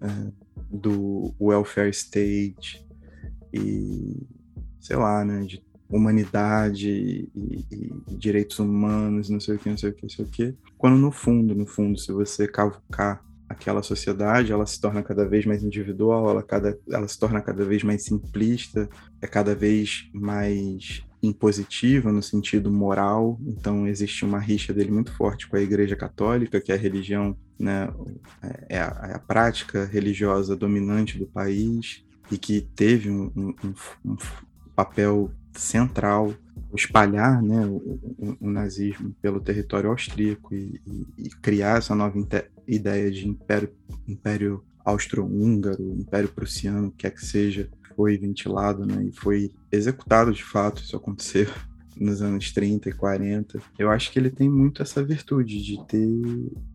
é, 0.01 0.33
do 0.71 1.35
welfare 1.41 1.91
state 1.91 2.85
e 3.53 4.27
sei 4.81 4.97
lá, 4.97 5.25
né, 5.25 5.43
de 5.43 5.65
humanidade 5.89 6.89
e, 6.89 7.31
e, 7.35 7.65
e, 8.09 8.17
direitos 8.17 8.59
humanos, 8.59 9.29
não 9.29 9.41
sei 9.41 9.57
o 9.57 9.59
que, 9.59 9.69
não 9.69 9.77
sei 9.77 9.91
o 9.91 9.95
que, 9.95 10.03
não 10.03 10.09
sei 10.11 10.25
o 10.25 10.29
que. 10.29 10.55
Quando 10.77 10.97
no 10.97 11.11
fundo, 11.11 11.55
no 11.55 11.67
fundo, 11.67 11.99
se 11.99 12.13
você 12.13 12.47
cavucar 12.47 13.25
aquela 13.49 13.83
sociedade, 13.83 14.53
ela 14.53 14.67
se 14.67 14.81
torna 14.81 15.03
cada 15.03 15.27
vez 15.27 15.47
mais 15.47 15.63
individual, 15.63 16.31
ela, 16.31 16.43
cada, 16.43 16.79
ela 16.91 17.07
se 17.07 17.19
torna 17.19 17.41
cada 17.41 17.65
vez 17.65 17.83
mais 17.83 18.05
simplista, 18.05 18.89
é 19.21 19.27
cada 19.27 19.55
vez 19.55 20.09
mais 20.13 21.05
impositiva 21.23 22.13
no 22.13 22.23
sentido 22.23 22.71
moral. 22.71 23.39
Então 23.47 23.87
existe 23.87 24.25
uma 24.25 24.39
rixa 24.39 24.73
dele 24.73 24.91
muito 24.91 25.13
forte 25.13 25.49
com 25.49 25.57
a 25.57 25.61
Igreja 25.61 25.97
Católica, 25.97 26.61
que 26.61 26.73
é 26.73 26.75
a 26.75 26.79
religião, 26.79 27.37
né, 27.59 27.89
é 28.69 28.79
a, 28.79 29.09
é 29.11 29.17
a 29.17 29.19
prática 29.19 29.85
religiosa 29.85 30.57
dominante 30.57 31.19
do 31.19 31.27
país 31.27 32.05
e 32.31 32.37
que 32.37 32.61
teve 32.61 33.11
um, 33.11 33.33
um, 33.37 33.75
um 34.05 34.17
papel 34.75 35.31
central 35.53 36.35
espalhar 36.75 37.43
né, 37.43 37.65
o, 37.65 37.77
o, 37.77 38.37
o, 38.41 38.51
nazismo 38.51 39.15
pelo 39.23 39.41
território 39.41 39.89
austríaco 39.91 40.55
e, 40.55 40.81
e, 40.87 41.07
e 41.27 41.31
criar 41.31 41.79
essa 41.79 41.95
nova 41.95 42.19
ideia 42.67 43.11
de 43.11 43.29
império, 43.29 43.73
império 44.07 44.65
austro-húngaro, 44.85 45.97
império 45.99 46.29
prussiano, 46.29 46.93
quer 46.97 47.11
que 47.11 47.25
seja, 47.25 47.69
foi 47.97 48.17
ventilado 48.19 48.87
né, 48.87 49.05
e 49.05 49.13
foi 49.13 49.51
executado 49.73 50.33
de 50.33 50.45
fato, 50.45 50.83
isso 50.83 50.97
aconteceu 50.97 51.49
nos 51.99 52.21
anos 52.21 52.53
30 52.53 52.91
e 52.91 52.93
40. 52.93 53.59
Eu 53.79 53.91
acho 53.91 54.13
que 54.13 54.19
ele 54.19 54.31
tem 54.31 54.49
muito 54.49 54.83
essa 54.83 55.03
virtude 55.03 55.63
de 55.63 55.85
ter, 55.87 56.09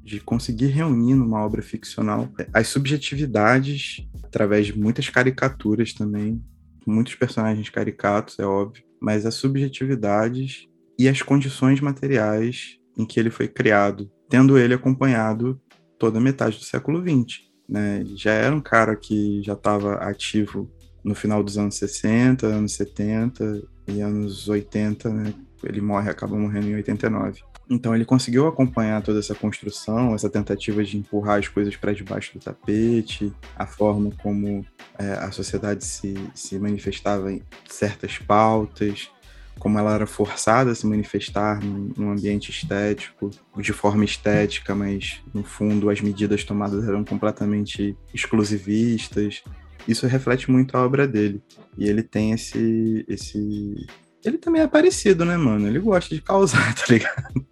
de 0.03 0.19
conseguir 0.19 0.67
reunir 0.67 1.15
numa 1.15 1.39
obra 1.45 1.61
ficcional 1.61 2.27
as 2.51 2.67
subjetividades 2.67 4.05
através 4.23 4.67
de 4.67 4.77
muitas 4.77 5.09
caricaturas 5.09 5.93
também, 5.93 6.43
muitos 6.85 7.15
personagens 7.15 7.69
caricatos, 7.69 8.39
é 8.39 8.45
óbvio, 8.45 8.83
mas 8.99 9.25
as 9.25 9.35
subjetividades 9.35 10.67
e 10.97 11.07
as 11.07 11.21
condições 11.21 11.79
materiais 11.79 12.79
em 12.97 13.05
que 13.05 13.19
ele 13.19 13.29
foi 13.29 13.47
criado, 13.47 14.11
tendo 14.29 14.57
ele 14.57 14.73
acompanhado 14.73 15.59
toda 16.01 16.17
a 16.17 16.21
metade 16.21 16.57
do 16.57 16.65
século 16.65 16.99
XX. 16.99 17.43
Né? 17.69 18.03
Já 18.15 18.31
era 18.31 18.55
um 18.55 18.59
cara 18.59 18.95
que 18.95 19.39
já 19.43 19.53
estava 19.53 19.93
ativo 19.97 20.67
no 21.03 21.13
final 21.13 21.43
dos 21.43 21.59
anos 21.59 21.75
60, 21.75 22.47
anos 22.47 22.73
70 22.73 23.61
e 23.87 24.01
anos 24.01 24.49
80, 24.49 25.09
né? 25.09 25.33
Ele 25.63 25.79
morre, 25.79 26.09
acaba 26.09 26.35
morrendo 26.35 26.69
em 26.69 26.75
89. 26.75 27.41
Então 27.69 27.93
ele 27.95 28.03
conseguiu 28.03 28.47
acompanhar 28.47 29.03
toda 29.03 29.19
essa 29.19 29.35
construção, 29.35 30.15
essa 30.15 30.27
tentativa 30.27 30.83
de 30.83 30.97
empurrar 30.97 31.37
as 31.37 31.47
coisas 31.47 31.75
para 31.75 31.93
debaixo 31.93 32.33
do 32.33 32.43
tapete, 32.43 33.31
a 33.55 33.67
forma 33.67 34.09
como 34.23 34.65
é, 34.97 35.13
a 35.13 35.31
sociedade 35.31 35.85
se, 35.85 36.15
se 36.33 36.57
manifestava 36.57 37.31
em 37.31 37.43
certas 37.69 38.17
pautas, 38.17 39.11
como 39.59 39.77
ela 39.77 39.93
era 39.93 40.07
forçada 40.07 40.71
a 40.71 40.75
se 40.75 40.87
manifestar 40.87 41.59
num, 41.63 42.11
ambiente 42.11 42.49
estético, 42.49 43.29
de 43.57 43.73
forma 43.73 44.03
estética, 44.03 44.73
mas 44.73 45.21
no 45.33 45.43
fundo 45.43 45.89
as 45.89 46.01
medidas 46.01 46.43
tomadas 46.43 46.87
eram 46.87 47.03
completamente 47.03 47.95
exclusivistas. 48.13 49.43
Isso 49.87 50.07
reflete 50.07 50.49
muito 50.49 50.75
a 50.75 50.83
obra 50.83 51.07
dele. 51.07 51.41
E 51.77 51.87
ele 51.87 52.03
tem 52.03 52.31
esse, 52.31 53.05
esse 53.07 53.87
ele 54.23 54.37
também 54.37 54.61
é 54.61 54.67
parecido, 54.67 55.25
né, 55.25 55.35
mano? 55.35 55.67
Ele 55.67 55.79
gosta 55.79 56.13
de 56.13 56.21
causar, 56.21 56.73
tá 56.75 56.85
ligado? 56.89 57.45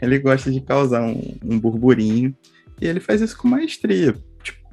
ele 0.00 0.18
gosta 0.18 0.50
de 0.50 0.60
causar 0.60 1.02
um, 1.02 1.38
um, 1.44 1.58
burburinho 1.58 2.34
e 2.80 2.86
ele 2.86 3.00
faz 3.00 3.20
isso 3.20 3.36
com 3.36 3.48
maestria. 3.48 4.14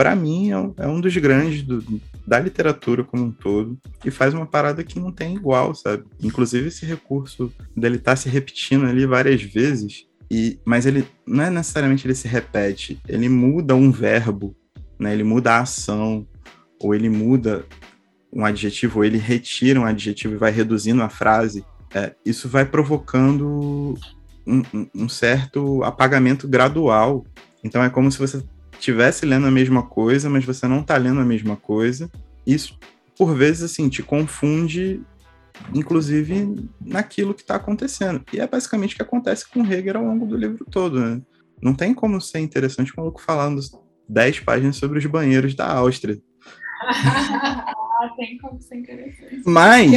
Pra 0.02 0.16
mim, 0.16 0.50
é 0.50 0.58
um, 0.58 0.74
é 0.78 0.88
um 0.88 1.00
dos 1.00 1.16
grandes 1.18 1.62
do, 1.62 2.02
da 2.26 2.40
literatura 2.40 3.04
como 3.04 3.26
um 3.26 3.32
todo 3.32 3.78
e 4.04 4.10
faz 4.10 4.34
uma 4.34 4.48
parada 4.48 4.84
que 4.84 5.00
não 5.00 5.12
tem 5.12 5.36
igual, 5.36 5.76
sabe? 5.76 6.06
Inclusive, 6.24 6.70
esse 6.70 6.88
recurso 6.88 7.54
dele 7.78 8.00
tá 8.00 8.16
se 8.16 8.28
repetindo 8.28 8.88
ali 8.88 9.06
várias 9.06 9.44
vezes, 9.44 10.08
e, 10.32 10.60
mas 10.66 10.88
ele 10.88 11.08
não 11.24 11.44
é 11.44 11.52
necessariamente 11.52 12.08
ele 12.08 12.16
se 12.16 12.28
repete, 12.28 13.00
ele 13.08 13.30
muda 13.30 13.76
um 13.76 13.92
verbo, 13.92 14.56
né? 14.98 15.14
Ele 15.14 15.24
muda 15.24 15.52
a 15.52 15.60
ação, 15.60 16.28
ou 16.80 16.96
ele 16.96 17.08
muda 17.08 17.64
um 18.34 18.44
adjetivo, 18.44 18.98
ou 18.98 19.06
ele 19.06 19.20
retira 19.20 19.80
um 19.80 19.86
adjetivo 19.86 20.34
e 20.34 20.38
vai 20.38 20.50
reduzindo 20.50 21.04
a 21.04 21.10
frase 21.10 21.64
é, 21.94 22.16
isso 22.26 22.50
vai 22.50 22.66
provocando 22.66 23.96
um, 24.48 24.64
um, 24.96 25.08
certo 25.08 25.84
apagamento 25.84 26.48
gradual. 26.48 27.24
Então 27.64 27.84
é 27.84 27.90
como 27.92 28.12
se 28.12 28.18
você 28.18 28.42
estivesse 28.82 29.26
lendo 29.26 29.46
a 29.46 29.52
mesma 29.52 29.84
coisa, 29.84 30.30
mas 30.30 30.44
você 30.44 30.68
não 30.68 30.82
está 30.82 30.98
lendo 30.98 31.22
a 31.22 31.26
mesma 31.26 31.56
coisa. 31.56 32.12
Isso, 32.46 32.78
por 33.18 33.36
vezes, 33.36 33.72
assim, 33.72 33.88
te 33.88 34.02
confunde, 34.02 35.02
inclusive, 35.74 36.68
naquilo 36.82 37.36
que 37.36 37.42
está 37.42 37.56
acontecendo. 37.56 38.24
E 38.34 38.40
é 38.40 38.48
basicamente 38.48 38.94
o 38.94 38.96
que 38.98 39.04
acontece 39.04 39.48
com 39.48 39.64
Hegel 39.64 39.98
ao 39.98 40.04
longo 40.04 40.26
do 40.26 40.36
livro 40.36 40.66
todo. 40.70 41.00
Né? 41.00 41.22
Não 41.62 41.76
tem 41.76 41.94
como 41.94 42.20
ser 42.20 42.40
interessante 42.40 42.92
o 42.92 42.96
maluco 42.98 43.22
falando 43.22 43.62
10 44.10 44.40
páginas 44.40 44.76
sobre 44.76 44.98
os 44.98 45.06
banheiros 45.06 45.54
da 45.54 45.72
Áustria. 45.72 46.20
Ah, 46.84 48.10
tem 48.18 48.36
como 48.40 48.60
ser 48.60 48.78
interessante. 48.78 49.44
Mas. 49.46 49.92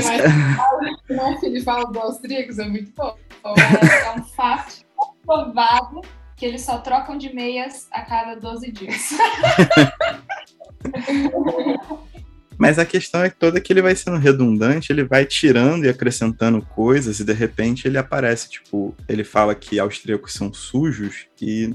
Que 1.06 1.14
mais, 1.14 1.40
que 1.40 1.46
ele 1.46 1.62
fala 1.62 1.86
dos 1.86 1.96
austríacos 1.96 2.58
é 2.58 2.68
muito 2.68 2.92
bom. 2.94 3.16
É, 3.46 4.08
é 4.08 4.20
um 4.20 4.24
fato 4.24 4.84
provado 5.24 6.02
que 6.36 6.44
eles 6.44 6.62
só 6.62 6.78
trocam 6.78 7.16
de 7.16 7.34
meias 7.34 7.86
a 7.90 8.02
cada 8.02 8.34
12 8.34 8.72
dias. 8.72 9.10
Mas 12.56 12.78
a 12.78 12.86
questão 12.86 13.22
é 13.22 13.30
toda 13.30 13.60
que 13.60 13.72
ele 13.72 13.82
vai 13.82 13.96
sendo 13.96 14.16
redundante, 14.16 14.92
ele 14.92 15.04
vai 15.04 15.26
tirando 15.26 15.84
e 15.84 15.88
acrescentando 15.88 16.62
coisas 16.62 17.18
e 17.18 17.24
de 17.24 17.32
repente 17.32 17.86
ele 17.86 17.98
aparece, 17.98 18.48
tipo, 18.48 18.94
ele 19.08 19.24
fala 19.24 19.54
que 19.54 19.78
austríacos 19.78 20.32
são 20.32 20.52
sujos 20.52 21.26
e 21.40 21.74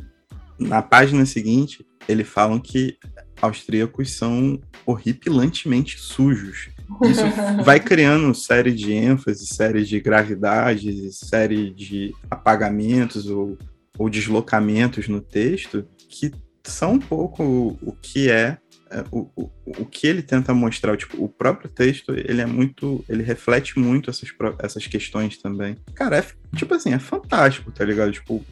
na 0.58 0.82
página 0.82 1.26
seguinte 1.26 1.86
ele 2.08 2.24
falam 2.24 2.60
que 2.60 2.98
austríacos 3.42 4.12
são 4.12 4.60
horripilantemente 4.86 6.00
sujos. 6.00 6.70
Isso 7.04 7.24
vai 7.64 7.80
criando 7.80 8.34
série 8.34 8.74
de 8.74 8.94
ênfase, 8.94 9.46
série 9.46 9.84
de 9.84 10.00
gravidades, 10.00 11.20
série 11.20 11.72
de 11.72 12.14
apagamentos 12.30 13.28
ou, 13.28 13.58
ou 14.00 14.10
deslocamentos 14.10 15.08
no 15.10 15.22
texto 15.22 15.86
que 16.10 16.32
são 16.64 16.94
um 16.94 17.00
pouco 17.00 17.78
o 17.82 17.92
que 18.02 18.32
é 18.32 18.58
é, 18.92 19.04
o, 19.12 19.30
o, 19.36 19.52
o 19.68 19.86
que 19.86 20.08
ele 20.08 20.24
tenta 20.24 20.52
mostrar, 20.52 20.98
tipo, 20.98 21.24
o 21.24 21.30
próprio 21.30 21.70
texto, 21.70 22.12
ele 22.12 22.42
é 22.42 22.46
muito, 22.48 23.06
ele 23.08 23.22
reflete 23.22 23.78
muito 23.78 24.10
essas, 24.10 24.34
essas 24.58 24.88
questões 24.88 25.38
também. 25.38 25.78
Cara, 25.94 26.18
é, 26.18 26.26
tipo 26.56 26.74
assim, 26.74 26.92
é 26.92 26.98
fantástico, 26.98 27.72
tá 27.72 27.86
ligado? 27.86 28.12
Tipo, 28.12 28.44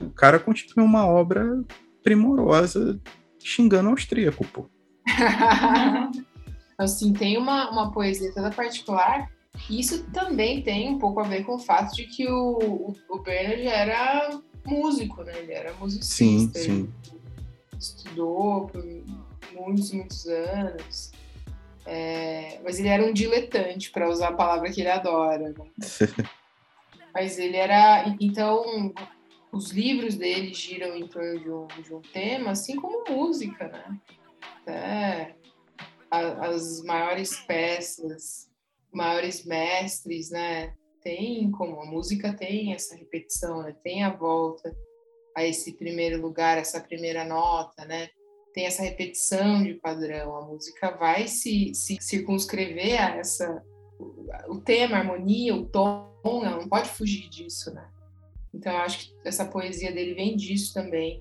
o 0.00 0.10
cara 0.10 0.40
continua 0.40 0.84
uma 0.84 1.06
obra 1.06 1.62
primorosa 2.02 3.00
xingando 3.38 3.90
austríaco, 3.90 4.44
pô. 4.48 4.68
assim, 6.76 7.12
tem 7.12 7.38
uma, 7.38 7.70
uma 7.70 7.92
poesia 7.92 8.34
toda 8.34 8.50
particular 8.50 9.28
isso 9.70 10.04
também 10.10 10.62
tem 10.62 10.88
um 10.90 10.98
pouco 10.98 11.20
a 11.20 11.24
ver 11.24 11.44
com 11.44 11.54
o 11.54 11.58
fato 11.58 11.94
de 11.94 12.04
que 12.04 12.28
o, 12.28 12.92
o 13.08 13.18
Bernard 13.20 13.66
era 13.66 14.40
músico, 14.64 15.22
né? 15.22 15.38
Ele 15.38 15.52
era 15.52 15.72
musicista. 15.74 16.58
Sim, 16.58 16.92
sim. 16.92 16.94
Estudou 17.78 18.66
por 18.66 18.84
muitos, 19.52 19.92
muitos 19.92 20.26
anos. 20.26 21.12
É, 21.86 22.60
mas 22.64 22.78
ele 22.78 22.88
era 22.88 23.04
um 23.04 23.12
diletante, 23.12 23.90
para 23.90 24.08
usar 24.08 24.28
a 24.28 24.32
palavra 24.32 24.70
que 24.70 24.80
ele 24.80 24.90
adora. 24.90 25.50
Né? 25.50 25.54
mas 27.12 27.38
ele 27.38 27.56
era. 27.56 28.04
Então, 28.20 28.92
os 29.52 29.70
livros 29.70 30.16
dele 30.16 30.52
giram 30.52 30.96
em 30.96 31.06
torno 31.06 31.38
de 31.38 31.50
um, 31.50 31.66
de 31.82 31.94
um 31.94 32.00
tema, 32.00 32.50
assim 32.50 32.76
como 32.76 33.04
música, 33.08 33.68
né? 33.68 34.00
É, 34.66 35.34
a, 36.10 36.46
as 36.46 36.82
maiores 36.82 37.38
peças, 37.40 38.50
maiores 38.92 39.44
mestres, 39.44 40.30
né? 40.30 40.74
Tem 41.04 41.50
como 41.52 41.80
a 41.80 41.86
música 41.86 42.32
tem 42.32 42.72
essa 42.72 42.96
repetição, 42.96 43.62
né? 43.62 43.76
Tem 43.84 44.02
a 44.02 44.10
volta 44.10 44.74
a 45.36 45.44
esse 45.44 45.76
primeiro 45.76 46.20
lugar, 46.20 46.58
essa 46.58 46.80
primeira 46.80 47.24
nota, 47.24 47.84
né? 47.84 48.08
tem 48.54 48.66
essa 48.66 48.84
repetição 48.84 49.62
de 49.64 49.74
padrão, 49.74 50.36
a 50.36 50.42
música 50.42 50.92
vai 50.92 51.26
se, 51.26 51.74
se 51.74 51.98
circunscrever 52.00 53.02
a 53.02 53.16
essa 53.16 53.62
o 54.48 54.60
tema, 54.60 54.96
a 54.96 55.00
harmonia, 55.00 55.54
o 55.54 55.66
tom, 55.66 56.10
ela 56.24 56.56
não 56.56 56.68
pode 56.68 56.88
fugir 56.88 57.28
disso, 57.28 57.72
né? 57.74 57.88
Então 58.52 58.72
eu 58.72 58.78
acho 58.78 59.08
que 59.08 59.14
essa 59.24 59.44
poesia 59.44 59.92
dele 59.92 60.14
vem 60.14 60.36
disso 60.36 60.72
também. 60.72 61.20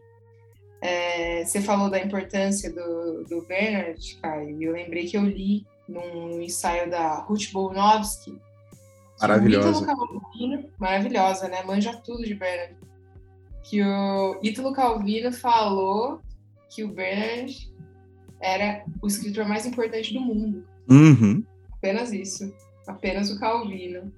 É, 0.81 1.45
você 1.45 1.61
falou 1.61 1.89
da 1.89 1.99
importância 1.99 2.71
do, 2.71 3.23
do 3.23 3.41
Bernard, 3.47 4.15
Caio, 4.21 4.61
e 4.61 4.63
eu 4.63 4.73
lembrei 4.73 5.05
que 5.05 5.17
eu 5.17 5.23
li 5.23 5.65
num 5.87 6.41
ensaio 6.41 6.89
da 6.89 7.19
Ruth 7.23 7.51
Bolnowski. 7.51 8.37
Maravilhosa. 9.27 9.85
Calvino, 9.85 10.65
maravilhosa, 10.77 11.47
né? 11.47 11.63
Manja 11.63 11.95
tudo 11.95 12.23
de 12.23 12.35
Bernard. 12.35 12.75
Que 13.63 13.81
o 13.81 14.39
Ítalo 14.43 14.73
Calvino 14.73 15.31
falou 15.31 16.19
que 16.69 16.83
o 16.83 16.89
Bernard 16.89 17.71
era 18.41 18.83
o 19.01 19.07
escritor 19.07 19.47
mais 19.47 19.65
importante 19.65 20.13
do 20.13 20.19
mundo. 20.19 20.65
Uhum. 20.89 21.43
Apenas 21.71 22.11
isso. 22.11 22.53
Apenas 22.85 23.31
o 23.31 23.39
Calvino. 23.39 24.11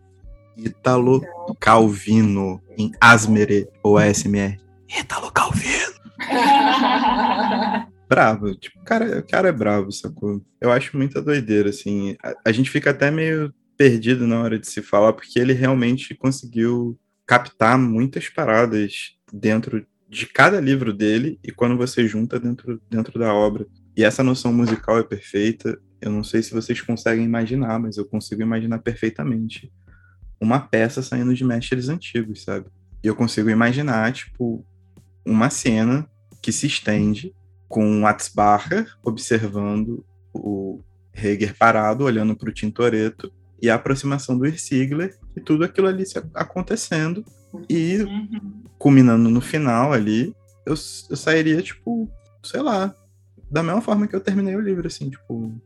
Italo 0.58 1.18
então... 1.18 1.56
Calvino, 1.60 2.60
em 2.78 2.92
Asmere 3.00 3.68
ou 3.84 4.00
ASMR. 4.00 4.58
Italo 4.90 5.32
Calvino. 5.32 5.94
bravo, 8.10 8.56
tipo, 8.56 8.80
o 8.80 8.84
cara, 8.84 9.20
o 9.20 9.24
cara 9.28 9.50
é 9.50 9.52
bravo, 9.52 9.92
sacou? 9.92 10.42
Eu 10.60 10.72
acho 10.72 10.98
muita 10.98 11.22
doideira, 11.22 11.70
assim. 11.70 12.16
A, 12.24 12.34
a 12.46 12.52
gente 12.52 12.72
fica 12.72 12.90
até 12.90 13.12
meio 13.12 13.54
perdido 13.78 14.26
na 14.28 14.42
hora 14.42 14.60
de 14.60 14.68
se 14.68 14.82
falar, 14.82 15.14
porque 15.14 15.40
ele 15.40 15.54
realmente 15.54 16.16
conseguiu 16.16 16.98
captar 17.26 17.78
muitas 17.78 18.30
paradas 18.30 19.16
dentro 19.32 19.86
de 20.08 20.28
cada 20.28 20.60
livro 20.62 20.94
dele 20.94 21.40
e 21.44 21.52
quando 21.52 21.76
você 21.76 22.08
junta 22.08 22.40
dentro, 22.40 22.82
dentro 22.90 23.18
da 23.20 23.34
obra. 23.34 23.66
E 23.98 24.04
essa 24.04 24.24
noção 24.24 24.54
musical 24.54 25.00
é 25.00 25.04
perfeita. 25.04 25.80
Eu 26.02 26.12
não 26.12 26.24
sei 26.24 26.44
se 26.44 26.54
vocês 26.54 26.82
conseguem 26.82 27.26
imaginar, 27.26 27.80
mas 27.80 27.98
eu 27.98 28.06
consigo 28.06 28.42
imaginar 28.42 28.80
perfeitamente 28.80 29.72
uma 30.40 30.60
peça 30.60 31.02
saindo 31.02 31.34
de 31.34 31.44
mestres 31.44 31.90
antigos, 31.90 32.44
sabe? 32.44 32.68
E 33.04 33.08
eu 33.08 33.16
consigo 33.16 33.50
imaginar, 33.50 34.12
tipo, 34.14 34.66
uma 35.26 35.50
cena 35.50 36.08
que 36.42 36.52
se 36.52 36.68
estende 36.68 37.34
com 37.68 38.06
Atzbacher 38.06 38.96
observando 39.04 40.06
o 40.34 40.82
Heger 41.14 41.56
parado, 41.58 42.04
olhando 42.04 42.36
para 42.36 42.50
o 42.50 42.54
Tintoretto, 42.54 43.32
e 43.66 43.70
a 43.70 43.76
aproximação 43.76 44.38
do 44.38 44.46
Irsigler, 44.46 45.18
e 45.36 45.42
tudo 45.42 45.66
aquilo 45.66 45.88
ali 45.88 46.04
acontecendo, 46.34 47.26
e 47.70 47.98
uhum. 47.98 48.64
culminando 48.78 49.30
no 49.30 49.42
final 49.42 49.92
ali, 49.92 50.36
eu, 50.66 50.74
eu 50.74 51.18
sairia, 51.18 51.62
tipo, 51.62 52.10
sei 52.44 52.62
lá, 52.62 52.94
da 53.50 53.64
mesma 53.64 53.82
forma 53.82 54.08
que 54.08 54.16
eu 54.16 54.22
terminei 54.22 54.56
o 54.56 54.62
livro, 54.62 54.88
assim, 54.88 55.10
tipo, 55.10 55.34
o 55.34 55.62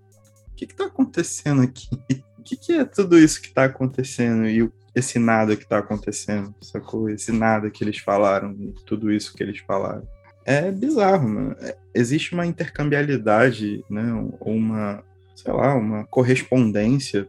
que 0.55 0.65
que 0.65 0.75
tá 0.75 0.85
acontecendo 0.85 1.61
aqui? 1.61 1.89
O 2.37 2.41
que 2.41 2.55
que 2.55 2.73
é 2.73 2.85
tudo 2.85 3.19
isso 3.19 3.41
que 3.41 3.53
tá 3.53 3.65
acontecendo 3.65 4.47
e 4.47 4.69
esse 4.95 5.19
nada 5.19 5.55
que 5.55 5.67
tá 5.67 5.77
acontecendo, 5.79 6.55
sacou? 6.61 7.09
Esse 7.09 7.31
nada 7.31 7.69
que 7.69 7.83
eles 7.83 7.99
falaram 7.99 8.55
e 8.59 8.73
tudo 8.85 9.11
isso 9.11 9.33
que 9.35 9.43
eles 9.43 9.59
falaram. 9.59 10.07
É 10.45 10.71
bizarro, 10.71 11.27
mano. 11.27 11.55
É, 11.59 11.77
existe 11.93 12.33
uma 12.33 12.45
intercambialidade, 12.45 13.83
né, 13.89 14.13
ou 14.39 14.53
uma, 14.53 15.03
sei 15.35 15.53
lá, 15.53 15.75
uma 15.75 16.05
correspondência 16.05 17.27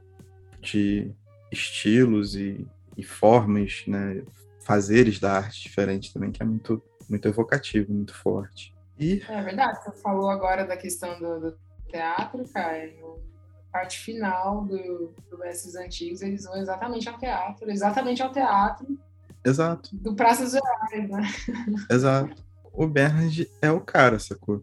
de 0.61 1.11
estilos 1.51 2.37
e, 2.37 2.67
e 2.97 3.03
formas, 3.03 3.85
né, 3.87 4.23
fazeres 4.61 5.19
da 5.19 5.33
arte 5.33 5.63
diferente 5.63 6.13
também, 6.13 6.31
que 6.31 6.43
é 6.43 6.47
muito, 6.47 6.83
muito 7.09 7.27
evocativo, 7.27 7.93
muito 7.93 8.15
forte. 8.15 8.75
E... 8.99 9.23
É 9.29 9.43
verdade, 9.43 9.83
você 9.83 9.93
falou 10.01 10.29
agora 10.31 10.67
da 10.67 10.77
questão 10.77 11.19
do, 11.19 11.41
do 11.41 11.59
teatro, 11.89 12.45
cara, 12.53 12.87
no 13.01 13.31
parte 13.73 13.99
final 13.99 14.65
do, 14.65 15.15
do 15.31 15.43
Antigos, 15.79 16.23
eles 16.23 16.45
vão 16.45 16.57
exatamente 16.57 17.09
ao 17.09 17.19
teatro, 17.19 17.71
exatamente 17.71 18.23
ao 18.23 18.33
teatro. 18.33 18.99
Exato. 19.45 19.91
Do 19.93 20.15
Praças 20.15 20.53
Gerais, 20.53 21.09
né? 21.09 21.23
Exato. 21.91 22.43
O 22.73 22.87
Bernard 22.87 23.51
é 23.63 23.71
o 23.71 23.81
cara, 23.81 24.19
sacou? 24.19 24.63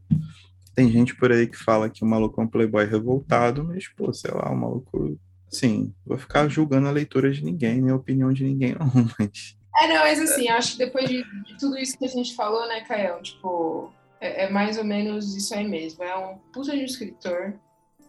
Tem 0.76 0.90
gente 0.92 1.16
por 1.16 1.32
aí 1.32 1.48
que 1.48 1.58
fala 1.58 1.90
que 1.90 2.04
o 2.04 2.08
maluco 2.08 2.40
é 2.40 2.44
um 2.44 2.48
playboy 2.48 2.86
revoltado, 2.86 3.64
mas, 3.64 3.88
pô, 3.88 4.14
sei 4.14 4.32
lá, 4.32 4.52
o 4.52 4.56
maluco. 4.56 5.20
Sim, 5.50 5.94
vou 6.06 6.18
ficar 6.18 6.48
julgando 6.50 6.88
a 6.88 6.92
leitura 6.92 7.32
de 7.32 7.44
ninguém, 7.44 7.82
nem 7.82 7.92
a 7.92 7.96
opinião 7.96 8.34
de 8.34 8.44
ninguém, 8.44 8.76
não, 8.76 8.88
mas 9.18 9.58
é, 9.80 9.88
não, 9.88 9.98
mas 9.98 10.20
assim, 10.20 10.50
acho 10.50 10.72
que 10.72 10.80
depois 10.80 11.08
de, 11.08 11.24
de, 11.44 11.58
tudo 11.58 11.78
isso 11.78 11.98
que 11.98 12.06
a 12.06 12.10
gente 12.10 12.36
falou, 12.36 12.68
né, 12.68 12.82
Caio? 12.82 13.22
Tipo, 13.22 13.92
é, 14.20 14.46
é, 14.46 14.50
mais 14.50 14.78
ou 14.78 14.84
menos 14.84 15.36
isso 15.36 15.54
aí 15.54 15.68
mesmo. 15.68 16.04
É 16.04 16.18
um 16.18 16.38
puta 16.52 16.72
de 16.72 16.82
um 16.82 16.86
escritor 16.86 17.54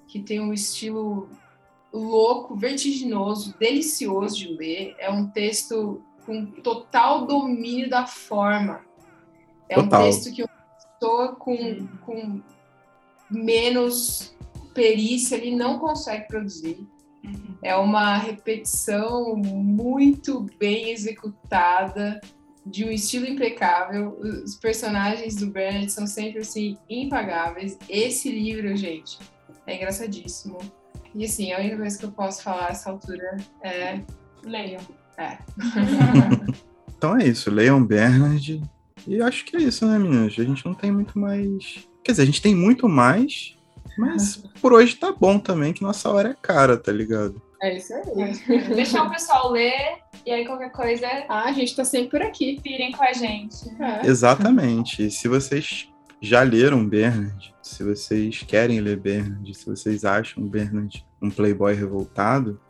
que 0.06 0.20
tem 0.20 0.40
um 0.40 0.52
estilo 0.52 1.28
louco, 1.92 2.56
vertiginoso, 2.56 3.54
delicioso 3.58 4.36
de 4.36 4.48
ler. 4.48 4.96
É 4.98 5.10
um 5.10 5.28
texto 5.28 6.02
com 6.24 6.46
total 6.46 7.26
domínio 7.26 7.90
da 7.90 8.06
forma. 8.06 8.80
É 9.68 9.74
total. 9.74 10.00
um 10.00 10.04
texto 10.04 10.34
que 10.34 10.42
uma 10.42 10.50
pessoa 10.98 11.36
com, 11.36 11.86
com 11.98 12.40
menos 13.30 14.34
perícia 14.72 15.36
ele 15.36 15.54
não 15.54 15.78
consegue 15.78 16.26
produzir. 16.28 16.86
É 17.62 17.74
uma 17.76 18.16
repetição 18.16 19.34
muito 19.36 20.46
bem 20.58 20.90
executada, 20.90 22.20
de 22.70 22.84
um 22.84 22.90
estilo 22.90 23.26
impecável. 23.26 24.18
Os 24.20 24.56
personagens 24.56 25.36
do 25.36 25.46
Bernard 25.46 25.90
são 25.90 26.06
sempre 26.06 26.40
assim 26.40 26.76
impagáveis. 26.88 27.78
Esse 27.88 28.30
livro, 28.30 28.76
gente, 28.76 29.18
é 29.66 29.76
engraçadíssimo. 29.76 30.58
E 31.14 31.24
assim, 31.24 31.52
a 31.52 31.58
única 31.58 31.76
coisa 31.76 31.98
que 31.98 32.04
eu 32.04 32.12
posso 32.12 32.42
falar 32.42 32.68
nessa 32.68 32.90
altura 32.90 33.36
é 33.62 34.00
leiam. 34.44 34.80
É. 35.16 35.38
então 36.96 37.16
é 37.16 37.26
isso, 37.26 37.50
leiam 37.50 37.84
Bernard. 37.84 38.62
E 39.06 39.20
acho 39.22 39.44
que 39.44 39.56
é 39.56 39.60
isso, 39.60 39.86
né, 39.86 39.98
meninas? 39.98 40.34
A 40.38 40.44
gente 40.44 40.64
não 40.64 40.74
tem 40.74 40.92
muito 40.92 41.18
mais. 41.18 41.88
Quer 42.04 42.12
dizer, 42.12 42.22
a 42.22 42.26
gente 42.26 42.42
tem 42.42 42.54
muito 42.54 42.88
mais, 42.88 43.56
Mas 43.98 44.36
por 44.60 44.72
hoje 44.72 44.94
tá 44.96 45.12
bom 45.12 45.38
também, 45.38 45.72
que 45.72 45.82
nossa 45.82 46.08
hora 46.10 46.30
é 46.30 46.36
cara, 46.40 46.76
tá 46.76 46.92
ligado? 46.92 47.40
É 47.60 47.76
isso 47.76 47.92
aí. 47.92 48.32
Deixar 48.74 49.04
o 49.04 49.10
pessoal 49.10 49.50
ler 49.50 49.98
e 50.24 50.30
aí 50.30 50.46
qualquer 50.46 50.70
coisa, 50.70 51.06
Ah, 51.28 51.44
a 51.44 51.52
gente 51.52 51.74
tá 51.74 51.84
sempre 51.84 52.10
por 52.10 52.22
aqui. 52.22 52.60
pirem 52.62 52.92
com 52.92 53.02
a 53.02 53.12
gente. 53.12 53.68
É. 53.80 54.06
Exatamente. 54.06 55.06
E 55.06 55.10
se 55.10 55.26
vocês 55.26 55.88
já 56.20 56.42
leram 56.42 56.86
Bernard, 56.86 57.54
se 57.62 57.82
vocês 57.82 58.42
querem 58.46 58.80
ler 58.80 58.96
Bernard, 58.98 59.54
se 59.54 59.66
vocês 59.66 60.04
acham 60.04 60.46
Bernard 60.46 61.04
um 61.20 61.30
playboy 61.30 61.74
revoltado, 61.74 62.60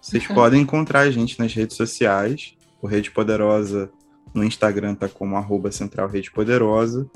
vocês 0.00 0.26
podem 0.26 0.62
encontrar 0.62 1.00
a 1.00 1.10
gente 1.10 1.38
nas 1.38 1.52
redes 1.52 1.76
sociais. 1.76 2.54
O 2.80 2.86
Rede 2.86 3.10
Poderosa 3.10 3.90
no 4.34 4.44
Instagram 4.44 4.94
tá 4.94 5.08
como 5.08 5.36
arroba 5.36 5.72
Central 5.72 6.08
Rede 6.08 6.30
Poderosa. 6.30 7.10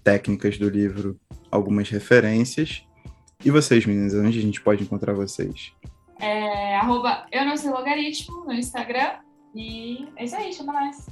técnicas 0.02 0.58
do 0.58 0.68
livro, 0.68 1.20
algumas 1.50 1.90
referências. 1.90 2.84
E 3.44 3.50
vocês, 3.50 3.84
meninas, 3.84 4.14
onde 4.14 4.38
a 4.38 4.42
gente 4.42 4.60
pode 4.60 4.82
encontrar 4.82 5.12
vocês? 5.12 5.72
É, 6.18 6.76
arroba 6.76 7.26
eu 7.30 7.44
não 7.44 7.56
sei 7.56 7.70
logaritmo 7.70 8.44
no 8.44 8.52
Instagram. 8.52 9.18
E 9.54 10.08
é 10.16 10.24
isso 10.24 10.36
aí, 10.36 10.52
chama 10.52 10.72
nós. 10.72 11.06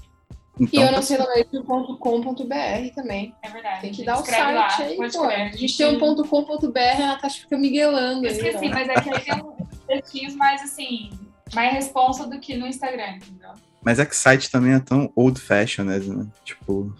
E 0.58 0.64
Então, 0.64 0.82
eu 0.84 0.92
não 0.92 1.02
sei 1.02 1.18
logaritmo.com.br 1.18 2.94
também. 2.94 3.34
É 3.42 3.50
verdade. 3.50 3.80
Tem 3.80 3.92
que 3.92 4.04
dar 4.04 4.20
o 4.20 4.24
site 4.24 4.54
lá, 4.54 4.68
aí, 4.78 4.96
pô. 4.96 5.26
crer. 5.26 5.40
A 5.52 5.56
gente 5.56 5.76
tem 5.76 5.86
um 5.86 5.98
ponto 5.98 6.24
.com.br, 6.24 6.78
a 6.78 7.06
Natasha 7.08 7.40
fica 7.42 7.58
miguelando 7.58 8.24
Eu 8.24 8.30
aí. 8.30 8.36
esqueci, 8.36 8.68
mas 8.68 8.88
é 8.88 8.94
que 8.94 9.10
aí 9.14 9.20
tem 9.20 9.34
um 9.34 9.54
textinhos 9.86 10.34
mais 10.36 10.62
assim, 10.62 11.10
mais 11.54 11.72
responsa 11.74 12.26
do 12.26 12.38
que 12.38 12.56
no 12.56 12.66
Instagram, 12.66 13.16
entendeu? 13.16 13.50
Mas 13.82 13.98
é 13.98 14.06
que 14.06 14.16
site 14.16 14.50
também 14.50 14.72
é 14.72 14.78
tão 14.80 15.12
old 15.14 15.38
fashioned, 15.40 16.08
né? 16.08 16.26
Tipo, 16.44 16.94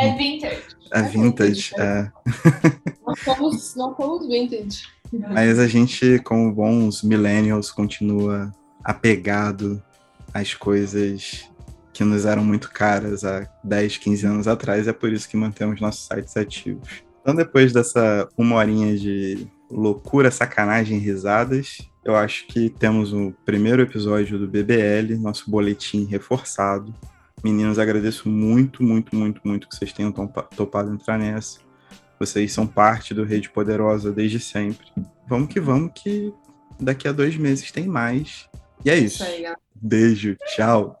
É 0.00 0.12
vintage. 0.14 0.62
é 0.92 1.02
vintage. 1.02 1.72
É. 1.78 2.10
Nós 3.06 3.20
somos, 3.20 3.76
nós 3.76 3.96
somos 3.96 4.26
vintage. 4.26 4.82
Mas 5.12 5.58
a 5.60 5.68
gente, 5.68 6.18
como 6.24 6.50
bons 6.52 7.02
millennials, 7.02 7.70
continua 7.70 8.50
apegado 8.82 9.80
às 10.34 10.52
coisas 10.54 11.48
que 11.96 12.04
nos 12.04 12.26
eram 12.26 12.44
muito 12.44 12.70
caras 12.70 13.24
há 13.24 13.48
10, 13.64 13.96
15 13.96 14.26
anos 14.26 14.46
atrás. 14.46 14.86
É 14.86 14.92
por 14.92 15.10
isso 15.10 15.26
que 15.26 15.34
mantemos 15.36 15.80
nossos 15.80 16.06
sites 16.06 16.36
ativos. 16.36 17.02
Então, 17.22 17.34
depois 17.34 17.72
dessa 17.72 18.28
uma 18.36 18.56
horinha 18.56 18.94
de 18.98 19.46
loucura, 19.70 20.30
sacanagem, 20.30 20.98
risadas, 20.98 21.78
eu 22.04 22.14
acho 22.14 22.46
que 22.48 22.68
temos 22.68 23.14
o 23.14 23.32
primeiro 23.46 23.80
episódio 23.80 24.38
do 24.38 24.46
BBL, 24.46 25.16
nosso 25.18 25.50
boletim 25.50 26.04
reforçado. 26.04 26.94
Meninos, 27.42 27.78
agradeço 27.78 28.28
muito, 28.28 28.82
muito, 28.82 29.16
muito, 29.16 29.40
muito 29.42 29.66
que 29.66 29.74
vocês 29.74 29.90
tenham 29.90 30.12
topa- 30.12 30.42
topado 30.54 30.92
entrar 30.92 31.18
nessa. 31.18 31.60
Vocês 32.20 32.52
são 32.52 32.66
parte 32.66 33.14
do 33.14 33.24
Rede 33.24 33.48
Poderosa 33.48 34.12
desde 34.12 34.38
sempre. 34.38 34.86
Vamos 35.26 35.48
que 35.48 35.58
vamos, 35.60 35.92
que 35.94 36.30
daqui 36.78 37.08
a 37.08 37.12
dois 37.12 37.36
meses 37.38 37.72
tem 37.72 37.86
mais. 37.86 38.48
E 38.84 38.90
é 38.90 38.98
isso. 38.98 39.24
Isso. 39.24 39.54
Beijo, 39.74 40.36
tchau. 40.54 41.00